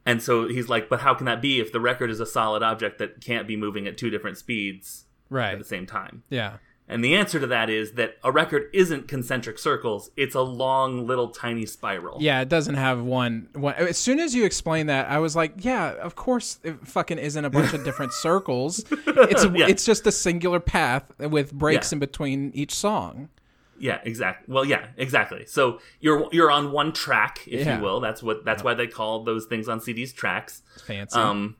And 0.06 0.22
so 0.24 0.48
he's 0.48 0.70
like, 0.70 0.90
but 0.90 1.02
how 1.02 1.14
can 1.14 1.26
that 1.28 1.42
be 1.42 1.60
if 1.60 1.72
the 1.72 1.80
record 1.80 2.10
is 2.10 2.20
a 2.20 2.26
solid 2.26 2.64
object 2.64 2.98
that 3.00 3.22
can't 3.22 3.48
be 3.48 3.56
moving 3.56 3.86
at 3.86 3.98
two 3.98 4.10
different 4.10 4.38
speeds 4.38 5.06
right. 5.30 5.52
at 5.54 5.60
the 5.60 5.66
same 5.66 5.86
time? 5.86 6.24
Yeah. 6.30 6.58
And 6.92 7.04
the 7.04 7.14
answer 7.16 7.40
to 7.40 7.46
that 7.48 7.70
is 7.70 7.92
that 7.94 8.18
a 8.24 8.32
record 8.32 8.70
isn't 8.74 9.08
concentric 9.08 9.60
circles, 9.60 10.10
it's 10.18 10.34
a 10.34 10.42
long 10.42 11.06
little 11.06 11.30
tiny 11.30 11.68
spiral. 11.68 12.18
Yeah, 12.20 12.42
it 12.42 12.50
doesn't 12.50 12.76
have 12.76 13.02
one, 13.04 13.48
one. 13.54 13.76
As 13.76 13.98
soon 14.00 14.20
as 14.20 14.34
you 14.34 14.44
explain 14.44 14.88
that, 14.88 15.08
I 15.08 15.20
was 15.20 15.36
like, 15.36 15.54
"Yeah, 15.64 15.92
of 15.92 16.16
course, 16.16 16.60
it 16.64 16.88
fucking 16.88 17.20
isn't 17.20 17.46
a 17.46 17.50
bunch 17.52 17.74
of 17.74 17.84
different 17.84 18.12
circles. 18.26 18.84
It's 19.08 19.46
Yeah. 19.46 19.68
it's 19.68 19.86
just 19.86 20.08
a 20.08 20.12
singular 20.12 20.60
path 20.60 21.04
with 21.20 21.54
breaks 21.54 21.92
Yeah. 21.92 21.96
in 21.98 22.00
between 22.00 22.52
each 22.56 22.74
song." 22.74 23.30
Yeah, 23.78 24.00
exactly. 24.04 24.52
Well, 24.54 24.66
yeah, 24.66 24.88
exactly. 24.98 25.46
So 25.46 25.80
you're 26.02 26.28
you're 26.32 26.50
on 26.52 26.72
one 26.72 26.92
track, 26.92 27.42
if 27.48 27.66
Yeah. 27.66 27.78
you 27.78 27.84
will. 27.84 28.00
That's 28.00 28.24
what 28.24 28.44
that's 28.44 28.64
why 28.64 28.74
they 28.74 28.88
call 28.88 29.24
those 29.24 29.46
things 29.46 29.70
on 29.70 29.80
CDs 29.80 30.14
tracks. 30.14 30.64
Fancy. 30.88 31.18
Um, 31.18 31.56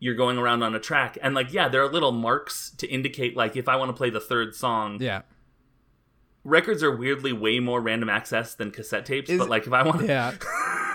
you're 0.00 0.14
going 0.16 0.38
around 0.38 0.62
on 0.64 0.74
a 0.74 0.80
track, 0.80 1.16
and 1.22 1.34
like, 1.34 1.52
yeah, 1.52 1.68
there 1.68 1.82
are 1.82 1.92
little 1.92 2.10
marks 2.12 2.70
to 2.78 2.88
indicate, 2.88 3.36
like, 3.36 3.54
if 3.54 3.68
I 3.68 3.76
want 3.76 3.90
to 3.90 3.92
play 3.92 4.10
the 4.10 4.20
third 4.20 4.54
song. 4.56 4.98
yeah. 5.00 5.22
Records 6.42 6.82
are 6.82 6.96
weirdly 6.96 7.34
way 7.34 7.60
more 7.60 7.82
random 7.82 8.08
access 8.08 8.54
than 8.54 8.70
cassette 8.70 9.04
tapes, 9.04 9.28
Is- 9.28 9.38
but 9.38 9.50
like, 9.50 9.66
if 9.66 9.72
I 9.74 9.82
want 9.82 10.00
to, 10.00 10.06
Yeah. 10.06 10.30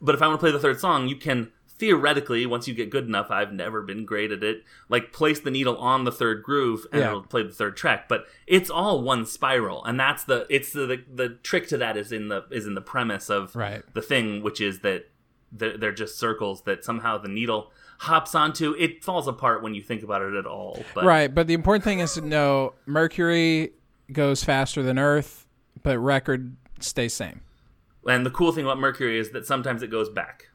but 0.00 0.14
if 0.14 0.22
I 0.22 0.26
want 0.26 0.38
to 0.40 0.42
play 0.42 0.50
the 0.50 0.58
third 0.58 0.80
song, 0.80 1.08
you 1.08 1.16
can 1.16 1.52
theoretically, 1.68 2.46
once 2.46 2.66
you 2.68 2.72
get 2.74 2.88
good 2.88 3.04
enough, 3.06 3.30
I've 3.30 3.52
never 3.52 3.82
been 3.82 4.04
great 4.06 4.30
at 4.32 4.42
it. 4.42 4.62
Like 4.88 5.12
place 5.12 5.40
the 5.40 5.50
needle 5.50 5.76
on 5.76 6.04
the 6.04 6.12
third 6.12 6.42
groove 6.42 6.86
and 6.92 7.00
Yeah. 7.02 7.08
it'll 7.08 7.22
play 7.22 7.42
the 7.42 7.50
third 7.52 7.76
track. 7.76 8.08
But 8.08 8.26
it's 8.46 8.70
all 8.70 9.02
one 9.02 9.26
spiral, 9.26 9.84
and 9.84 9.98
that's 10.00 10.24
the 10.24 10.46
it's 10.48 10.72
the, 10.72 10.86
the 10.86 11.04
the 11.12 11.28
trick 11.42 11.66
to 11.68 11.76
that 11.78 11.96
is 11.96 12.12
in 12.12 12.28
the 12.28 12.44
is 12.50 12.66
in 12.66 12.74
the 12.74 12.80
premise 12.80 13.28
of 13.28 13.54
Right. 13.54 13.82
the 13.92 14.02
thing, 14.02 14.42
which 14.42 14.60
is 14.60 14.80
that 14.80 15.06
they're, 15.56 15.78
they're 15.78 15.92
just 15.92 16.18
circles 16.18 16.62
that 16.62 16.84
somehow 16.84 17.18
the 17.18 17.28
needle 17.28 17.72
hops 17.98 18.34
onto. 18.34 18.74
It 18.78 19.04
falls 19.04 19.28
apart 19.28 19.62
when 19.62 19.74
you 19.74 19.82
think 19.82 20.02
about 20.02 20.22
it 20.22 20.34
at 20.34 20.46
all. 20.46 20.82
But 20.94 21.04
Right, 21.04 21.32
but 21.34 21.46
the 21.46 21.54
important 21.54 21.84
thing 21.84 22.00
is 22.00 22.14
to 22.14 22.20
know 22.20 22.74
Mercury 22.86 23.72
goes 24.12 24.42
faster 24.44 24.82
than 24.82 24.98
Earth, 24.98 25.46
but 25.82 25.98
record 25.98 26.56
stays 26.80 27.14
same. 27.14 27.40
and 28.06 28.26
the 28.26 28.30
cool 28.30 28.52
thing 28.52 28.64
about 28.64 28.78
Mercury 28.78 29.18
is 29.18 29.30
that 29.30 29.46
sometimes 29.46 29.82
it 29.82 29.88
goes 29.90 30.08
back. 30.10 30.48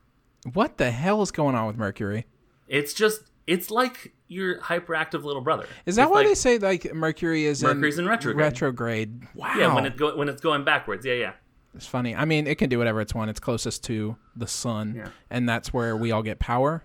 What 0.54 0.78
the 0.78 0.92
hell 0.92 1.22
is 1.22 1.32
going 1.32 1.56
on 1.56 1.66
with 1.68 1.78
Mercury? 1.78 2.26
It's 2.68 2.94
just 2.94 3.22
it's 3.48 3.72
like 3.72 4.14
your 4.28 4.60
hyperactive 4.60 5.24
little 5.24 5.42
brother. 5.42 5.66
Is 5.88 5.96
that 5.96 6.04
It's 6.04 6.12
why 6.12 6.18
like- 6.20 6.28
they 6.28 6.36
say 6.36 6.58
like 6.60 6.94
Mercury 6.94 7.46
is 7.46 7.64
Mercury's 7.64 7.98
in 7.98 8.08
retrograde. 8.08 8.46
Retrograde. 8.46 9.28
Wow. 9.34 9.56
Yeah, 9.58 9.74
when 9.74 9.86
it 9.86 9.98
go 9.98 10.16
when 10.16 10.30
it's 10.30 10.42
going 10.42 10.64
backwards. 10.64 11.06
Yeah, 11.06 11.14
yeah. 11.16 11.32
It's 11.76 11.86
funny. 11.86 12.16
I 12.16 12.26
mean, 12.26 12.48
it 12.48 12.58
can 12.58 12.70
do 12.70 12.78
whatever 12.80 13.00
it's 13.02 13.14
want. 13.14 13.30
It's 13.30 13.40
closest 13.40 13.84
to 13.86 14.16
the 14.36 14.48
sun, 14.48 14.96
Yeah. 14.96 15.10
and 15.30 15.48
that's 15.48 15.72
where 15.74 15.96
we 15.96 16.12
all 16.12 16.24
get 16.24 16.40
power, 16.40 16.84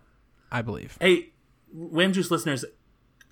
I 0.53 0.63
believe. 0.63 0.99
Hey, 1.01 1.31
Wham 1.73 2.13
Juice 2.13 2.31
listeners, 2.31 2.65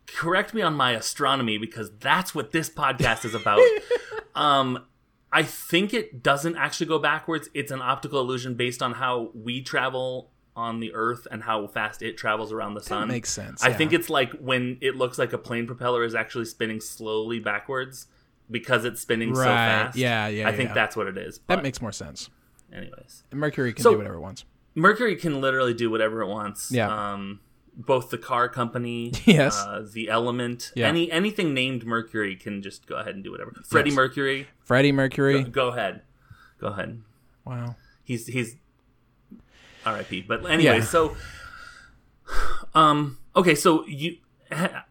correct 0.06 0.54
me 0.54 0.62
on 0.62 0.75
my 0.75 0.92
astronomy 0.92 1.59
because 1.59 1.90
that's 1.99 2.35
what 2.35 2.52
this 2.52 2.71
podcast 2.71 3.25
is 3.25 3.35
about. 3.35 3.61
um, 4.35 4.85
I 5.30 5.42
think 5.42 5.94
it 5.94 6.23
doesn't 6.23 6.56
actually 6.56 6.87
go 6.87 6.99
backwards. 6.99 7.49
It's 7.54 7.71
an 7.71 7.80
optical 7.80 8.21
illusion 8.21 8.54
based 8.54 8.82
on 8.82 8.92
how 8.94 9.30
we 9.35 9.62
travel 9.62 10.30
on 10.54 10.80
the 10.80 10.92
Earth 10.92 11.26
and 11.30 11.42
how 11.42 11.66
fast 11.66 12.02
it 12.02 12.18
travels 12.18 12.52
around 12.52 12.75
the 12.75 12.82
sun. 12.82 13.09
That 13.09 13.14
makes 13.14 13.30
sense, 13.30 13.62
I 13.64 13.68
yeah. 13.68 13.76
think 13.76 13.92
it's 13.92 14.11
like 14.11 14.32
when 14.32 14.78
it 14.80 14.97
looks 14.97 15.18
like 15.18 15.32
a 15.32 15.38
plane 15.38 15.66
propeller 15.66 16.04
is 16.04 16.14
actually 16.14 16.44
spinning 16.44 16.80
slowly 16.80 17.38
backwards 17.38 18.06
because 18.52 18.85
it's 18.85 19.00
spinning 19.00 19.35
so 19.35 19.42
fast. 19.42 19.97
Yeah, 19.99 20.28
yeah, 20.28 20.49
I 20.49 20.52
think 20.52 20.68
yeah. 20.71 20.75
that's 20.75 20.94
what 20.97 21.06
it 21.09 21.18
is. 21.18 21.40
That 21.49 21.62
makes 21.62 21.80
more 21.82 21.90
sense. 21.92 22.30
anyways. 22.73 23.25
Mercury 23.32 23.73
can 23.73 23.82
So- 23.82 23.90
do 23.92 23.97
whatever 23.99 24.14
it 24.16 24.21
wants. 24.21 24.44
Mercury 24.75 25.16
can 25.16 25.40
literally 25.40 25.75
do 25.75 25.90
whatever 25.90 26.23
it 26.23 26.28
wants. 26.28 26.71
Yeah. 26.73 26.88
Um, 27.12 27.40
both 27.76 28.11
the 28.11 28.16
car 28.18 28.49
company, 28.49 29.12
Yes. 29.25 29.59
uh, 29.59 29.87
the 29.92 30.09
element, 30.09 30.73
Yeah. 30.75 30.88
any 30.88 31.11
anything 31.11 31.52
named 31.54 31.85
Mercury 31.87 32.37
can 32.37 32.62
just 32.62 32.87
go 32.87 32.97
ahead 32.97 33.14
and 33.14 33.25
do 33.25 33.30
whatever. 33.30 33.52
Freddie 33.66 33.90
Yes. 33.90 33.97
Mercury, 33.97 34.47
Freddie 34.62 34.92
Mercury. 34.92 35.42
go 35.44 35.68
ahead, 35.68 36.02
go 36.59 36.68
ahead. 36.68 37.02
Wow. 37.44 37.76
He's 38.04 38.26
he's 38.26 38.56
R.I.P. 39.85 40.23
But 40.23 40.44
anyway, 40.47 40.78
Yeah. 40.78 40.85
so 40.85 41.16
um, 42.75 43.18
okay, 43.37 43.54
so 43.54 43.87
you 43.87 44.16
ha, 44.50 44.85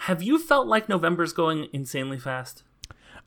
have 0.00 0.22
you 0.22 0.38
felt 0.38 0.66
like 0.66 0.88
November's 0.88 1.32
going 1.32 1.68
insanely 1.72 2.18
fast? 2.18 2.62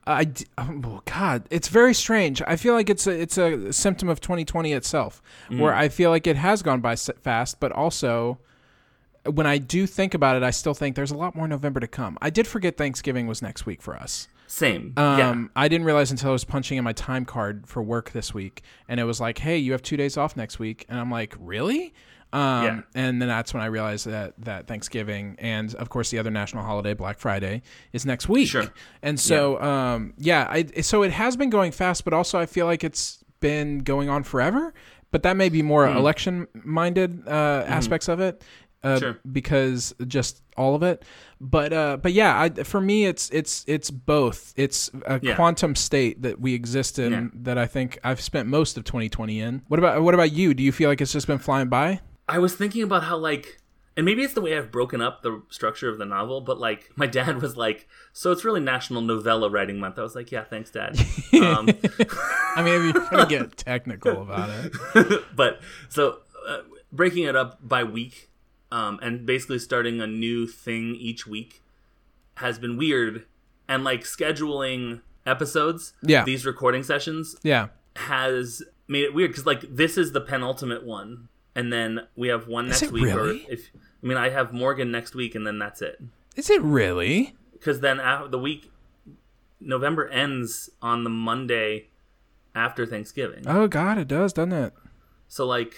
I 0.08 0.26
oh 0.56 1.02
God, 1.04 1.44
it's 1.50 1.68
very 1.68 1.94
strange. 1.94 2.40
I 2.46 2.56
feel 2.56 2.74
like 2.74 2.88
it's 2.88 3.06
a 3.06 3.10
it's 3.10 3.36
a 3.38 3.72
symptom 3.72 4.08
of 4.08 4.20
2020 4.20 4.72
itself, 4.72 5.22
where 5.50 5.74
I 5.74 5.88
feel 5.88 6.10
like 6.10 6.26
it 6.26 6.36
has 6.36 6.62
gone 6.62 6.80
by 6.80 6.96
fast, 6.96 7.60
but 7.60 7.70
also 7.72 8.38
when 9.24 9.46
I 9.46 9.58
do 9.58 9.86
think 9.86 10.14
about 10.14 10.36
it, 10.36 10.42
I 10.42 10.50
still 10.50 10.72
think 10.74 10.96
there's 10.96 11.10
a 11.10 11.16
lot 11.16 11.34
more 11.34 11.46
November 11.46 11.80
to 11.80 11.86
come. 11.86 12.16
I 12.22 12.30
did 12.30 12.46
forget 12.46 12.76
Thanksgiving 12.78 13.26
was 13.26 13.42
next 13.42 13.66
week 13.66 13.82
for 13.82 13.94
us. 13.94 14.28
Same, 14.46 14.94
Um, 14.96 15.18
yeah. 15.18 15.62
I 15.62 15.68
didn't 15.68 15.84
realize 15.84 16.10
until 16.10 16.30
I 16.30 16.32
was 16.32 16.44
punching 16.44 16.78
in 16.78 16.84
my 16.84 16.94
time 16.94 17.26
card 17.26 17.66
for 17.66 17.82
work 17.82 18.12
this 18.12 18.32
week, 18.32 18.62
and 18.88 18.98
it 18.98 19.04
was 19.04 19.20
like, 19.20 19.36
"Hey, 19.38 19.58
you 19.58 19.72
have 19.72 19.82
two 19.82 19.98
days 19.98 20.16
off 20.16 20.38
next 20.38 20.58
week," 20.58 20.86
and 20.88 20.98
I'm 20.98 21.10
like, 21.10 21.36
"Really?" 21.38 21.92
Um, 22.32 22.64
Yeah. 22.64 22.80
And 22.94 23.20
then 23.22 23.28
that's 23.28 23.54
when 23.54 23.62
I 23.62 23.66
realized 23.66 24.06
that 24.06 24.34
that 24.44 24.66
Thanksgiving 24.66 25.36
and 25.38 25.74
of 25.76 25.88
course 25.88 26.10
the 26.10 26.18
other 26.18 26.30
national 26.30 26.62
holiday, 26.64 26.92
Black 26.94 27.18
Friday, 27.18 27.62
is 27.92 28.04
next 28.04 28.28
week. 28.28 28.48
Sure. 28.48 28.66
And 29.02 29.18
so, 29.18 29.58
yeah, 29.58 29.92
um, 29.94 30.14
yeah 30.18 30.46
I, 30.50 30.64
so 30.82 31.02
it 31.02 31.12
has 31.12 31.36
been 31.36 31.50
going 31.50 31.72
fast, 31.72 32.04
but 32.04 32.12
also 32.12 32.38
I 32.38 32.46
feel 32.46 32.66
like 32.66 32.84
it's 32.84 33.24
been 33.40 33.78
going 33.78 34.08
on 34.10 34.24
forever. 34.24 34.74
But 35.10 35.22
that 35.22 35.36
may 35.38 35.48
be 35.48 35.62
more 35.62 35.86
election-minded 35.88 37.26
uh, 37.26 37.64
aspects 37.66 38.08
of 38.08 38.20
it, 38.20 38.42
uh, 38.82 38.98
Sure. 38.98 39.18
because 39.32 39.94
just 40.06 40.42
all 40.56 40.74
of 40.74 40.82
it. 40.82 41.02
But 41.40 41.72
uh, 41.72 41.96
but 41.96 42.12
yeah, 42.12 42.38
I, 42.38 42.50
for 42.50 42.80
me, 42.80 43.06
it's 43.06 43.30
it's 43.30 43.64
it's 43.66 43.90
both. 43.90 44.52
It's 44.56 44.90
a 45.06 45.18
Yeah. 45.22 45.34
quantum 45.34 45.74
state 45.76 46.20
that 46.22 46.40
we 46.40 46.52
exist 46.52 46.98
in 46.98 47.12
Yeah. 47.12 47.26
that 47.42 47.58
I 47.58 47.66
think 47.66 47.98
I've 48.04 48.20
spent 48.20 48.48
most 48.48 48.76
of 48.76 48.84
2020 48.84 49.40
in. 49.40 49.62
What 49.68 49.78
about 49.78 50.02
what 50.02 50.14
about 50.14 50.32
you? 50.32 50.52
Do 50.52 50.62
you 50.62 50.72
feel 50.72 50.90
like 50.90 51.00
it's 51.00 51.12
just 51.12 51.26
been 51.26 51.38
flying 51.38 51.68
by? 51.68 52.00
I 52.28 52.38
was 52.38 52.54
thinking 52.54 52.82
about 52.82 53.04
how 53.04 53.16
like 53.16 53.60
and 53.96 54.04
maybe 54.04 54.22
it's 54.22 54.34
the 54.34 54.40
way 54.40 54.56
I've 54.56 54.70
broken 54.70 55.00
up 55.00 55.22
the 55.22 55.42
structure 55.50 55.88
of 55.88 55.98
the 55.98 56.04
novel, 56.04 56.40
but 56.40 56.60
like 56.60 56.90
my 56.94 57.06
dad 57.06 57.42
was 57.42 57.56
like, 57.56 57.88
"So 58.12 58.30
it's 58.30 58.44
really 58.44 58.60
National 58.60 59.00
Novella 59.02 59.50
Writing 59.50 59.80
Month." 59.80 59.98
I 59.98 60.02
was 60.02 60.14
like, 60.14 60.30
"Yeah, 60.30 60.44
thanks, 60.44 60.70
Dad." 60.70 60.96
um, 61.34 61.68
I 62.54 62.62
mean, 62.62 62.74
if 62.88 62.94
you're 62.94 63.08
gonna 63.10 63.26
get 63.26 63.56
technical 63.56 64.22
about 64.22 64.50
it, 64.50 65.24
but 65.34 65.60
so 65.88 66.18
uh, 66.46 66.58
breaking 66.92 67.24
it 67.24 67.34
up 67.34 67.58
by 67.66 67.82
week 67.82 68.30
um, 68.70 69.00
and 69.02 69.26
basically 69.26 69.58
starting 69.58 70.00
a 70.00 70.06
new 70.06 70.46
thing 70.46 70.94
each 70.94 71.26
week 71.26 71.60
has 72.36 72.58
been 72.60 72.76
weird, 72.76 73.26
and 73.68 73.82
like 73.82 74.02
scheduling 74.02 75.00
episodes, 75.26 75.92
Yeah. 76.02 76.22
these 76.24 76.46
recording 76.46 76.84
sessions 76.84 77.34
yeah. 77.42 77.68
has 77.96 78.62
made 78.86 79.02
it 79.02 79.12
weird 79.12 79.32
because 79.32 79.44
like 79.44 79.62
this 79.68 79.98
is 79.98 80.12
the 80.12 80.20
penultimate 80.20 80.84
one, 80.84 81.28
and 81.58 81.72
then 81.72 82.06
we 82.14 82.28
have 82.28 82.46
one 82.46 82.66
Is 82.68 82.80
next 82.82 82.92
week. 82.92 83.04
really? 83.06 83.44
Or 83.48 83.52
if 83.52 83.70
I 84.02 84.06
mean, 84.06 84.16
I 84.16 84.28
have 84.28 84.52
Morgan 84.52 84.92
next 84.92 85.16
week, 85.16 85.34
and 85.34 85.44
then 85.44 85.58
that's 85.58 85.82
it. 85.82 86.00
Is 86.36 86.48
it 86.50 86.62
really? 86.62 87.34
Because 87.52 87.80
then 87.80 87.98
after 87.98 88.28
the 88.28 88.38
week, 88.38 88.70
November 89.60 90.06
ends 90.08 90.70
on 90.80 91.02
the 91.02 91.10
Monday 91.10 91.88
after 92.54 92.86
Thanksgiving. 92.86 93.42
Oh 93.46 93.66
God, 93.66 93.98
it 93.98 94.06
does, 94.06 94.32
doesn't 94.32 94.52
it? 94.52 94.72
So 95.26 95.44
like, 95.46 95.74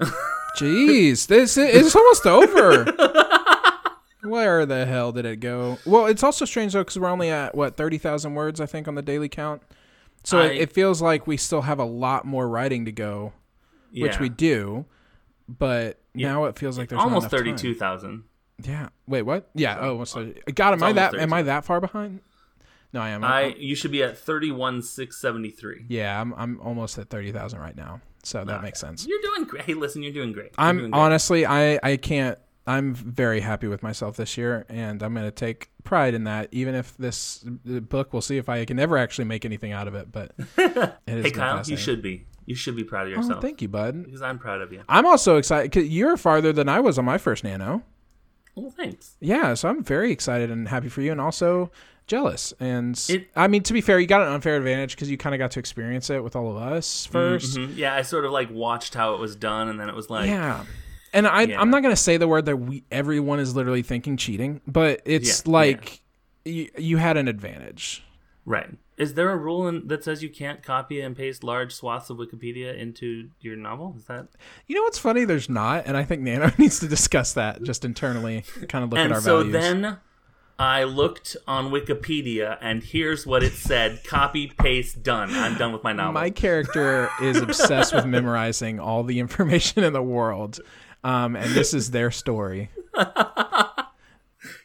Jeez, 0.56 1.26
this 1.26 1.56
it's 1.58 1.94
almost 1.94 2.26
over. 2.26 2.84
Where 4.24 4.66
the 4.66 4.84
hell 4.86 5.12
did 5.12 5.26
it 5.26 5.36
go? 5.40 5.78
Well, 5.86 6.06
it's 6.06 6.22
also 6.22 6.44
strange 6.44 6.72
though 6.72 6.80
because 6.80 6.98
we're 6.98 7.08
only 7.08 7.30
at 7.30 7.54
what 7.54 7.76
thirty 7.76 7.98
thousand 7.98 8.34
words, 8.34 8.60
I 8.60 8.66
think, 8.66 8.88
on 8.88 8.94
the 8.94 9.02
daily 9.02 9.28
count. 9.28 9.62
So 10.24 10.38
I- 10.40 10.46
it 10.46 10.72
feels 10.72 11.00
like 11.02 11.26
we 11.26 11.36
still 11.36 11.62
have 11.62 11.78
a 11.78 11.84
lot 11.84 12.24
more 12.24 12.48
writing 12.48 12.84
to 12.86 12.92
go, 12.92 13.32
which 13.92 14.18
we 14.18 14.28
do. 14.28 14.86
But 15.48 16.00
now 16.14 16.44
it 16.44 16.58
feels 16.58 16.78
like 16.78 16.88
there's 16.88 17.00
almost 17.00 17.24
enough 17.24 17.30
thirty-two 17.30 17.74
thousand. 17.74 18.24
Yeah. 18.62 18.88
Wait, 19.06 19.22
what? 19.22 19.50
Yeah. 19.54 19.78
Oh, 19.80 20.04
so, 20.04 20.32
God, 20.54 20.74
am 20.74 20.82
I 20.82 20.92
that? 20.92 21.14
Am 21.14 21.32
I 21.32 21.42
that 21.42 21.64
far 21.64 21.80
behind? 21.80 22.20
No, 22.92 23.00
I 23.00 23.10
am. 23.10 23.22
I 23.24 23.42
I'm- 23.42 23.54
you 23.58 23.74
should 23.74 23.92
be 23.92 24.02
at 24.02 24.18
thirty-one 24.18 24.82
six 24.82 25.20
seventy-three. 25.20 25.86
yeah, 25.88 26.20
I'm. 26.20 26.32
I'm 26.34 26.60
almost 26.60 26.98
at 26.98 27.08
thirty 27.10 27.32
thousand 27.32 27.60
right 27.60 27.76
now. 27.76 28.00
So 28.24 28.44
that 28.44 28.62
makes 28.62 28.80
sense. 28.80 29.06
You're 29.06 29.22
doing 29.22 29.44
great. 29.44 29.64
Hey, 29.64 29.74
listen, 29.74 30.02
you're 30.02 30.12
doing 30.12 30.32
great. 30.32 30.46
You're 30.58 30.66
I'm 30.66 30.78
doing 30.78 30.90
great. 30.90 31.00
honestly, 31.00 31.46
I 31.46 31.78
I 31.82 31.96
can't. 31.96 32.38
I'm 32.66 32.94
very 32.94 33.40
happy 33.40 33.66
with 33.66 33.82
myself 33.82 34.16
this 34.18 34.36
year, 34.36 34.66
and 34.68 35.02
I'm 35.02 35.14
going 35.14 35.24
to 35.24 35.30
take 35.30 35.70
pride 35.84 36.12
in 36.12 36.24
that. 36.24 36.48
Even 36.52 36.74
if 36.74 36.94
this 36.98 37.42
uh, 37.46 37.80
book, 37.80 38.12
we'll 38.12 38.20
see 38.20 38.36
if 38.36 38.50
I 38.50 38.66
can 38.66 38.78
ever 38.78 38.98
actually 38.98 39.24
make 39.24 39.46
anything 39.46 39.72
out 39.72 39.88
of 39.88 39.94
it. 39.94 40.12
But 40.12 40.32
it 40.58 40.94
Hey, 41.06 41.30
Kyle, 41.30 41.62
you 41.64 41.78
should 41.78 42.02
be. 42.02 42.26
You 42.48 42.54
should 42.54 42.76
be 42.76 42.82
proud 42.84 43.06
of 43.06 43.12
Oh, 43.12 43.16
yourself. 43.16 43.42
thank 43.42 43.60
you, 43.60 43.68
bud. 43.68 44.04
Because 44.04 44.22
I'm 44.22 44.38
proud 44.38 44.62
of 44.62 44.72
you. 44.72 44.82
I'm 44.88 45.04
also 45.04 45.36
excited 45.36 45.70
because 45.70 45.88
you're 45.88 46.16
farther 46.16 46.52
than 46.52 46.68
I 46.68 46.80
was 46.80 46.98
on 46.98 47.04
my 47.04 47.18
first 47.18 47.44
nano. 47.44 47.82
Well, 48.54 48.70
thanks. 48.70 49.16
Yeah, 49.20 49.52
so 49.54 49.68
I'm 49.68 49.84
very 49.84 50.10
excited 50.10 50.50
and 50.50 50.66
happy 50.68 50.88
for 50.88 51.02
you, 51.02 51.12
and 51.12 51.20
also 51.20 51.70
jealous. 52.06 52.54
And 52.58 52.98
It- 53.10 53.28
I 53.36 53.48
mean, 53.48 53.62
to 53.64 53.72
be 53.74 53.82
fair, 53.82 54.00
you 54.00 54.06
got 54.06 54.22
an 54.22 54.28
unfair 54.32 54.56
advantage 54.56 54.96
because 54.96 55.10
you 55.10 55.18
kind 55.18 55.34
of 55.34 55.38
got 55.38 55.50
to 55.52 55.58
experience 55.60 56.08
it 56.08 56.24
with 56.24 56.34
all 56.34 56.50
of 56.50 56.56
us 56.56 57.04
1st 57.06 57.56
Mhm. 57.58 57.76
Yeah, 57.76 57.94
I 57.94 58.00
sort 58.00 58.24
of 58.24 58.30
like 58.32 58.50
watched 58.50 58.94
how 58.94 59.12
it 59.14 59.20
was 59.20 59.36
done, 59.36 59.68
and 59.68 59.78
then 59.78 59.90
it 59.90 59.94
was 59.94 60.08
like, 60.08 60.26
Yeah. 60.28 60.64
And 61.12 61.26
I, 61.26 61.42
Yeah. 61.42 61.60
I'm 61.60 61.68
not 61.70 61.82
going 61.82 61.92
to 61.92 62.00
say 62.00 62.16
the 62.16 62.28
word 62.28 62.46
that 62.46 62.56
we 62.56 62.82
everyone 62.90 63.40
is 63.40 63.54
literally 63.54 63.82
thinking 63.82 64.16
cheating, 64.16 64.60
but 64.66 65.02
it's 65.04 65.42
Yeah, 65.46 65.52
like 65.52 66.00
You, 66.46 66.68
you 66.78 66.96
had 66.96 67.18
an 67.18 67.28
advantage. 67.28 68.02
right. 68.46 68.70
Is 68.98 69.14
there 69.14 69.30
a 69.30 69.36
rule 69.36 69.68
in, 69.68 69.86
that 69.86 70.02
says 70.02 70.24
you 70.24 70.28
can't 70.28 70.60
copy 70.60 71.00
and 71.00 71.16
paste 71.16 71.44
large 71.44 71.72
swaths 71.72 72.10
of 72.10 72.16
Wikipedia 72.16 72.76
into 72.76 73.30
your 73.40 73.54
novel? 73.54 73.94
Is 73.96 74.06
that? 74.06 74.26
You 74.66 74.74
know 74.74 74.82
what's 74.82 74.98
funny? 74.98 75.24
There's 75.24 75.48
not, 75.48 75.86
and 75.86 75.96
I 75.96 76.02
think 76.02 76.22
Nano 76.22 76.50
needs 76.58 76.80
to 76.80 76.88
discuss 76.88 77.32
that 77.34 77.62
just 77.62 77.84
internally, 77.84 78.44
kind 78.68 78.82
of 78.82 78.90
look 78.90 78.98
at 78.98 79.04
and 79.04 79.14
our 79.14 79.20
so 79.20 79.44
values. 79.44 79.52
then 79.52 79.98
I 80.58 80.82
looked 80.82 81.36
on 81.46 81.70
Wikipedia, 81.70 82.58
and 82.60 82.82
here's 82.82 83.24
what 83.24 83.44
it 83.44 83.52
said: 83.52 84.02
copy, 84.02 84.48
paste, 84.48 85.04
done. 85.04 85.32
I'm 85.32 85.56
done 85.56 85.72
with 85.72 85.84
my 85.84 85.92
novel. 85.92 86.14
My 86.14 86.30
character 86.30 87.08
is 87.22 87.36
obsessed 87.40 87.94
with 87.94 88.04
memorizing 88.04 88.80
all 88.80 89.04
the 89.04 89.20
information 89.20 89.84
in 89.84 89.92
the 89.92 90.02
world, 90.02 90.58
um, 91.04 91.36
and 91.36 91.52
this 91.52 91.72
is 91.72 91.92
their 91.92 92.10
story. 92.10 92.70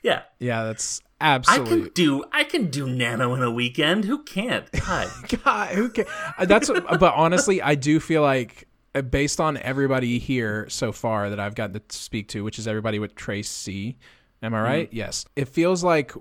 yeah, 0.02 0.24
Yeah, 0.40 0.64
that's 0.64 1.04
I 1.24 1.60
can 1.60 1.90
do. 1.94 2.26
I 2.32 2.44
can 2.44 2.70
do 2.70 2.88
Nano 2.88 3.34
in 3.36 3.42
a 3.42 3.52
weekend. 3.52 4.06
Who 4.06 4.24
can't? 4.24 4.70
God. 4.72 5.10
God, 5.44 5.70
who 5.70 5.90
can? 5.90 6.06
uh, 6.38 6.46
That's. 6.46 6.70
but 6.70 7.14
honestly, 7.16 7.62
I 7.62 7.76
do 7.76 8.00
feel 8.00 8.22
like 8.22 8.68
uh, 8.94 9.02
based 9.02 9.40
on 9.40 9.58
everybody 9.58 10.20
here 10.20 10.68
so 10.70 10.92
far 10.92 11.30
that 11.30 11.40
I've 11.40 11.56
gotten 11.56 11.80
to 11.80 11.82
speak 11.90 12.28
to, 12.30 12.44
which 12.44 12.60
is 12.60 12.68
everybody 12.68 13.00
with 13.00 13.16
Trace 13.16 13.50
C. 13.50 13.98
Am 14.42 14.54
I 14.54 14.62
right? 14.62 14.90
Yes. 14.92 15.26
It 15.36 15.48
feels 15.48 15.84
like 15.84 16.14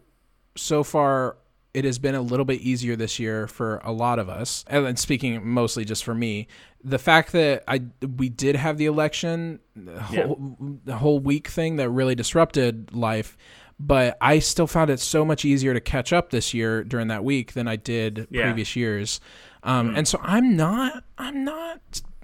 so 0.56 0.84
far 0.84 1.36
it 1.74 1.84
has 1.84 1.98
been 1.98 2.14
a 2.14 2.20
little 2.20 2.44
bit 2.44 2.60
easier 2.60 2.96
this 2.96 3.18
year 3.18 3.46
for 3.46 3.78
a 3.82 3.92
lot 3.92 4.18
of 4.18 4.28
us. 4.28 4.64
And 4.68 4.98
speaking 4.98 5.46
mostly 5.46 5.84
just 5.84 6.04
for 6.04 6.14
me, 6.14 6.46
the 6.84 6.98
fact 6.98 7.32
that 7.32 7.64
I 7.66 7.82
we 8.16 8.28
did 8.28 8.56
have 8.56 8.76
the 8.76 8.86
election, 8.86 9.60
the 9.74 10.00
whole, 10.00 10.56
the 10.84 10.96
whole 10.96 11.18
week 11.18 11.48
thing 11.48 11.76
that 11.76 11.88
really 11.88 12.14
disrupted 12.14 12.94
life, 12.94 13.36
but 13.84 14.16
I 14.20 14.38
still 14.38 14.66
found 14.66 14.90
it 14.90 15.00
so 15.00 15.24
much 15.24 15.44
easier 15.44 15.74
to 15.74 15.80
catch 15.80 16.12
up 16.12 16.30
this 16.30 16.54
year 16.54 16.84
during 16.84 17.08
that 17.08 17.24
week 17.24 17.52
than 17.52 17.66
I 17.66 17.76
did 17.76 18.26
Yeah. 18.30 18.44
previous 18.44 18.76
years. 18.76 19.20
Um, 19.64 19.94
And 19.96 20.06
so 20.06 20.18
I'm 20.22 20.56
not 20.56 21.04
I'm 21.18 21.44
not 21.44 21.80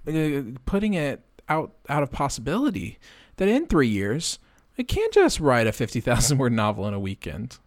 uh, 0.07 0.43
putting 0.67 0.95
it 0.95 1.23
out 1.49 1.73
out 1.89 2.03
of 2.03 2.11
possibility 2.13 2.99
that 3.37 3.49
in 3.49 3.67
three 3.67 3.89
years 3.89 4.39
I 4.79 4.83
can't 4.85 5.13
just 5.13 5.41
write 5.41 5.67
a 5.67 5.73
fifty 5.73 6.01
thousand 6.01 6.39
word 6.39 6.53
novel 6.53 6.87
in 6.87 6.95
a 6.95 7.01
weekend. 7.01 7.59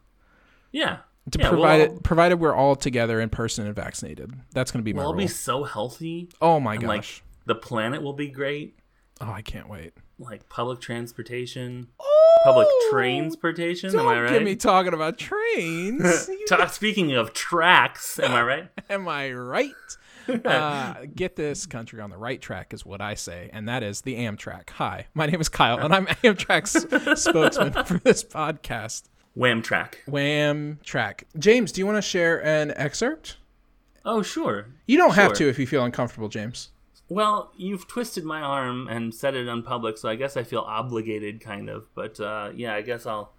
Yeah. 0.71 0.99
To 1.31 1.37
yeah, 1.39 1.49
we'll 1.51 1.59
provided 1.59 2.03
provided 2.03 2.35
we're 2.39 2.55
all 2.55 2.75
together 2.75 3.19
in 3.21 3.29
person 3.29 3.65
and 3.67 3.75
vaccinated. 3.75 4.33
That's 4.53 4.71
going 4.71 4.81
to 4.81 4.83
be 4.85 4.93
my 4.93 5.03
We'll 5.03 5.13
be 5.13 5.27
so 5.27 5.63
healthy. 5.63 6.29
oh 6.41 6.59
my 6.59 6.77
gosh! 6.77 6.87
like 6.87 7.23
the 7.45 7.55
planet 7.55 8.01
will 8.01 8.13
be 8.13 8.27
great. 8.29 8.77
oh, 9.21 9.31
I 9.31 9.41
can't 9.43 9.69
wait. 9.69 9.93
Like 10.21 10.47
public 10.49 10.79
transportation, 10.81 11.87
public 12.43 12.67
transportation. 12.91 13.89
Am 13.97 14.07
I 14.07 14.17
Oh, 14.17 14.21
right? 14.21 14.29
get 14.33 14.43
me 14.43 14.55
talking 14.55 14.93
about 14.93 15.17
trains. 15.17 16.29
Ta- 16.47 16.67
speaking 16.67 17.13
of 17.13 17.33
tracks, 17.33 18.19
am 18.19 18.31
I 18.31 18.43
right? 18.43 18.69
Am 18.89 19.07
I 19.07 19.31
right? 19.31 19.71
uh, 20.45 20.93
get 21.15 21.35
this 21.35 21.65
country 21.65 21.99
on 21.99 22.11
the 22.11 22.17
right 22.17 22.39
track 22.39 22.71
is 22.71 22.85
what 22.85 23.01
I 23.01 23.15
say, 23.15 23.49
and 23.51 23.67
that 23.67 23.81
is 23.81 24.01
the 24.01 24.15
Amtrak. 24.17 24.69
Hi, 24.71 25.07
my 25.15 25.25
name 25.25 25.41
is 25.41 25.49
Kyle, 25.49 25.79
and 25.79 25.91
I'm 25.93 26.05
Amtrak's 26.05 27.19
spokesman 27.19 27.73
for 27.85 27.97
this 27.97 28.23
podcast. 28.23 29.05
Wham 29.33 29.63
track. 29.63 29.97
Wham 30.05 30.79
track. 30.83 31.23
James, 31.39 31.71
do 31.71 31.81
you 31.81 31.87
want 31.87 31.97
to 31.97 32.01
share 32.03 32.45
an 32.45 32.71
excerpt? 32.75 33.37
Oh, 34.05 34.21
sure. 34.21 34.67
You 34.85 34.97
don't 34.99 35.15
have 35.15 35.33
to 35.33 35.49
if 35.49 35.57
you 35.57 35.65
feel 35.65 35.83
uncomfortable, 35.83 36.29
James. 36.29 36.69
Well, 37.11 37.51
you've 37.57 37.89
twisted 37.89 38.23
my 38.23 38.39
arm 38.39 38.87
and 38.87 39.13
said 39.13 39.35
it 39.35 39.49
on 39.49 39.63
public, 39.63 39.97
so 39.97 40.07
I 40.07 40.15
guess 40.15 40.37
I 40.37 40.43
feel 40.43 40.61
obligated, 40.61 41.41
kind 41.41 41.69
of. 41.69 41.93
But 41.93 42.17
uh, 42.21 42.51
yeah, 42.55 42.73
I 42.73 42.81
guess 42.81 43.05
I'll. 43.05 43.33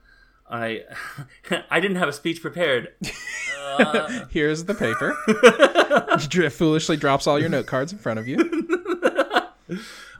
I 0.50 0.82
I 1.70 1.80
didn't 1.80 1.96
have 1.96 2.08
a 2.08 2.12
speech 2.12 2.42
prepared. 2.42 2.88
Uh, 3.66 4.26
Here's 4.30 4.64
the 4.64 4.74
paper. 4.74 5.16
Dr- 6.28 6.52
Foolishly 6.52 6.98
drops 6.98 7.26
all 7.26 7.38
your 7.38 7.48
note 7.48 7.64
cards 7.66 7.92
in 7.92 7.98
front 7.98 8.18
of 8.18 8.28
you. 8.28 8.36
all 9.70 9.78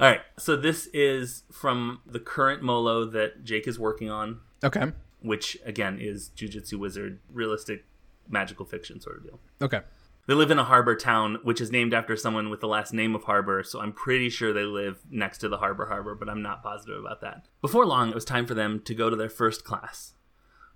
right, 0.08 0.20
so 0.38 0.56
this 0.56 0.86
is 0.94 1.42
from 1.52 2.00
the 2.06 2.20
current 2.20 2.62
Molo 2.62 3.04
that 3.04 3.44
Jake 3.44 3.68
is 3.68 3.78
working 3.78 4.08
on, 4.08 4.40
Okay. 4.64 4.92
which 5.20 5.58
again 5.66 5.98
is 6.00 6.30
Jujutsu 6.34 6.78
Wizard, 6.78 7.18
realistic 7.30 7.84
magical 8.30 8.64
fiction 8.64 8.98
sort 8.98 9.18
of 9.18 9.24
deal. 9.24 9.40
Okay. 9.60 9.80
They 10.28 10.34
live 10.34 10.52
in 10.52 10.58
a 10.58 10.64
harbor 10.64 10.94
town, 10.94 11.38
which 11.42 11.60
is 11.60 11.72
named 11.72 11.92
after 11.92 12.16
someone 12.16 12.48
with 12.48 12.60
the 12.60 12.68
last 12.68 12.92
name 12.92 13.16
of 13.16 13.24
Harbor, 13.24 13.64
so 13.64 13.80
I'm 13.80 13.92
pretty 13.92 14.30
sure 14.30 14.52
they 14.52 14.62
live 14.62 15.00
next 15.10 15.38
to 15.38 15.48
the 15.48 15.56
Harbor 15.56 15.86
Harbor, 15.86 16.14
but 16.14 16.28
I'm 16.28 16.42
not 16.42 16.62
positive 16.62 17.00
about 17.00 17.20
that. 17.22 17.46
Before 17.60 17.84
long, 17.84 18.10
it 18.10 18.14
was 18.14 18.24
time 18.24 18.46
for 18.46 18.54
them 18.54 18.80
to 18.84 18.94
go 18.94 19.10
to 19.10 19.16
their 19.16 19.28
first 19.28 19.64
class. 19.64 20.14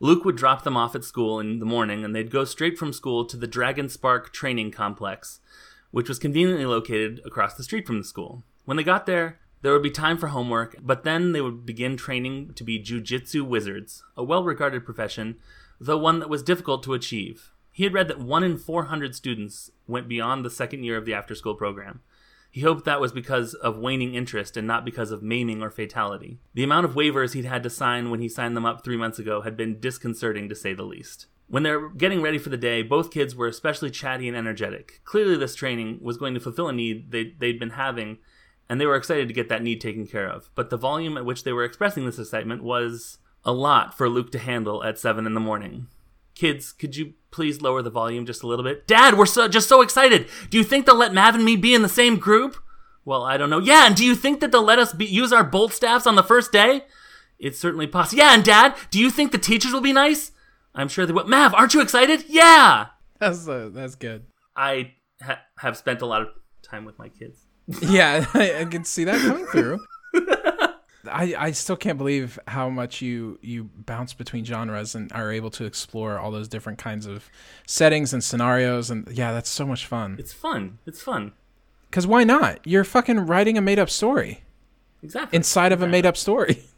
Luke 0.01 0.25
would 0.25 0.37
drop 0.37 0.65
them 0.65 0.77
off 0.77 0.97
at 0.97 1.05
school 1.05 1.39
in 1.39 1.61
the 1.61 1.65
morning, 1.65 2.05
and 2.05 2.13
they'd 2.13 2.33
go 2.33 2.45
straight 2.45 2.77
from 2.77 2.93
school 2.93 3.25
to 3.25 3.37
the 3.37 3.47
Dragon 3.47 3.89
Spark 3.89 4.33
Training 4.33 4.73
Complex, 4.73 5.39
which 5.93 6.09
was 6.09 6.19
conveniently 6.19 6.67
located 6.67 7.21
across 7.25 7.55
the 7.55 7.63
street 7.63 7.87
from 7.87 7.99
the 7.99 8.05
school. 8.05 8.43
When 8.65 8.77
they 8.77 8.83
got 8.83 9.07
there, 9.07 9.39
there 9.63 9.73
would 9.73 9.83
be 9.83 9.91
time 9.91 10.19
for 10.19 10.27
homework, 10.27 10.75
but 10.83 11.05
then 11.05 11.31
they 11.31 11.41
would 11.41 11.65
begin 11.65 11.97
training 11.97 12.55
to 12.55 12.65
be 12.65 12.83
jujitsu 12.83 13.43
wizards, 13.43 14.03
a 14.17 14.25
well 14.25 14.43
regarded 14.43 14.85
profession, 14.85 15.37
though 15.81 15.97
one 15.97 16.19
that 16.19 16.29
was 16.29 16.43
difficult 16.43 16.83
to 16.83 16.95
achieve. 16.95 17.53
He 17.77 17.85
had 17.85 17.93
read 17.93 18.09
that 18.09 18.19
one 18.19 18.43
in 18.43 18.57
400 18.57 19.15
students 19.15 19.71
went 19.87 20.09
beyond 20.09 20.43
the 20.43 20.51
second 20.51 20.85
year 20.85 20.97
of 20.97 21.05
the 21.05 21.13
after 21.13 21.35
school 21.35 21.55
program. 21.55 22.01
He 22.51 22.63
hoped 22.63 22.87
that 22.87 23.03
was 23.03 23.13
because 23.13 23.53
of 23.53 23.77
waning 23.77 24.15
interest 24.15 24.57
and 24.57 24.67
not 24.67 24.83
because 24.83 25.11
of 25.11 25.23
maiming 25.23 25.61
or 25.61 25.69
fatality. 25.69 26.39
The 26.55 26.65
amount 26.65 26.87
of 26.87 26.95
waivers 26.95 27.35
he'd 27.35 27.45
had 27.45 27.63
to 27.65 27.69
sign 27.69 28.09
when 28.09 28.23
he 28.23 28.31
signed 28.31 28.57
them 28.57 28.65
up 28.65 28.83
three 28.83 28.97
months 28.97 29.19
ago 29.19 29.43
had 29.43 29.59
been 29.59 29.79
disconcerting 29.79 30.49
to 30.49 30.55
say 30.55 30.73
the 30.73 30.85
least. 30.85 31.27
When 31.49 31.65
they 31.65 31.73
were 31.73 31.91
getting 31.91 32.23
ready 32.23 32.39
for 32.39 32.49
the 32.49 32.57
day, 32.57 32.81
both 32.81 33.11
kids 33.11 33.37
were 33.37 33.47
especially 33.47 33.91
chatty 33.91 34.27
and 34.27 34.35
energetic. 34.35 35.03
Clearly, 35.05 35.37
this 35.37 35.55
training 35.55 35.99
was 36.01 36.17
going 36.17 36.33
to 36.33 36.41
fulfill 36.41 36.71
a 36.71 36.73
need 36.73 37.11
they, 37.11 37.35
they'd 37.39 37.61
been 37.61 37.73
having, 37.73 38.17
and 38.71 38.81
they 38.81 38.87
were 38.87 38.97
excited 38.97 39.29
to 39.29 39.35
get 39.35 39.51
that 39.51 39.63
need 39.63 39.83
taken 39.83 40.07
care 40.07 40.31
of. 40.31 40.49
But 40.55 40.71
the 40.71 40.79
volume 40.79 41.19
at 41.19 41.27
which 41.27 41.45
they 41.45 41.53
were 41.53 41.65
expressing 41.65 42.07
this 42.07 42.19
excitement 42.19 42.63
was 42.63 43.19
a 43.45 43.53
lot 43.53 43.95
for 43.95 44.09
Luke 44.09 44.33
to 44.33 44.39
handle 44.39 44.83
at 44.83 44.99
7 44.99 45.27
in 45.27 45.35
the 45.35 45.41
morning. 45.41 45.89
Kids, 46.37 46.71
could 46.71 46.95
you 46.95 47.15
please 47.31 47.63
lower 47.63 47.81
the 47.81 47.91
volume 47.91 48.27
just 48.27 48.43
a 48.43 48.47
little 48.47 48.65
bit? 48.65 48.87
Dad, 48.87 49.17
we're 49.17 49.27
so, 49.27 49.49
just 49.49 49.69
so 49.69 49.81
excited. 49.81 50.29
Do 50.51 50.59
you 50.59 50.65
think 50.65 50.85
they'll 50.85 50.95
let 50.95 51.15
Mav 51.15 51.35
and 51.35 51.45
me 51.45 51.57
be 51.57 51.75
in 51.75 51.81
the 51.83 51.89
same 51.89 52.19
group? 52.19 52.57
Well, 53.07 53.23
I 53.25 53.39
don't 53.39 53.49
know. 53.51 53.59
Yeah, 53.59 53.87
and 53.87 53.97
do 53.97 54.05
you 54.05 54.15
think 54.15 54.41
that 54.41 54.53
they'll 54.53 54.63
let 54.63 54.79
us 54.79 54.93
be, 54.93 55.07
use 55.07 55.33
our 55.33 55.43
bolt 55.43 55.73
staffs 55.73 56.07
on 56.07 56.15
the 56.15 56.23
first 56.23 56.53
day? 56.53 56.85
It's 57.39 57.59
certainly 57.59 57.87
possible. 57.87 58.19
Yeah, 58.19 58.35
and 58.35 58.45
Dad, 58.45 58.75
do 58.91 58.99
you 58.99 59.11
think 59.11 59.33
the 59.33 59.39
teachers 59.39 59.73
will 59.73 59.81
be 59.81 59.95
nice? 59.95 60.33
I'm 60.75 60.89
sure 60.89 61.07
they 61.07 61.13
will. 61.13 61.25
Mav, 61.25 61.55
aren't 61.55 61.73
you 61.73 61.81
excited? 61.81 62.25
Yeah. 62.29 62.89
That's 63.19 63.49
uh, 63.49 63.71
that's 63.73 63.95
good. 63.95 64.27
I 64.55 64.93
ha- 65.23 65.41
have 65.59 65.79
spent 65.79 66.03
a 66.03 66.07
lot 66.07 66.21
of 66.21 66.29
time 66.63 66.85
with 66.85 66.99
my 66.99 67.09
kids. 67.09 67.47
Yeah, 67.81 68.27
I, 68.35 68.61
I 68.61 68.65
can 68.67 68.85
see 68.85 69.05
that 69.05 69.21
coming 69.21 69.47
through. 69.47 69.79
I, 71.09 71.35
I 71.39 71.51
still 71.53 71.77
can't 71.77 71.99
believe 71.99 72.39
how 72.49 72.69
much 72.69 73.01
you 73.03 73.39
you 73.43 73.65
bounce 73.65 74.13
between 74.15 74.45
genres 74.45 74.95
and 74.95 75.13
are 75.13 75.31
able 75.33 75.51
to 75.51 75.65
explore 75.65 76.19
all 76.19 76.31
those 76.31 76.49
different 76.49 76.79
kinds 76.79 77.07
of 77.07 77.29
settings 77.67 78.13
and 78.13 78.23
scenarios 78.23 78.91
and 78.91 79.09
yeah, 79.13 79.33
that's 79.33 79.49
so 79.51 79.67
much 79.67 79.87
fun. 79.87 80.17
It's 80.19 80.33
fun. 80.33 80.79
It's 80.87 81.03
fun. 81.03 81.33
Cuz 81.91 82.07
why 82.07 82.25
not? 82.25 82.61
You're 82.67 82.85
fucking 82.85 83.21
writing 83.21 83.57
a 83.57 83.61
made-up 83.61 83.91
story 83.91 84.43
Exactly. 85.03 85.37
inside 85.37 85.73
of 85.73 85.83
a 85.83 85.87
made-up 85.89 86.17
story. 86.17 86.65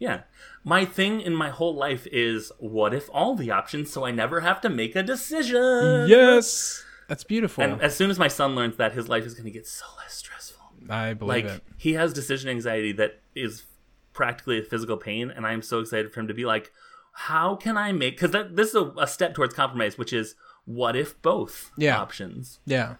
Yeah. 0.00 0.22
My 0.64 0.84
thing 0.84 1.20
in 1.20 1.34
my 1.36 1.50
whole 1.50 1.74
life 1.74 2.06
is 2.10 2.50
what 2.58 2.92
if 2.92 3.08
all 3.12 3.36
the 3.36 3.50
options 3.52 3.90
so 3.92 4.04
I 4.04 4.10
never 4.10 4.40
have 4.40 4.60
to 4.62 4.68
make 4.68 4.96
a 4.96 5.02
decision? 5.04 6.08
yes. 6.08 6.84
That's 7.08 7.22
beautiful. 7.22 7.62
And 7.62 7.80
as 7.80 7.94
soon 7.96 8.10
as 8.10 8.18
my 8.18 8.28
son 8.28 8.54
learns 8.56 8.76
that, 8.76 8.92
his 8.92 9.08
life 9.08 9.24
is 9.24 9.34
going 9.34 9.44
to 9.44 9.50
get 9.52 9.66
so 9.68 9.84
less 9.98 10.14
stressful. 10.14 10.64
I 10.90 11.14
believe 11.14 11.44
Like, 11.44 11.54
it. 11.54 11.62
he 11.76 11.92
has 11.94 12.12
decision 12.12 12.50
anxiety 12.50 12.92
that 12.92 13.20
is 13.36 13.62
practically 14.14 14.58
a 14.58 14.62
physical 14.62 14.96
pain, 14.96 15.30
and 15.30 15.46
I'm 15.46 15.60
so 15.60 15.80
excited 15.80 16.12
for 16.12 16.20
him 16.20 16.28
to 16.28 16.34
be 16.34 16.46
like, 16.46 16.72
how 17.12 17.54
can 17.54 17.76
I 17.76 17.92
make. 17.92 18.18
Because 18.18 18.32
this 18.52 18.68
is 18.70 18.74
a, 18.74 18.92
a 18.98 19.06
step 19.06 19.34
towards 19.34 19.54
compromise, 19.54 19.98
which 19.98 20.12
is 20.12 20.34
what 20.64 20.96
if 20.96 21.20
both 21.22 21.70
Yeah. 21.76 21.98
options? 22.00 22.58
Yeah. 22.64 22.94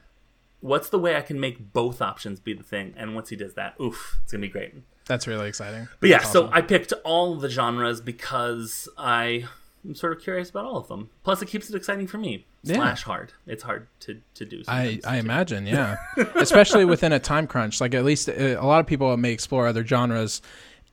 What's 0.60 0.88
the 0.88 0.98
way 0.98 1.16
I 1.16 1.20
can 1.20 1.40
make 1.40 1.72
both 1.72 2.00
options 2.00 2.40
be 2.40 2.54
the 2.54 2.62
thing? 2.62 2.94
And 2.96 3.14
once 3.14 3.28
he 3.30 3.36
does 3.36 3.54
that, 3.54 3.74
oof, 3.80 4.18
it's 4.22 4.32
going 4.32 4.42
to 4.42 4.48
be 4.48 4.52
great. 4.52 4.74
That's 5.06 5.26
really 5.26 5.48
exciting. 5.48 5.88
But 6.00 6.08
yeah, 6.10 6.18
That's 6.18 6.30
so. 6.32 6.48
I 6.52 6.62
picked 6.62 6.92
all 7.04 7.34
the 7.36 7.50
genres 7.50 8.00
because 8.00 8.88
I 8.96 9.44
am 9.84 9.94
sort 9.94 10.16
of 10.16 10.22
curious 10.22 10.48
about 10.48 10.64
all 10.64 10.76
of 10.78 10.88
them. 10.88 11.10
Plus, 11.22 11.42
it 11.42 11.46
keeps 11.48 11.68
it 11.68 11.76
exciting 11.76 12.06
for 12.06 12.16
me. 12.18 12.46
Yeah. 12.62 12.76
Slash 12.76 13.02
hard. 13.02 13.34
It's 13.46 13.62
hard 13.64 13.88
to, 14.00 14.22
to 14.36 14.44
do. 14.46 14.62
I, 14.66 15.00
I 15.06 15.18
imagine, 15.18 15.66
yeah. 15.66 15.96
Especially 16.36 16.86
within 16.86 17.12
a 17.12 17.18
time 17.18 17.46
crunch. 17.46 17.82
Like, 17.82 17.92
at 17.92 18.04
least 18.04 18.30
uh, 18.30 18.32
a 18.58 18.64
lot 18.64 18.80
of 18.80 18.86
people 18.86 19.14
may 19.18 19.32
explore 19.32 19.66
other 19.66 19.84
genres 19.84 20.40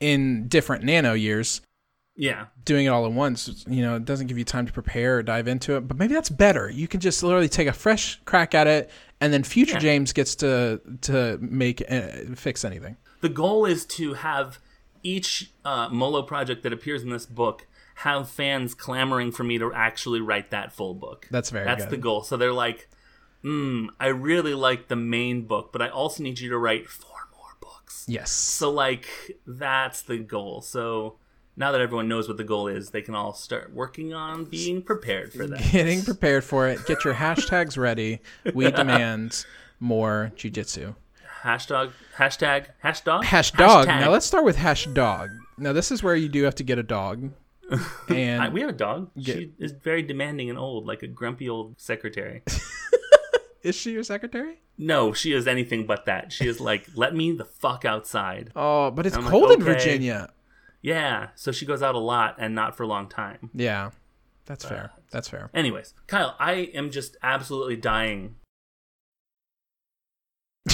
in 0.01 0.49
different 0.49 0.83
nano 0.83 1.13
years. 1.13 1.61
Yeah. 2.17 2.47
Doing 2.65 2.87
it 2.87 2.89
all 2.89 3.05
at 3.05 3.13
once, 3.13 3.63
you 3.67 3.81
know, 3.81 3.95
it 3.95 4.03
doesn't 4.03 4.27
give 4.27 4.37
you 4.37 4.43
time 4.43 4.65
to 4.65 4.73
prepare 4.73 5.19
or 5.19 5.23
dive 5.23 5.47
into 5.47 5.77
it. 5.77 5.87
But 5.87 5.97
maybe 5.97 6.13
that's 6.13 6.29
better. 6.29 6.69
You 6.69 6.87
can 6.87 6.99
just 6.99 7.23
literally 7.23 7.47
take 7.47 7.67
a 7.69 7.73
fresh 7.73 8.19
crack 8.25 8.53
at 8.53 8.67
it, 8.67 8.91
and 9.21 9.31
then 9.31 9.43
future 9.43 9.75
Yeah. 9.75 9.79
James 9.79 10.11
gets 10.11 10.35
to 10.35 10.81
to 11.03 11.37
make 11.39 11.81
uh, 11.89 12.35
fix 12.35 12.65
anything. 12.65 12.97
The 13.21 13.29
goal 13.29 13.65
is 13.65 13.85
to 13.85 14.15
have 14.15 14.59
each 15.03 15.51
uh, 15.63 15.87
Molo 15.89 16.21
project 16.21 16.63
that 16.63 16.73
appears 16.73 17.01
in 17.01 17.09
this 17.09 17.25
book 17.25 17.65
have 17.95 18.29
fans 18.29 18.73
clamoring 18.73 19.31
for 19.31 19.43
me 19.43 19.57
to 19.59 19.71
actually 19.73 20.21
write 20.21 20.49
that 20.51 20.73
full 20.73 20.93
book. 20.93 21.27
That's 21.31 21.49
very 21.49 21.65
That's 21.65 21.85
good. 21.85 21.91
the 21.91 21.97
goal. 21.97 22.23
So 22.23 22.35
they're 22.35 22.53
like, 22.53 22.89
hmm, 23.41 23.87
I 23.99 24.07
really 24.07 24.53
like 24.53 24.87
the 24.87 24.95
main 24.95 25.43
book, 25.43 25.71
but 25.71 25.81
I 25.81 25.89
also 25.89 26.23
need 26.23 26.39
you 26.39 26.49
to 26.49 26.57
write 26.57 26.89
four 26.89 27.17
more. 28.07 28.13
Yes. 28.15 28.31
So 28.31 28.71
like 28.71 29.07
that's 29.45 30.01
the 30.03 30.17
goal. 30.17 30.61
So 30.61 31.15
now 31.57 31.71
that 31.71 31.81
everyone 31.81 32.07
knows 32.07 32.27
what 32.27 32.37
the 32.37 32.43
goal 32.43 32.67
is, 32.67 32.89
they 32.91 33.01
can 33.01 33.15
all 33.15 33.33
start 33.33 33.73
working 33.73 34.13
on 34.13 34.45
being 34.45 34.81
prepared 34.81 35.33
for 35.33 35.45
that. 35.47 35.61
Getting 35.71 36.01
prepared 36.03 36.43
for 36.43 36.67
it. 36.67 36.85
Get 36.85 37.03
your 37.03 37.13
hashtags 37.15 37.77
ready. 37.77 38.19
We 38.53 38.69
demand 38.71 39.45
more 39.79 40.31
jujitsu. 40.35 40.95
Hashtag 41.43 41.91
hashtag 42.17 42.67
hashtag 42.83 43.23
Hash 43.23 43.51
dog. 43.51 43.87
Hashtag. 43.87 43.99
Now 44.01 44.11
let's 44.11 44.25
start 44.25 44.45
with 44.45 44.55
hash 44.57 44.85
dog. 44.87 45.29
Now 45.57 45.73
this 45.73 45.91
is 45.91 46.03
where 46.03 46.15
you 46.15 46.29
do 46.29 46.43
have 46.43 46.55
to 46.55 46.63
get 46.63 46.77
a 46.79 46.83
dog. 46.83 47.31
And 48.09 48.41
I- 48.43 48.49
we 48.49 48.59
have 48.61 48.69
a 48.69 48.73
dog. 48.73 49.11
Get- 49.15 49.37
she 49.37 49.51
is 49.57 49.71
very 49.71 50.01
demanding 50.03 50.49
and 50.49 50.59
old, 50.59 50.85
like 50.85 51.03
a 51.03 51.07
grumpy 51.07 51.47
old 51.49 51.79
secretary. 51.79 52.43
Is 53.63 53.75
she 53.75 53.91
your 53.91 54.03
secretary? 54.03 54.61
No, 54.77 55.13
she 55.13 55.33
is 55.33 55.47
anything 55.47 55.85
but 55.85 56.05
that. 56.05 56.31
She 56.33 56.47
is 56.47 56.59
like, 56.59 56.87
let 56.95 57.15
me 57.15 57.31
the 57.31 57.45
fuck 57.45 57.85
outside. 57.85 58.51
Oh, 58.55 58.91
but 58.91 59.05
it's 59.05 59.15
I'm 59.15 59.23
like, 59.23 59.31
cold 59.31 59.51
in 59.51 59.61
okay. 59.61 59.73
Virginia. 59.73 60.29
Yeah, 60.81 61.29
so 61.35 61.51
she 61.51 61.65
goes 61.65 61.83
out 61.83 61.93
a 61.93 61.99
lot 61.99 62.35
and 62.39 62.55
not 62.55 62.75
for 62.75 62.83
a 62.83 62.87
long 62.87 63.07
time. 63.07 63.51
Yeah, 63.53 63.91
that's 64.45 64.65
fair. 64.65 64.91
That's 65.11 65.27
fair. 65.29 65.51
Anyways, 65.53 65.93
Kyle, 66.07 66.35
I 66.39 66.53
am 66.73 66.89
just 66.89 67.17
absolutely 67.21 67.75
dying. 67.75 68.35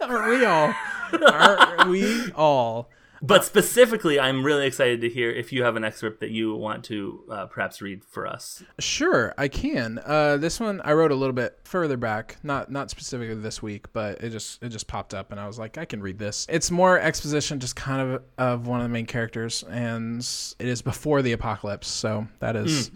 Are 0.00 0.30
we 0.30 0.44
all? 0.46 0.74
Are 1.12 1.88
we 1.90 2.32
all? 2.34 2.88
But 3.20 3.44
specifically, 3.44 4.20
I'm 4.20 4.44
really 4.44 4.66
excited 4.66 5.00
to 5.00 5.08
hear 5.08 5.30
if 5.30 5.52
you 5.52 5.64
have 5.64 5.76
an 5.76 5.84
excerpt 5.84 6.20
that 6.20 6.30
you 6.30 6.54
want 6.54 6.84
to 6.84 7.24
uh, 7.30 7.46
perhaps 7.46 7.82
read 7.82 8.04
for 8.04 8.26
us. 8.26 8.62
Sure, 8.78 9.34
I 9.36 9.48
can. 9.48 10.00
Uh, 10.04 10.36
this 10.36 10.60
one 10.60 10.80
I 10.84 10.92
wrote 10.92 11.10
a 11.10 11.14
little 11.14 11.32
bit 11.34 11.58
further 11.64 11.96
back, 11.96 12.36
not 12.42 12.70
not 12.70 12.90
specifically 12.90 13.34
this 13.34 13.62
week, 13.62 13.92
but 13.92 14.22
it 14.22 14.30
just 14.30 14.62
it 14.62 14.68
just 14.68 14.86
popped 14.86 15.14
up, 15.14 15.32
and 15.32 15.40
I 15.40 15.46
was 15.46 15.58
like, 15.58 15.78
I 15.78 15.84
can 15.84 16.00
read 16.00 16.18
this. 16.18 16.46
It's 16.48 16.70
more 16.70 16.98
exposition, 16.98 17.60
just 17.60 17.76
kind 17.76 18.00
of 18.00 18.22
of 18.38 18.66
one 18.66 18.80
of 18.80 18.84
the 18.84 18.88
main 18.92 19.06
characters, 19.06 19.64
and 19.68 20.20
it 20.58 20.66
is 20.68 20.82
before 20.82 21.22
the 21.22 21.32
apocalypse, 21.32 21.88
so 21.88 22.26
that 22.38 22.56
is 22.56 22.90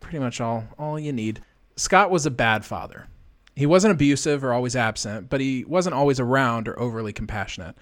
pretty 0.00 0.18
much 0.18 0.40
all 0.40 0.64
all 0.78 0.98
you 0.98 1.12
need. 1.12 1.40
Scott 1.76 2.10
was 2.10 2.26
a 2.26 2.30
bad 2.30 2.64
father. 2.64 3.08
He 3.56 3.66
wasn't 3.66 3.92
abusive 3.92 4.44
or 4.44 4.52
always 4.52 4.74
absent, 4.76 5.28
but 5.28 5.40
he 5.40 5.64
wasn't 5.64 5.94
always 5.94 6.18
around 6.20 6.68
or 6.68 6.78
overly 6.78 7.12
compassionate. 7.12 7.76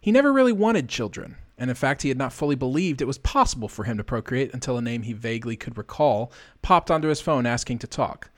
He 0.00 0.12
never 0.12 0.32
really 0.32 0.52
wanted 0.52 0.88
children, 0.88 1.36
and 1.58 1.68
in 1.68 1.76
fact, 1.76 2.02
he 2.02 2.08
had 2.08 2.16
not 2.16 2.32
fully 2.32 2.56
believed 2.56 3.02
it 3.02 3.06
was 3.06 3.18
possible 3.18 3.68
for 3.68 3.84
him 3.84 3.98
to 3.98 4.04
procreate 4.04 4.54
until 4.54 4.78
a 4.78 4.82
name 4.82 5.02
he 5.02 5.12
vaguely 5.12 5.56
could 5.56 5.76
recall 5.76 6.32
popped 6.62 6.90
onto 6.90 7.08
his 7.08 7.20
phone 7.20 7.44
asking 7.44 7.78
to 7.80 7.86
talk. 7.86 8.30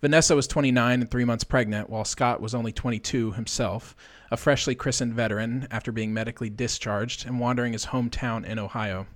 Vanessa 0.00 0.34
was 0.34 0.48
29 0.48 1.00
and 1.00 1.10
three 1.10 1.24
months 1.24 1.44
pregnant, 1.44 1.90
while 1.90 2.04
Scott 2.04 2.40
was 2.40 2.54
only 2.54 2.72
22 2.72 3.32
himself, 3.32 3.94
a 4.30 4.36
freshly 4.36 4.74
christened 4.74 5.12
veteran 5.12 5.68
after 5.70 5.92
being 5.92 6.14
medically 6.14 6.48
discharged 6.48 7.26
and 7.26 7.38
wandering 7.38 7.74
his 7.74 7.86
hometown 7.86 8.44
in 8.44 8.58
Ohio. 8.58 9.06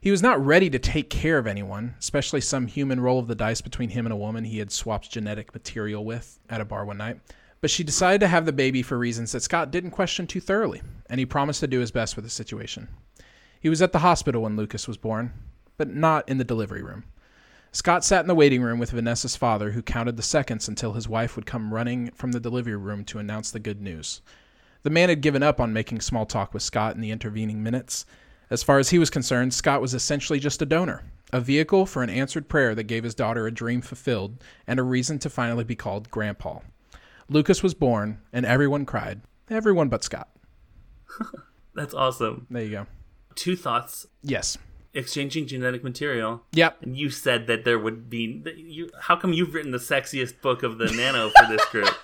He 0.00 0.12
was 0.12 0.22
not 0.22 0.42
ready 0.42 0.70
to 0.70 0.78
take 0.78 1.10
care 1.10 1.36
of 1.36 1.48
anyone, 1.48 1.96
especially 1.98 2.40
some 2.40 2.68
human 2.68 3.00
roll 3.00 3.18
of 3.18 3.26
the 3.26 3.34
dice 3.34 3.60
between 3.60 3.90
him 3.90 4.06
and 4.06 4.12
a 4.12 4.16
woman 4.16 4.44
he 4.44 4.60
had 4.60 4.70
swapped 4.70 5.10
genetic 5.10 5.52
material 5.52 6.04
with 6.04 6.38
at 6.48 6.60
a 6.60 6.64
bar 6.64 6.84
one 6.84 6.98
night. 6.98 7.20
But 7.60 7.70
she 7.70 7.82
decided 7.82 8.20
to 8.20 8.28
have 8.28 8.46
the 8.46 8.52
baby 8.52 8.82
for 8.82 8.96
reasons 8.96 9.32
that 9.32 9.42
Scott 9.42 9.70
didn't 9.70 9.90
question 9.90 10.26
too 10.26 10.40
thoroughly, 10.40 10.82
and 11.10 11.18
he 11.18 11.26
promised 11.26 11.60
to 11.60 11.66
do 11.66 11.80
his 11.80 11.90
best 11.90 12.14
with 12.14 12.24
the 12.24 12.30
situation. 12.30 12.88
He 13.60 13.68
was 13.68 13.82
at 13.82 13.92
the 13.92 13.98
hospital 13.98 14.42
when 14.42 14.56
Lucas 14.56 14.86
was 14.86 14.96
born, 14.96 15.32
but 15.76 15.88
not 15.88 16.28
in 16.28 16.38
the 16.38 16.44
delivery 16.44 16.82
room. 16.82 17.04
Scott 17.72 18.04
sat 18.04 18.22
in 18.22 18.28
the 18.28 18.34
waiting 18.34 18.62
room 18.62 18.78
with 18.78 18.92
Vanessa's 18.92 19.36
father, 19.36 19.72
who 19.72 19.82
counted 19.82 20.16
the 20.16 20.22
seconds 20.22 20.68
until 20.68 20.92
his 20.92 21.08
wife 21.08 21.36
would 21.36 21.46
come 21.46 21.74
running 21.74 22.10
from 22.12 22.32
the 22.32 22.40
delivery 22.40 22.76
room 22.76 23.04
to 23.04 23.18
announce 23.18 23.50
the 23.50 23.60
good 23.60 23.82
news. 23.82 24.22
The 24.84 24.90
man 24.90 25.08
had 25.08 25.20
given 25.20 25.42
up 25.42 25.60
on 25.60 25.72
making 25.72 26.00
small 26.00 26.24
talk 26.24 26.54
with 26.54 26.62
Scott 26.62 26.94
in 26.94 27.00
the 27.00 27.10
intervening 27.10 27.62
minutes. 27.62 28.06
As 28.48 28.62
far 28.62 28.78
as 28.78 28.90
he 28.90 28.98
was 28.98 29.10
concerned, 29.10 29.52
Scott 29.52 29.82
was 29.82 29.92
essentially 29.92 30.38
just 30.38 30.62
a 30.62 30.66
donor, 30.66 31.02
a 31.32 31.40
vehicle 31.40 31.84
for 31.84 32.02
an 32.02 32.10
answered 32.10 32.48
prayer 32.48 32.74
that 32.74 32.84
gave 32.84 33.04
his 33.04 33.14
daughter 33.14 33.46
a 33.46 33.52
dream 33.52 33.82
fulfilled 33.82 34.42
and 34.66 34.78
a 34.78 34.84
reason 34.84 35.18
to 35.18 35.28
finally 35.28 35.64
be 35.64 35.76
called 35.76 36.10
Grandpa. 36.10 36.60
Lucas 37.28 37.62
was 37.62 37.74
born, 37.74 38.20
and 38.32 38.46
everyone 38.46 38.86
cried. 38.86 39.20
Everyone 39.50 39.88
but 39.88 40.04
Scott. 40.04 40.28
That's 41.74 41.94
awesome. 41.94 42.46
There 42.50 42.62
you 42.62 42.70
go. 42.70 42.86
Two 43.34 43.54
thoughts 43.56 44.06
Yes. 44.22 44.58
exchanging 44.94 45.46
genetic 45.46 45.84
material. 45.84 46.42
Yep. 46.52 46.82
And 46.82 46.96
you 46.96 47.08
said 47.10 47.46
that 47.46 47.64
there 47.64 47.78
would 47.78 48.10
be. 48.10 48.42
You, 48.56 48.90
how 49.00 49.16
come 49.16 49.32
you've 49.32 49.54
written 49.54 49.70
the 49.70 49.78
sexiest 49.78 50.40
book 50.40 50.62
of 50.62 50.78
the 50.78 50.86
nano 50.92 51.30
for 51.30 51.46
this 51.48 51.64
group? 51.66 51.88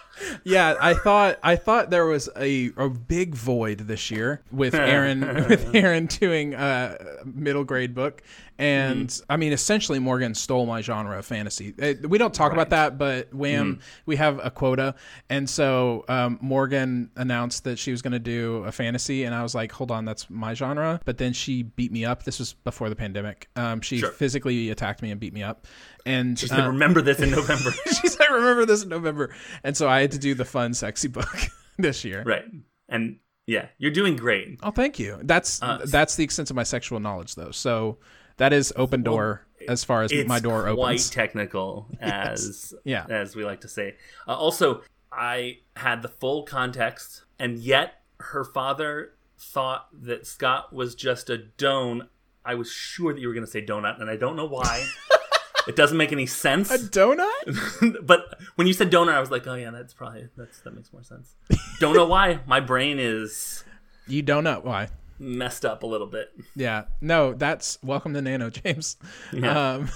Yeah, 0.44 0.76
I 0.80 0.94
thought 0.94 1.40
I 1.42 1.56
thought 1.56 1.90
there 1.90 2.06
was 2.06 2.28
a, 2.36 2.70
a 2.76 2.88
big 2.88 3.34
void 3.34 3.78
this 3.80 4.12
year 4.12 4.42
with 4.52 4.72
Erin 4.74 5.22
with 5.48 5.74
Erin 5.74 6.06
doing 6.06 6.54
a 6.54 6.96
middle 7.24 7.64
grade 7.64 7.96
book, 7.96 8.22
and 8.58 9.20
I 9.28 9.36
mean 9.36 9.52
essentially 9.52 9.98
Morgan 9.98 10.34
stole 10.34 10.66
my 10.66 10.80
genre 10.80 11.18
of 11.18 11.26
fantasy. 11.26 11.74
Uh, 11.80 11.94
We 12.08 12.18
don't 12.18 12.32
talk 12.34 12.52
about 12.52 12.70
that, 12.70 12.98
but 12.98 13.32
Wham, 13.34 13.80
we 14.06 14.16
have 14.16 14.40
a 14.44 14.50
quota, 14.50 14.94
and 15.28 15.48
so 15.50 16.04
um, 16.08 16.38
Morgan 16.40 17.10
announced 17.16 17.64
that 17.64 17.78
she 17.78 17.90
was 17.90 18.02
going 18.02 18.12
to 18.12 18.18
do 18.18 18.64
a 18.64 18.72
fantasy, 18.72 19.24
and 19.24 19.34
I 19.34 19.42
was 19.42 19.54
like, 19.54 19.72
hold 19.72 19.90
on, 19.90 20.04
that's 20.04 20.28
my 20.30 20.54
genre. 20.54 21.00
But 21.04 21.18
then 21.18 21.32
she 21.32 21.62
beat 21.62 21.92
me 21.92 22.04
up. 22.04 22.22
This 22.24 22.38
was 22.38 22.52
before 22.54 22.88
the 22.88 22.96
pandemic. 22.96 23.48
Um, 23.56 23.80
she 23.80 23.98
Sure. 23.98 24.10
physically 24.10 24.70
attacked 24.70 25.02
me 25.02 25.10
and 25.10 25.20
beat 25.20 25.32
me 25.32 25.42
up, 25.42 25.66
and 26.06 26.38
She 26.38 26.46
said, 26.48 26.66
"Remember 26.66 27.00
this 27.02 27.20
in 27.20 27.30
November." 27.40 27.70
she 28.00 28.08
said, 28.08 28.26
"Remember 28.30 28.64
this 28.66 28.82
in 28.82 28.88
November," 28.88 29.34
and 29.62 29.76
so 29.76 29.88
I 29.88 30.00
had 30.00 30.12
to 30.12 30.18
do 30.18 30.34
the 30.34 30.44
fun, 30.44 30.74
sexy 30.74 31.08
book 31.08 31.28
this 31.78 32.04
year. 32.04 32.22
right. 32.24 32.44
And 32.88 33.18
yeah, 33.46 33.66
you're 33.78 33.90
doing 33.90 34.16
great. 34.16 34.58
Oh, 34.62 34.70
thank 34.70 34.98
you. 34.98 35.18
That's 35.22 35.62
Uh, 35.62 35.84
that's 35.86 36.16
the 36.16 36.24
extent 36.24 36.48
of 36.50 36.56
my 36.56 36.62
sexual 36.62 36.98
knowledge, 37.00 37.34
though. 37.34 37.50
So 37.50 37.98
that 38.36 38.52
is 38.52 38.72
open 38.76 39.02
door 39.02 39.46
as 39.68 39.84
far 39.84 40.02
as 40.02 40.12
my 40.26 40.40
door 40.40 40.62
quite 40.62 40.72
opens. 40.94 41.10
technical, 41.10 41.88
as 42.00 42.74
Yeah. 42.84 43.06
as 43.08 43.34
we 43.36 43.44
like 43.44 43.60
to 43.62 43.68
say. 43.68 43.96
Uh, 44.28 44.34
also, 44.34 44.82
I 45.12 45.58
had 45.76 46.02
the 46.02 46.08
full 46.08 46.42
context, 46.44 47.24
and 47.38 47.58
yet 47.58 48.02
her 48.20 48.44
father 48.44 49.12
thought 49.38 49.88
that 50.02 50.26
Scott 50.26 50.72
was 50.72 50.94
just 50.94 51.30
a 51.30 51.38
don. 51.38 52.08
I 52.44 52.54
was 52.54 52.70
sure 52.70 53.12
that 53.14 53.20
you 53.20 53.28
were 53.28 53.34
going 53.34 53.46
to 53.46 53.50
say 53.50 53.64
donut, 53.64 54.00
and 54.00 54.10
I 54.10 54.16
don't 54.16 54.36
know 54.36 54.44
why. 54.46 54.86
it 55.68 55.76
doesn't 55.76 55.96
make 55.96 56.12
any 56.12 56.26
sense. 56.26 56.70
a 56.70 56.78
donut? 56.78 57.96
but 58.06 58.38
when 58.56 58.66
you 58.66 58.72
said 58.72 58.90
donut, 58.90 59.14
I 59.14 59.20
was 59.20 59.30
like, 59.30 59.46
oh 59.46 59.54
yeah, 59.54 59.70
that's 59.70 59.94
probably 59.94 60.28
that's 60.36 60.60
that 60.60 60.74
makes 60.74 60.92
more 60.92 61.02
sense. 61.02 61.34
don't 61.80 61.94
know 61.94 62.06
why. 62.06 62.40
My 62.46 62.60
brain 62.60 62.98
is 62.98 63.64
You 64.06 64.20
don't 64.22 64.44
know 64.44 64.60
Why? 64.62 64.88
Messed 65.18 65.64
up 65.64 65.82
a 65.82 65.86
little 65.86 66.06
bit. 66.06 66.30
Yeah. 66.56 66.84
No, 67.00 67.34
that's 67.34 67.78
welcome 67.82 68.14
to 68.14 68.22
Nano, 68.22 68.50
James. 68.64 68.96
Yeah. 69.32 69.74
Um, 69.74 69.88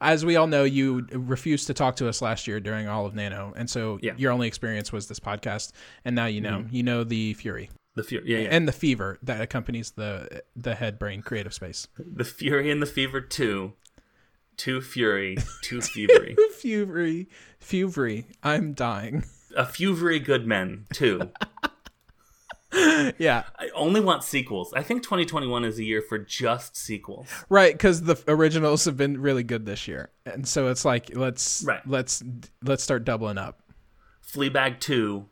as 0.00 0.24
we 0.24 0.36
all 0.36 0.46
know, 0.46 0.64
you 0.64 1.06
refused 1.12 1.66
to 1.68 1.74
talk 1.74 1.96
to 1.96 2.08
us 2.08 2.20
last 2.22 2.46
year 2.46 2.60
during 2.60 2.88
all 2.88 3.06
of 3.06 3.14
Nano, 3.14 3.52
and 3.56 3.68
so 3.68 3.98
Yeah. 4.02 4.12
your 4.16 4.32
only 4.32 4.48
experience 4.48 4.92
was 4.92 5.08
this 5.08 5.20
podcast, 5.20 5.72
and 6.04 6.14
now 6.16 6.26
you 6.26 6.40
know. 6.40 6.64
You 6.70 6.82
know 6.82 7.04
the 7.04 7.34
fury 7.34 7.70
The 7.94 8.02
fury, 8.04 8.24
yeah, 8.26 8.38
yeah. 8.38 8.48
and 8.50 8.68
the 8.68 8.72
fever 8.72 9.18
that 9.22 9.40
accompanies 9.40 9.92
the 9.92 10.42
the 10.56 10.74
head 10.74 10.98
brain 10.98 11.22
creative 11.22 11.54
space. 11.54 11.88
the 11.98 12.24
fury 12.24 12.70
and 12.70 12.80
the 12.82 12.86
fever 12.86 13.20
two, 13.20 13.72
two 14.56 14.80
fury, 14.80 15.36
too 15.62 15.78
fevery. 15.80 16.36
Fury, 16.58 17.28
fury. 17.58 18.26
I'm 18.42 18.72
dying. 18.74 19.24
a 19.56 19.66
few 19.66 19.94
very 19.96 20.20
good 20.20 20.46
men 20.46 20.86
too. 20.92 21.30
Yeah. 23.18 23.44
I 23.58 23.68
only 23.74 24.00
want 24.00 24.22
sequels. 24.24 24.72
I 24.74 24.82
think 24.82 25.02
2021 25.02 25.64
is 25.64 25.78
a 25.78 25.84
year 25.84 26.02
for 26.02 26.18
just 26.18 26.76
sequels. 26.76 27.28
Right, 27.48 27.72
because 27.72 28.02
the 28.02 28.16
originals 28.28 28.84
have 28.84 28.96
been 28.96 29.20
really 29.20 29.42
good 29.42 29.66
this 29.66 29.88
year, 29.88 30.10
and 30.26 30.46
so 30.46 30.68
it's 30.68 30.84
like 30.84 31.16
let's 31.16 31.64
Right. 31.66 31.80
let's 31.86 32.22
let's 32.62 32.82
start 32.84 33.04
doubling 33.04 33.38
up. 33.38 33.62
Fleabag 34.24 34.78
2, 34.80 35.26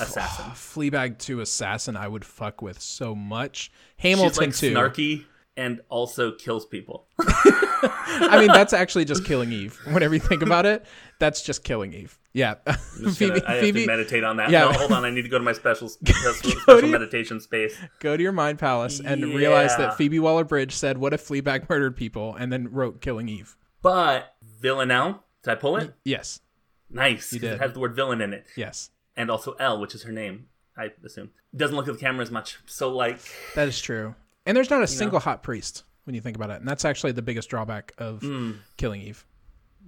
Assassin. 0.00 0.44
Fleabag 0.52 1.18
two 1.18 1.40
Assassin, 1.40 1.96
I 1.96 2.06
would 2.08 2.24
fuck 2.24 2.62
with 2.62 2.80
so 2.80 3.14
much. 3.14 3.72
She's 3.98 4.16
Hamilton 4.16 4.44
like 4.50 4.56
two. 4.56 4.74
snarky 4.74 5.24
and 5.56 5.80
also 5.88 6.32
kills 6.32 6.64
people. 6.66 7.08
I 7.20 8.36
mean, 8.38 8.48
that's 8.48 8.72
actually 8.82 9.04
just 9.06 9.24
killing 9.24 9.50
Eve. 9.50 9.78
Whenever 9.86 10.14
you 10.14 10.20
think 10.20 10.42
about 10.42 10.66
it, 10.66 10.84
that's 11.18 11.42
just 11.42 11.64
killing 11.64 11.92
Eve. 11.92 12.18
Yeah, 12.38 12.54
Phoebe. 13.14 13.40
gonna- 13.40 13.42
I 13.48 13.54
have 13.56 13.64
to 13.74 13.86
meditate 13.86 14.22
on 14.24 14.36
that. 14.36 14.50
Yeah. 14.50 14.66
No, 14.66 14.72
hold 14.72 14.92
on. 14.92 15.04
I 15.04 15.10
need 15.10 15.22
to 15.22 15.28
go 15.28 15.38
to 15.38 15.44
my 15.44 15.52
special 15.52 15.88
special, 16.06 16.50
your- 16.66 16.86
meditation 16.86 17.40
space. 17.40 17.76
go 18.00 18.16
to 18.16 18.22
your 18.22 18.32
mind 18.32 18.58
palace 18.58 19.00
and 19.00 19.22
realize 19.24 19.76
that 19.76 19.96
Phoebe 19.96 20.18
Waller 20.20 20.44
Bridge 20.44 20.74
said, 20.74 20.98
"What 20.98 21.12
if 21.12 21.26
Fleabag 21.26 21.68
murdered 21.68 21.96
people?" 21.96 22.34
and 22.34 22.52
then 22.52 22.68
wrote 22.70 23.00
"Killing 23.00 23.28
Eve." 23.28 23.56
But 23.82 24.34
Villanelle, 24.60 25.24
did 25.42 25.50
I 25.52 25.54
pull 25.56 25.76
it? 25.76 25.94
Yes, 26.04 26.40
Nice. 26.90 27.30
'cause 27.30 27.40
did. 27.40 27.52
It 27.54 27.60
has 27.60 27.72
the 27.72 27.80
word 27.80 27.94
villain 27.94 28.20
in 28.20 28.32
it, 28.32 28.46
yes, 28.56 28.90
and 29.16 29.30
also 29.30 29.52
Elle, 29.54 29.80
which 29.80 29.94
is 29.94 30.02
her 30.04 30.12
name. 30.12 30.46
I 30.76 30.90
assume 31.04 31.30
doesn't 31.56 31.74
look 31.76 31.88
at 31.88 31.94
the 31.94 32.00
camera 32.00 32.22
as 32.22 32.30
much. 32.30 32.58
So 32.66 32.94
like, 32.94 33.18
that 33.54 33.66
is 33.68 33.80
true. 33.80 34.14
And 34.46 34.56
there's 34.56 34.70
not 34.70 34.82
a 34.82 34.86
single 34.86 35.18
hot 35.20 35.42
priest 35.42 35.82
when 36.04 36.14
you 36.14 36.20
think 36.20 36.36
about 36.36 36.50
it, 36.50 36.60
and 36.60 36.68
that's 36.68 36.84
actually 36.84 37.12
the 37.12 37.22
biggest 37.22 37.48
drawback 37.50 37.92
of 37.98 38.22
Hmm. 38.22 38.52
Killing 38.76 39.00
Eve. 39.02 39.26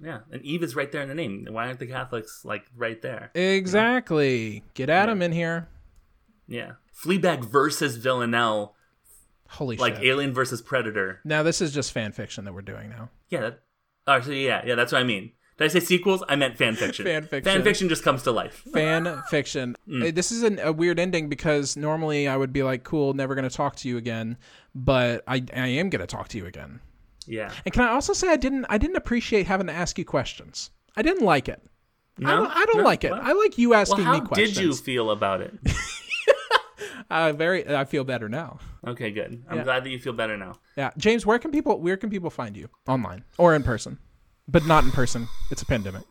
Yeah, 0.03 0.19
and 0.31 0.41
Eve 0.43 0.63
is 0.63 0.75
right 0.75 0.91
there 0.91 1.01
in 1.01 1.09
the 1.09 1.15
name. 1.15 1.47
Why 1.49 1.67
aren't 1.67 1.79
the 1.79 1.87
Catholics 1.87 2.41
like 2.43 2.65
right 2.75 3.01
there? 3.01 3.31
Exactly. 3.33 4.63
Get 4.73 4.89
Adam 4.89 5.21
in 5.21 5.31
here. 5.31 5.67
Yeah, 6.47 6.73
Fleabag 7.03 7.45
versus 7.45 7.97
Villanelle, 7.97 8.75
Holy 9.47 9.75
shit. 9.75 9.81
like 9.81 9.95
shit. 9.95 10.05
Alien 10.05 10.33
versus 10.33 10.61
Predator. 10.61 11.19
now 11.23 11.43
this 11.43 11.61
is 11.61 11.73
just 11.73 11.91
fan 11.91 12.11
fiction 12.11 12.45
that 12.45 12.53
we're 12.53 12.61
doing 12.61 12.89
now. 12.89 13.09
Yeah. 13.29 13.41
That, 13.41 13.59
actually, 14.07 14.45
yeah, 14.45 14.61
yeah. 14.65 14.75
That's 14.75 14.91
what 14.91 15.01
I 15.01 15.03
mean. 15.05 15.31
Did 15.57 15.65
I 15.65 15.67
say 15.67 15.79
sequels? 15.79 16.23
I 16.27 16.35
meant 16.35 16.57
fan 16.57 16.75
fiction. 16.75 17.05
Fan 17.11 17.23
fiction. 17.23 17.53
Fan 17.53 17.63
fiction 17.63 17.87
just 17.87 18.03
comes 18.03 18.23
to 18.23 18.31
life. 18.31 18.65
Fan 18.73 19.21
fiction. 19.29 19.75
Mm. 19.87 20.15
This 20.15 20.31
is 20.31 20.41
an, 20.41 20.57
a 20.59 20.71
weird 20.71 20.97
ending 20.99 21.29
because 21.29 21.77
normally 21.77 22.27
I 22.27 22.35
would 22.35 22.51
be 22.51 22.63
like, 22.63 22.83
"Cool, 22.83 23.13
never 23.13 23.35
going 23.35 23.47
to 23.47 23.55
talk 23.55 23.75
to 23.77 23.87
you 23.87 23.97
again," 23.97 24.37
but 24.73 25.23
I 25.27 25.43
I 25.53 25.67
am 25.67 25.89
going 25.91 25.99
to 25.99 26.07
talk 26.07 26.29
to 26.29 26.37
you 26.37 26.47
again. 26.47 26.79
Yeah. 27.27 27.51
And 27.65 27.73
can 27.73 27.83
I 27.83 27.89
also 27.89 28.13
say 28.13 28.29
I 28.29 28.35
didn't 28.37 28.65
I 28.69 28.77
didn't 28.77 28.97
appreciate 28.97 29.47
having 29.47 29.67
to 29.67 29.73
ask 29.73 29.97
you 29.97 30.05
questions. 30.05 30.71
I 30.95 31.01
didn't 31.01 31.23
like 31.25 31.47
it. 31.49 31.61
I 32.23 32.35
don't, 32.35 32.47
I 32.51 32.65
don't 32.65 32.77
No? 32.79 32.83
like 32.83 33.03
it. 33.03 33.11
Well- 33.11 33.21
I 33.23 33.31
like 33.33 33.57
you 33.57 33.73
asking 33.73 34.03
Well, 34.05 34.13
me 34.19 34.27
questions. 34.27 34.57
How 34.57 34.61
did 34.61 34.67
you 34.67 34.75
feel 34.75 35.11
about 35.11 35.41
it? 35.41 35.53
Uh, 37.09 37.33
very. 37.33 37.67
I 37.67 37.83
feel 37.83 38.03
better 38.05 38.29
now. 38.29 38.59
Okay, 38.87 39.11
good. 39.11 39.43
I'm 39.49 39.57
Yeah. 39.57 39.63
glad 39.63 39.83
that 39.83 39.89
you 39.89 39.99
feel 39.99 40.13
better 40.13 40.37
now. 40.37 40.55
Yeah, 40.77 40.91
James, 40.97 41.25
where 41.25 41.37
can 41.39 41.51
people 41.51 41.79
where 41.81 41.97
can 41.97 42.09
people 42.09 42.29
find 42.29 42.55
you 42.55 42.69
online 42.87 43.25
or 43.37 43.53
in 43.53 43.63
person, 43.63 43.97
but 44.47 44.65
not 44.65 44.85
in 44.85 44.91
person? 44.91 45.27
It's 45.51 45.61
a 45.61 45.65
pandemic. 45.65 46.03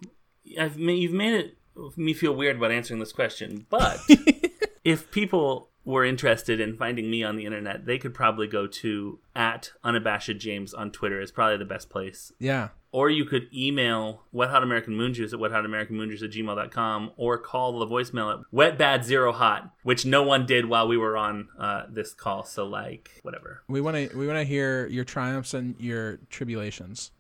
I've 0.61 0.79
you've 0.79 1.12
made 1.12 1.33
it 1.35 1.57
me 1.96 2.12
feel 2.12 2.35
weird 2.35 2.57
about 2.57 2.70
answering 2.70 3.01
this 3.01 3.12
question, 3.12 3.66
but 3.70 3.99
if 4.85 5.11
people 5.11 5.70
were 5.85 6.05
interested 6.05 6.61
in 6.61 6.77
finding 6.77 7.11
me 7.11 7.23
on 7.25 7.37
the 7.37 7.47
internet, 7.47 7.87
they 7.87 7.99
could 7.99 8.12
probably 8.14 8.47
go 8.47 8.66
to 8.66 9.19
at 9.35 9.73
unabashed 9.83 10.37
James 10.38 10.75
on 10.75 10.90
Twitter 10.90 11.21
is 11.21 11.31
probably 11.33 11.57
the 11.57 11.64
best 11.64 11.88
place. 11.88 12.33
Yeah, 12.38 12.69
Or 12.93 13.09
you 13.09 13.25
could 13.25 13.49
email 13.55 14.25
Wet 14.33 14.51
Hot 14.51 14.62
American 14.62 14.95
Moon 14.95 15.14
Juice 15.14 15.33
at 15.33 15.38
wethhotamericanmoonjuice 15.38 16.23
at 16.23 16.31
gmail.com 16.31 17.12
or 17.16 17.38
call 17.38 17.79
the 17.79 17.87
voicemail 17.87 18.33
at 18.33 18.40
wet 18.53 18.77
bad 18.77 19.05
zero 19.05 19.33
hot, 19.33 19.73
which 19.83 20.05
no 20.05 20.23
one 20.23 20.45
did 20.45 20.66
while 20.66 20.87
we 20.87 20.97
were 20.99 21.16
on 21.16 21.49
uh, 21.59 21.85
this 21.88 22.12
call. 22.12 22.45
So 22.45 22.66
like 22.66 23.11
whatever. 23.23 23.62
we 23.69 23.81
want 23.81 23.97
to 23.97 24.16
we 24.16 24.27
want 24.27 24.38
to 24.38 24.45
hear 24.45 24.87
your 24.88 25.05
triumphs 25.05 25.55
and 25.55 25.75
your 25.81 26.19
tribulations. 26.29 27.11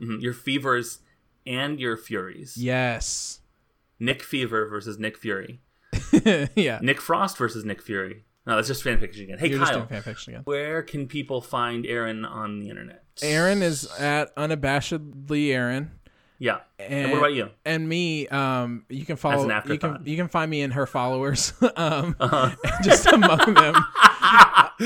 Mhm. 0.00 0.20
Your 0.20 0.32
fevers 0.34 0.98
and 1.46 1.80
your 1.80 1.96
furies. 1.96 2.56
Yes. 2.58 3.40
Nick 3.98 4.22
Fever 4.22 4.66
versus 4.68 4.98
Nick 4.98 5.16
Fury. 5.16 5.60
yeah. 6.54 6.78
Nick 6.82 7.00
Frost 7.00 7.36
versus 7.38 7.64
Nick 7.64 7.82
Fury. 7.82 8.24
No, 8.46 8.56
that's 8.56 8.68
just 8.68 8.82
fan 8.82 8.98
fiction 8.98 9.24
again. 9.24 9.38
Hey, 9.38 9.48
You're 9.48 9.58
just 9.58 9.72
Kyle, 9.72 9.84
doing 9.86 10.00
fanfiction 10.02 10.28
again. 10.28 10.42
where 10.44 10.82
can 10.82 11.06
people 11.06 11.40
find 11.42 11.84
Erin 11.86 12.24
on 12.24 12.58
the 12.58 12.70
internet? 12.70 13.04
Erin 13.22 13.62
is 13.62 13.84
at 13.98 14.34
unabashedly 14.36 15.50
Erin. 15.52 15.90
Yeah. 16.38 16.60
And, 16.78 16.92
And 16.94 17.12
what 17.12 17.18
about 17.18 17.34
you? 17.34 17.50
And 17.66 17.86
me, 17.86 18.26
um, 18.28 18.86
you 18.88 19.04
can 19.04 19.16
follow. 19.16 19.48
an 19.48 19.62
you 19.70 19.78
can 19.78 20.02
you 20.06 20.16
can 20.16 20.28
find 20.28 20.50
me 20.50 20.62
in 20.62 20.70
her 20.70 20.86
followers, 20.86 21.52
um, 21.76 22.16
Uh-huh. 22.18 22.50
just 22.82 23.06
among 23.06 23.52
them. 23.54 23.74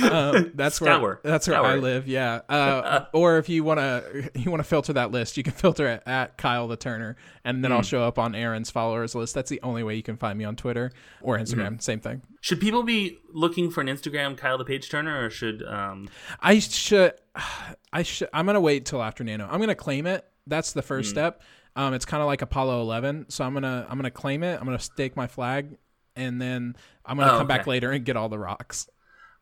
Um, 0.03 0.53
that's 0.55 0.81
where 0.81 0.95
Scour. 0.95 1.21
that's 1.23 1.47
where 1.49 1.61
I 1.63 1.77
live. 1.77 2.07
Yeah. 2.09 2.41
Uh, 2.49 3.07
or 3.13 3.39
if 3.39 3.49
you 3.49 3.63
wanna 3.65 4.03
you 4.35 4.51
wanna 4.51 4.65
filter 4.65 4.93
that 4.95 5.11
list, 5.11 5.37
you 5.37 5.43
can 5.43 5.53
filter 5.53 5.89
it 5.89 6.03
at 6.07 6.37
Kyle 6.37 6.67
the 6.69 6.77
Turner, 6.77 7.17
and 7.45 7.63
then 7.65 7.73
I'll 7.73 7.79
Hmm. 7.79 7.83
show 7.85 8.03
up 8.03 8.19
on 8.19 8.35
Erin's 8.35 8.71
followers 8.71 9.15
list. 9.15 9.35
That's 9.35 9.51
the 9.51 9.61
only 9.63 9.83
way 9.83 9.95
you 9.97 10.03
can 10.03 10.17
find 10.17 10.39
me 10.39 10.45
on 10.45 10.57
Twitter 10.57 10.91
or 11.23 11.39
Instagram. 11.39 11.67
Mm-hmm. 11.73 11.79
Same 11.79 12.01
thing. 12.01 12.23
Should 12.41 12.61
people 12.61 12.83
be 12.83 13.19
looking 13.33 13.71
for 13.71 13.81
an 13.81 13.87
Instagram 13.89 14.37
Kyle 14.37 14.59
the 14.59 14.65
Page 14.65 14.89
Turner 14.91 15.25
or 15.25 15.31
should 15.31 15.63
um 15.67 16.09
I 16.41 16.59
should. 16.59 17.15
I 17.93 18.03
should. 18.03 18.29
I'm 18.33 18.47
gonna 18.47 18.61
wait 18.61 18.87
till 18.87 19.03
after 19.03 19.23
Nano. 19.25 19.47
I'm 19.51 19.61
gonna 19.61 19.75
claim 19.75 20.07
it. 20.07 20.25
That's 20.47 20.73
the 20.73 20.83
first 20.83 21.11
step. 21.11 21.43
Um, 21.77 21.95
it's 21.95 22.05
kind 22.05 22.21
of 22.21 22.27
like 22.27 22.43
Apollo 22.43 22.81
11. 22.83 23.27
So 23.31 23.45
I'm 23.45 23.55
gonna 23.55 23.87
I'm 23.89 23.99
gonna 23.99 24.11
claim 24.11 24.43
it. 24.43 24.59
I'm 24.59 24.65
gonna 24.65 24.79
stake 24.79 25.17
my 25.17 25.27
flag, 25.27 25.77
and 26.17 26.41
then 26.41 26.77
I'm 27.05 27.17
gonna 27.19 27.33
Oh, 27.35 27.39
come 27.39 27.47
back 27.47 27.67
later 27.67 27.91
and 27.91 28.05
get 28.05 28.17
all 28.17 28.29
the 28.29 28.39
rocks. 28.39 28.89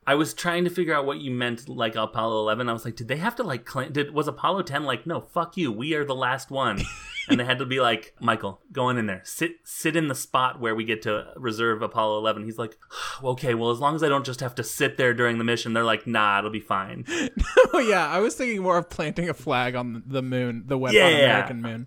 I 0.06 0.16
was 0.16 0.34
trying 0.34 0.64
to 0.64 0.70
figure 0.70 0.94
out 0.94 1.06
what 1.06 1.20
you 1.20 1.30
meant 1.30 1.68
like 1.68 1.94
Apollo 1.94 2.40
11. 2.40 2.68
I 2.68 2.72
was 2.72 2.84
like, 2.84 2.96
did 2.96 3.06
they 3.08 3.16
have 3.18 3.36
to 3.36 3.42
like 3.44 3.64
claim 3.64 3.92
did 3.92 4.12
was 4.12 4.26
Apollo 4.26 4.62
10 4.62 4.82
like 4.84 5.06
no, 5.06 5.20
fuck 5.20 5.56
you. 5.56 5.70
We 5.70 5.94
are 5.94 6.04
the 6.04 6.14
last 6.14 6.50
one. 6.50 6.80
and 7.28 7.38
they 7.38 7.44
had 7.44 7.58
to 7.60 7.66
be 7.66 7.80
like, 7.80 8.14
Michael, 8.20 8.60
go 8.72 8.84
on 8.86 8.98
in 8.98 9.06
there. 9.06 9.20
Sit 9.24 9.56
sit 9.62 9.94
in 9.94 10.08
the 10.08 10.14
spot 10.16 10.60
where 10.60 10.74
we 10.74 10.84
get 10.84 11.02
to 11.02 11.32
reserve 11.36 11.82
Apollo 11.82 12.18
11. 12.18 12.44
He's 12.44 12.58
like, 12.58 12.76
"Okay, 13.22 13.54
well 13.54 13.70
as 13.70 13.78
long 13.78 13.94
as 13.94 14.02
I 14.02 14.08
don't 14.08 14.26
just 14.26 14.40
have 14.40 14.56
to 14.56 14.64
sit 14.64 14.96
there 14.96 15.14
during 15.14 15.38
the 15.38 15.44
mission." 15.44 15.72
They're 15.72 15.84
like, 15.84 16.04
"Nah, 16.06 16.38
it'll 16.40 16.50
be 16.50 16.58
fine." 16.60 17.04
oh 17.72 17.78
yeah, 17.78 18.08
I 18.08 18.18
was 18.18 18.34
thinking 18.34 18.60
more 18.62 18.78
of 18.78 18.90
planting 18.90 19.28
a 19.28 19.34
flag 19.34 19.76
on 19.76 20.02
the 20.04 20.22
moon, 20.22 20.64
the 20.66 20.76
wet 20.78 20.94
Yeah. 20.94 21.06
on 21.06 21.12
American 21.12 21.62
moon, 21.62 21.86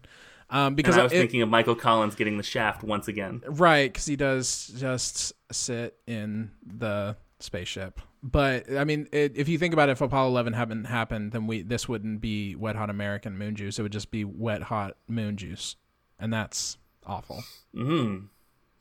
um, 0.50 0.76
because 0.76 0.96
And 0.96 1.02
I 1.02 1.04
was 1.04 1.12
it- 1.12 1.18
thinking 1.18 1.42
of 1.42 1.50
Michael 1.50 1.76
Collins 1.76 2.16
getting 2.16 2.38
the 2.38 2.44
shaft 2.44 2.82
once 2.82 3.10
again. 3.10 3.42
right 3.46 3.92
because 3.92 4.06
he 4.06 4.16
does 4.16 4.72
just 4.80 5.34
sit 5.52 5.98
in 6.08 6.52
the 6.66 7.18
spaceship. 7.46 8.02
But 8.22 8.72
I 8.72 8.84
mean, 8.84 9.08
it, 9.12 9.34
if 9.36 9.48
you 9.48 9.58
think 9.58 9.74
about 9.74 9.90
it, 9.90 9.94
if 9.94 10.02
Apollo 10.02 10.30
11 10.30 10.54
hadn't 10.54 10.86
happened, 10.86 11.32
then 11.32 11.48
we 11.48 11.62
this 11.62 11.88
wouldn't 11.88 12.22
be 12.22 12.56
wet 12.56 12.76
hot 12.76 12.90
American 12.90 13.38
moon 13.38 13.56
juice. 13.56 13.80
It 13.80 13.84
would 13.84 13.92
just 13.92 14.12
be 14.12 14.24
wet 14.24 14.64
hot 14.64 14.98
moon 15.08 15.38
juice, 15.38 15.76
and 16.20 16.34
that's 16.34 16.78
awful. 17.06 17.44
Mm. 17.74 18.28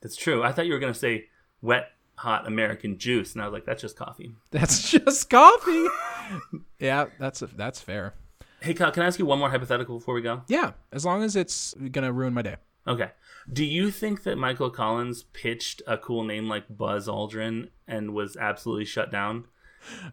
That's 0.00 0.16
true. 0.16 0.42
I 0.42 0.52
thought 0.52 0.66
you 0.66 0.72
were 0.72 0.78
going 0.78 0.92
to 0.92 0.98
say 0.98 1.28
wet 1.62 1.90
hot 2.16 2.46
American 2.46 2.98
juice 2.98 3.32
and 3.32 3.42
I 3.42 3.46
was 3.46 3.52
like, 3.52 3.64
that's 3.64 3.82
just 3.82 3.96
coffee. 3.96 4.34
That's 4.50 4.90
just 4.90 5.28
coffee. 5.30 5.86
yeah, 6.78 7.06
that's 7.18 7.40
that's 7.56 7.80
fair. 7.80 8.14
Hey, 8.60 8.72
Kyle, 8.72 8.92
can 8.92 9.02
I 9.02 9.06
ask 9.06 9.18
you 9.18 9.26
one 9.26 9.38
more 9.38 9.50
hypothetical 9.50 9.98
before 9.98 10.14
we 10.14 10.22
go? 10.22 10.42
Yeah, 10.48 10.72
as 10.92 11.04
long 11.04 11.22
as 11.22 11.36
it's 11.36 11.74
gonna 11.90 12.12
ruin 12.12 12.32
my 12.32 12.42
day. 12.42 12.56
Okay. 12.86 13.10
Do 13.50 13.64
you 13.64 13.90
think 13.90 14.22
that 14.22 14.36
Michael 14.36 14.70
Collins 14.70 15.24
pitched 15.32 15.82
a 15.86 15.98
cool 15.98 16.24
name 16.24 16.48
like 16.48 16.64
Buzz 16.74 17.08
Aldrin 17.08 17.68
and 17.86 18.14
was 18.14 18.36
absolutely 18.36 18.86
shut 18.86 19.10
down? 19.10 19.46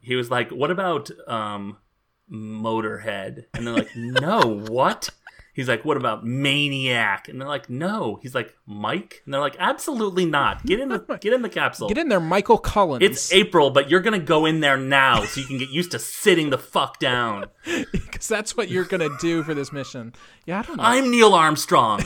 He 0.01 0.15
was 0.15 0.29
like, 0.29 0.51
"What 0.51 0.71
about 0.71 1.09
um, 1.27 1.77
Motorhead?" 2.29 3.45
And 3.53 3.65
they're 3.65 3.73
like, 3.73 3.89
"No, 3.95 4.59
what?" 4.67 5.09
He's 5.53 5.67
like, 5.67 5.85
"What 5.85 5.95
about 5.97 6.25
Maniac?" 6.25 7.29
And 7.29 7.39
they're 7.39 7.47
like, 7.47 7.69
"No." 7.69 8.19
He's 8.21 8.35
like, 8.35 8.53
"Mike?" 8.65 9.21
And 9.25 9.33
they're 9.33 9.41
like, 9.41 9.55
"Absolutely 9.59 10.25
not. 10.25 10.65
Get 10.65 10.79
in 10.79 10.89
the 10.89 10.99
get 11.21 11.31
in 11.31 11.41
the 11.41 11.49
capsule." 11.49 11.87
Get 11.87 11.97
in 11.97 12.09
there, 12.09 12.19
Michael 12.19 12.57
Collins. 12.57 13.03
It's 13.03 13.31
April, 13.31 13.69
but 13.69 13.89
you're 13.89 14.01
gonna 14.01 14.19
go 14.19 14.45
in 14.45 14.59
there 14.59 14.77
now 14.77 15.23
so 15.23 15.39
you 15.39 15.47
can 15.47 15.57
get 15.57 15.69
used 15.69 15.91
to 15.91 15.99
sitting 15.99 16.49
the 16.49 16.57
fuck 16.57 16.99
down. 16.99 17.45
because 17.91 18.27
that's 18.27 18.57
what 18.57 18.69
you're 18.69 18.85
gonna 18.85 19.15
do 19.19 19.43
for 19.43 19.53
this 19.53 19.71
mission. 19.71 20.13
Yeah, 20.45 20.59
I 20.59 20.61
don't 20.63 20.77
know. 20.77 20.83
I'm 20.83 21.11
Neil 21.11 21.33
Armstrong. 21.33 22.01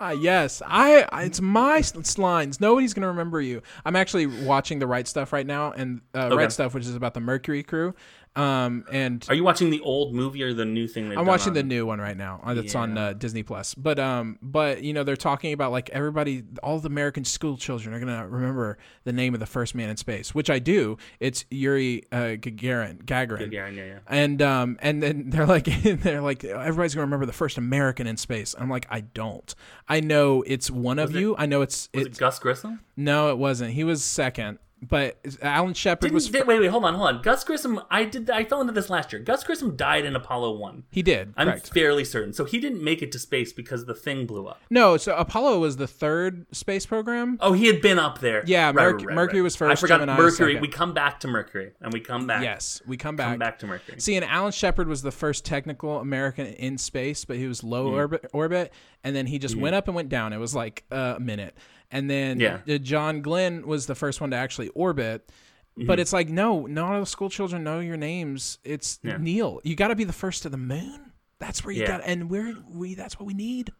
Ah, 0.00 0.12
yes, 0.12 0.62
I. 0.64 1.06
It's 1.24 1.40
my 1.40 1.78
s- 1.78 2.18
lines. 2.18 2.60
Nobody's 2.60 2.94
gonna 2.94 3.08
remember 3.08 3.40
you. 3.40 3.62
I'm 3.84 3.96
actually 3.96 4.26
watching 4.26 4.78
the 4.78 4.86
right 4.86 5.06
stuff 5.08 5.32
right 5.32 5.46
now, 5.46 5.72
and 5.72 6.00
uh, 6.14 6.28
right 6.36 6.52
stuff, 6.52 6.72
which 6.74 6.84
is 6.86 6.94
about 6.94 7.14
the 7.14 7.20
Mercury 7.20 7.62
crew. 7.62 7.94
Um, 8.36 8.84
and 8.92 9.24
Are 9.30 9.34
you 9.34 9.42
watching 9.44 9.70
the 9.70 9.80
old 9.80 10.14
movie 10.14 10.42
or 10.42 10.52
the 10.52 10.64
new 10.66 10.86
thing? 10.86 11.16
I'm 11.16 11.24
watching 11.26 11.48
on- 11.50 11.54
the 11.54 11.62
new 11.62 11.86
one 11.86 12.00
right 12.00 12.16
now. 12.16 12.40
uh, 12.44 12.52
That's 12.54 12.74
on 12.74 12.98
uh, 12.98 13.14
Disney 13.14 13.42
Plus. 13.42 13.74
But 13.74 13.98
um, 13.98 14.38
but 14.42 14.82
you 14.82 14.92
know 14.92 15.04
they're 15.04 15.16
talking 15.16 15.52
about 15.54 15.72
like 15.72 15.88
everybody, 15.90 16.42
all 16.62 16.78
the 16.78 16.88
American 16.88 17.24
school 17.24 17.56
children 17.56 17.94
are 17.94 17.98
gonna 18.00 18.28
remember 18.28 18.76
the 19.04 19.12
name 19.12 19.32
of 19.34 19.40
the 19.40 19.46
first 19.46 19.74
man 19.74 19.88
in 19.88 19.96
space, 19.96 20.34
which 20.34 20.50
I 20.50 20.58
do. 20.58 20.98
It's 21.18 21.46
Yuri 21.50 22.04
uh, 22.12 22.36
Gagarin. 22.36 23.04
Gagarin. 23.04 23.50
Yeah, 23.52 23.68
yeah, 23.68 23.84
yeah. 23.86 23.98
And 24.06 24.42
um 24.42 24.78
and 24.82 25.02
then 25.02 25.30
they're 25.30 25.46
like 25.46 25.64
they're 25.64 26.20
like 26.20 26.44
everybody's 26.44 26.94
gonna 26.94 27.06
remember 27.06 27.26
the 27.26 27.32
first 27.32 27.56
American 27.56 28.06
in 28.06 28.16
space. 28.18 28.54
I'm 28.58 28.68
like 28.68 28.86
I 28.90 29.00
don't. 29.00 29.54
I 29.88 30.00
know 30.00 30.42
it's 30.46 30.70
one 30.70 30.98
of 30.98 31.16
it- 31.16 31.18
you. 31.20 31.34
I 31.38 31.46
know 31.46 31.62
it's 31.62 31.88
Was 31.94 32.04
it. 32.04 32.12
it 32.12 32.18
Gus 32.18 32.38
Grissom? 32.38 32.80
No, 32.96 33.30
it 33.30 33.38
wasn't. 33.38 33.72
He 33.72 33.82
was 33.84 34.04
second. 34.04 34.58
But 34.88 35.18
Alan 35.42 35.74
Shepard 35.74 36.12
was. 36.12 36.28
did- 36.28 36.46
wait, 36.46 36.60
wait, 36.60 36.66
hold 36.68 36.84
on, 36.84 36.94
hold 36.94 37.08
on. 37.08 37.22
Gus 37.22 37.42
Grissom, 37.44 37.80
I 37.90 38.04
did. 38.04 38.30
I 38.30 38.44
fell 38.44 38.60
into 38.60 38.72
this 38.72 38.88
last 38.90 39.12
year. 39.12 39.20
Gus 39.22 39.42
Grissom 39.42 39.74
died 39.74 40.04
in 40.04 40.14
Apollo 40.14 40.56
One. 40.58 40.84
he 40.90 41.02
did. 41.02 41.32
I'm 41.36 41.48
correct. 41.48 41.72
fairly 41.72 42.04
certain. 42.04 42.32
So 42.32 42.44
he 42.44 42.58
didn't 42.58 42.82
make 42.84 43.02
it 43.02 43.10
to 43.12 43.18
space 43.18 43.52
because 43.52 43.86
the 43.86 43.94
thing 43.94 44.26
blew 44.26 44.46
up. 44.46 44.60
No, 44.70 44.96
so 44.96 45.16
Apollo 45.16 45.58
was 45.60 45.76
the 45.78 45.86
third 45.86 46.46
space 46.54 46.86
program. 46.86 47.38
Oh, 47.40 47.52
he 47.52 47.66
had 47.66 47.80
been 47.80 47.98
up 47.98 48.20
there. 48.20 48.42
Yeah, 48.46 48.66
Right, 48.66 48.74
Merc- 48.74 48.96
right, 48.98 49.06
right, 49.06 49.14
Mercury 49.14 49.42
was 49.42 49.56
first, 49.56 49.72
I 49.72 49.80
forgot 49.80 50.00
Gemini 50.00 50.16
Mercury. 50.18 50.52
second. 50.52 50.60
We 50.62 50.68
come 50.68 50.92
back 50.94 51.20
to 51.20 51.28
Mercury, 51.28 51.72
and 51.80 51.92
we 51.92 52.00
come 52.00 52.26
back. 52.26 52.42
Yes, 52.42 52.82
we 52.86 52.96
come 52.96 53.16
back. 53.16 53.30
come 53.30 53.38
back 53.38 53.58
to 53.60 53.66
Mercury. 53.66 54.00
See, 54.00 54.14
and 54.16 54.24
Alan 54.24 54.52
Shepard 54.52 54.88
was 54.88 55.02
the 55.02 55.10
first 55.12 55.44
technical 55.44 55.98
American 55.98 56.46
in 56.46 56.78
space, 56.78 57.24
but 57.24 57.36
he 57.36 57.46
was 57.46 57.64
low 57.64 57.86
Mm-hmm. 57.86 57.94
orbit, 57.96 58.30
orbit, 58.32 58.72
and 59.04 59.14
then 59.16 59.26
he 59.26 59.38
just 59.38 59.56
went 59.56 59.74
up 59.74 59.86
and 59.88 59.94
went 59.94 60.08
down. 60.08 60.32
It 60.32 60.38
was 60.38 60.54
like 60.54 60.84
a 60.90 61.18
minute, 61.20 61.56
and 61.90 62.10
then 62.10 62.40
Yeah. 62.40 62.60
John 62.78 63.22
Glenn 63.22 63.66
was 63.66 63.86
the 63.86 63.94
first 63.94 64.20
one 64.20 64.30
to 64.30 64.36
actually 64.36 64.68
orbit. 64.68 65.30
Mm-hmm. 65.78 65.86
But 65.86 66.00
it's 66.00 66.12
like 66.12 66.28
no, 66.28 66.64
none 66.66 66.94
of 66.94 67.00
the 67.02 67.06
school 67.06 67.28
children 67.28 67.62
know 67.64 67.80
your 67.80 67.96
names. 67.98 68.58
It's 68.64 68.98
Yeah. 69.02 69.18
Neil. 69.18 69.60
You 69.62 69.76
got 69.76 69.88
to 69.88 69.94
be 69.94 70.04
the 70.04 70.12
first 70.12 70.42
to 70.44 70.48
the 70.48 70.56
moon. 70.56 71.12
That's 71.38 71.64
where 71.64 71.74
you 71.74 71.82
Yeah. 71.82 71.88
got, 71.98 72.00
and 72.06 72.30
we're 72.30 72.54
we. 72.70 72.94
That's 72.94 73.18
what 73.20 73.26
we 73.26 73.34
need. 73.34 73.72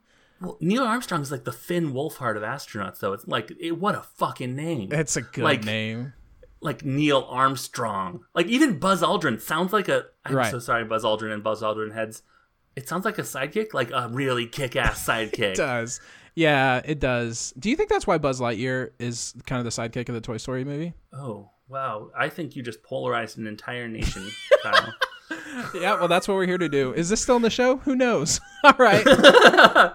Well, 0.43 0.59
Neil 0.61 0.83
Armstrong 0.83 1.23
is 1.23 1.31
like 1.33 1.45
the 1.45 1.53
Finn 1.53 1.95
Wolfhard 1.95 2.37
of 2.37 2.43
astronauts, 2.43 2.99
though. 2.99 3.15
It's 3.15 3.27
like, 3.27 3.51
it, 3.59 3.79
what 3.79 3.95
a 3.95 4.03
fucking 4.03 4.55
name. 4.55 4.93
It's 4.93 5.17
a 5.17 5.23
good 5.23 5.45
Like- 5.45 5.65
name. 5.65 6.13
like 6.61 6.85
Neil 6.85 7.27
Armstrong. 7.31 8.25
Like 8.35 8.47
even 8.49 8.79
Buzz 8.79 9.01
Aldrin 9.01 9.41
sounds 9.41 9.73
like 9.73 9.89
a. 9.89 10.05
I'm 10.27 10.35
Right. 10.35 10.51
so 10.51 10.59
sorry, 10.59 10.85
Buzz 10.85 11.05
Aldrin 11.05 11.33
and 11.33 11.43
Buzz 11.43 11.63
Aldrin 11.63 11.95
heads. 11.95 12.23
It 12.75 12.87
sounds 12.89 13.07
like 13.07 13.19
a 13.19 13.23
sidekick, 13.23 13.73
like 13.73 13.91
a 13.91 14.09
really 14.13 14.47
kick-ass 14.47 15.07
sidekick. 15.09 15.39
It 15.53 15.57
does. 15.57 16.01
Yeah, 16.37 16.83
it 16.85 17.01
does. 17.01 17.53
Do 17.59 17.71
you 17.71 17.77
think 17.77 17.89
that's 17.89 18.07
why 18.07 18.19
Buzz 18.19 18.41
Lightyear 18.41 18.91
is 18.99 19.35
kind 19.47 19.59
of 19.59 19.65
the 19.65 19.71
sidekick 19.71 20.09
of 20.09 20.15
the 20.15 20.21
Toy 20.21 20.37
Story 20.37 20.65
movie? 20.65 20.95
oh 21.13 21.51
wow! 21.69 22.11
I 22.17 22.29
think 22.29 22.55
you 22.55 22.63
just 22.63 22.83
polarized 22.83 23.39
an 23.39 23.47
entire 23.49 23.89
nation, 23.89 24.31
Kyle. 24.63 24.95
yeah, 25.75 25.95
well, 25.95 26.09
that's 26.09 26.29
what 26.29 26.35
we're 26.35 26.47
here 26.47 26.59
to 26.59 26.69
do. 26.69 26.93
Is 26.93 27.09
this 27.09 27.21
still 27.21 27.37
in 27.37 27.43
the 27.43 27.51
show? 27.51 27.79
Who 27.79 27.97
knows? 27.97 28.41
All 28.65 28.75
right. 28.79 29.05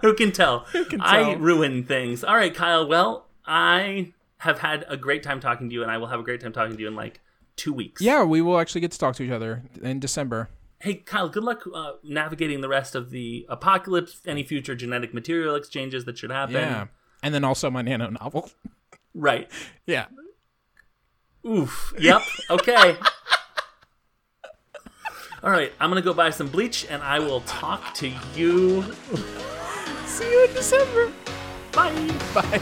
Who 0.01 0.13
can 0.13 0.31
tell? 0.31 0.65
can 0.89 1.01
I 1.01 1.33
ruin 1.33 1.83
things. 1.83 2.23
All 2.23 2.35
right, 2.35 2.53
Kyle. 2.53 2.87
Well, 2.87 3.27
I 3.45 4.13
have 4.39 4.59
had 4.59 4.85
a 4.87 4.97
great 4.97 5.23
time 5.23 5.39
talking 5.39 5.69
to 5.69 5.73
you, 5.73 5.83
and 5.83 5.91
I 5.91 5.97
will 5.97 6.07
have 6.07 6.19
a 6.19 6.23
great 6.23 6.41
time 6.41 6.51
talking 6.51 6.75
to 6.75 6.81
you 6.81 6.87
in 6.87 6.95
like 6.95 7.19
two 7.55 7.73
weeks. 7.73 8.01
yeah, 8.01 8.23
we 8.23 8.41
will 8.41 8.59
actually 8.59 8.81
get 8.81 8.91
to 8.91 8.97
talk 8.97 9.15
to 9.15 9.23
each 9.23 9.31
other 9.31 9.63
in 9.81 9.99
December. 9.99 10.49
Hey, 10.81 10.95
Kyle, 10.95 11.29
good 11.29 11.43
luck 11.43 11.63
uh, 11.71 11.93
navigating 12.03 12.61
the 12.61 12.67
rest 12.67 12.95
of 12.95 13.11
the 13.11 13.45
apocalypse, 13.49 14.19
any 14.25 14.43
future 14.43 14.73
genetic 14.73 15.13
material 15.13 15.53
exchanges 15.53 16.05
that 16.05 16.17
should 16.17 16.31
happen. 16.31 16.55
Yeah. 16.55 16.87
And 17.21 17.35
then 17.35 17.43
also 17.43 17.69
my 17.69 17.83
nano 17.83 18.09
novel. 18.09 18.49
Right. 19.13 19.49
Yeah. 19.85 20.05
Oof. 21.45 21.93
Yep. 21.99 22.21
Okay. 22.51 22.95
All 25.43 25.49
right. 25.49 25.73
I'm 25.79 25.89
going 25.89 26.01
to 26.01 26.05
go 26.07 26.13
buy 26.13 26.29
some 26.29 26.47
bleach 26.47 26.85
and 26.89 27.01
I 27.01 27.17
will 27.19 27.41
talk 27.41 27.93
to 27.95 28.11
you. 28.35 28.83
See 30.05 30.29
you 30.29 30.45
in 30.45 30.53
December. 30.53 31.11
Bye. 31.71 32.13
Bye. 32.33 32.61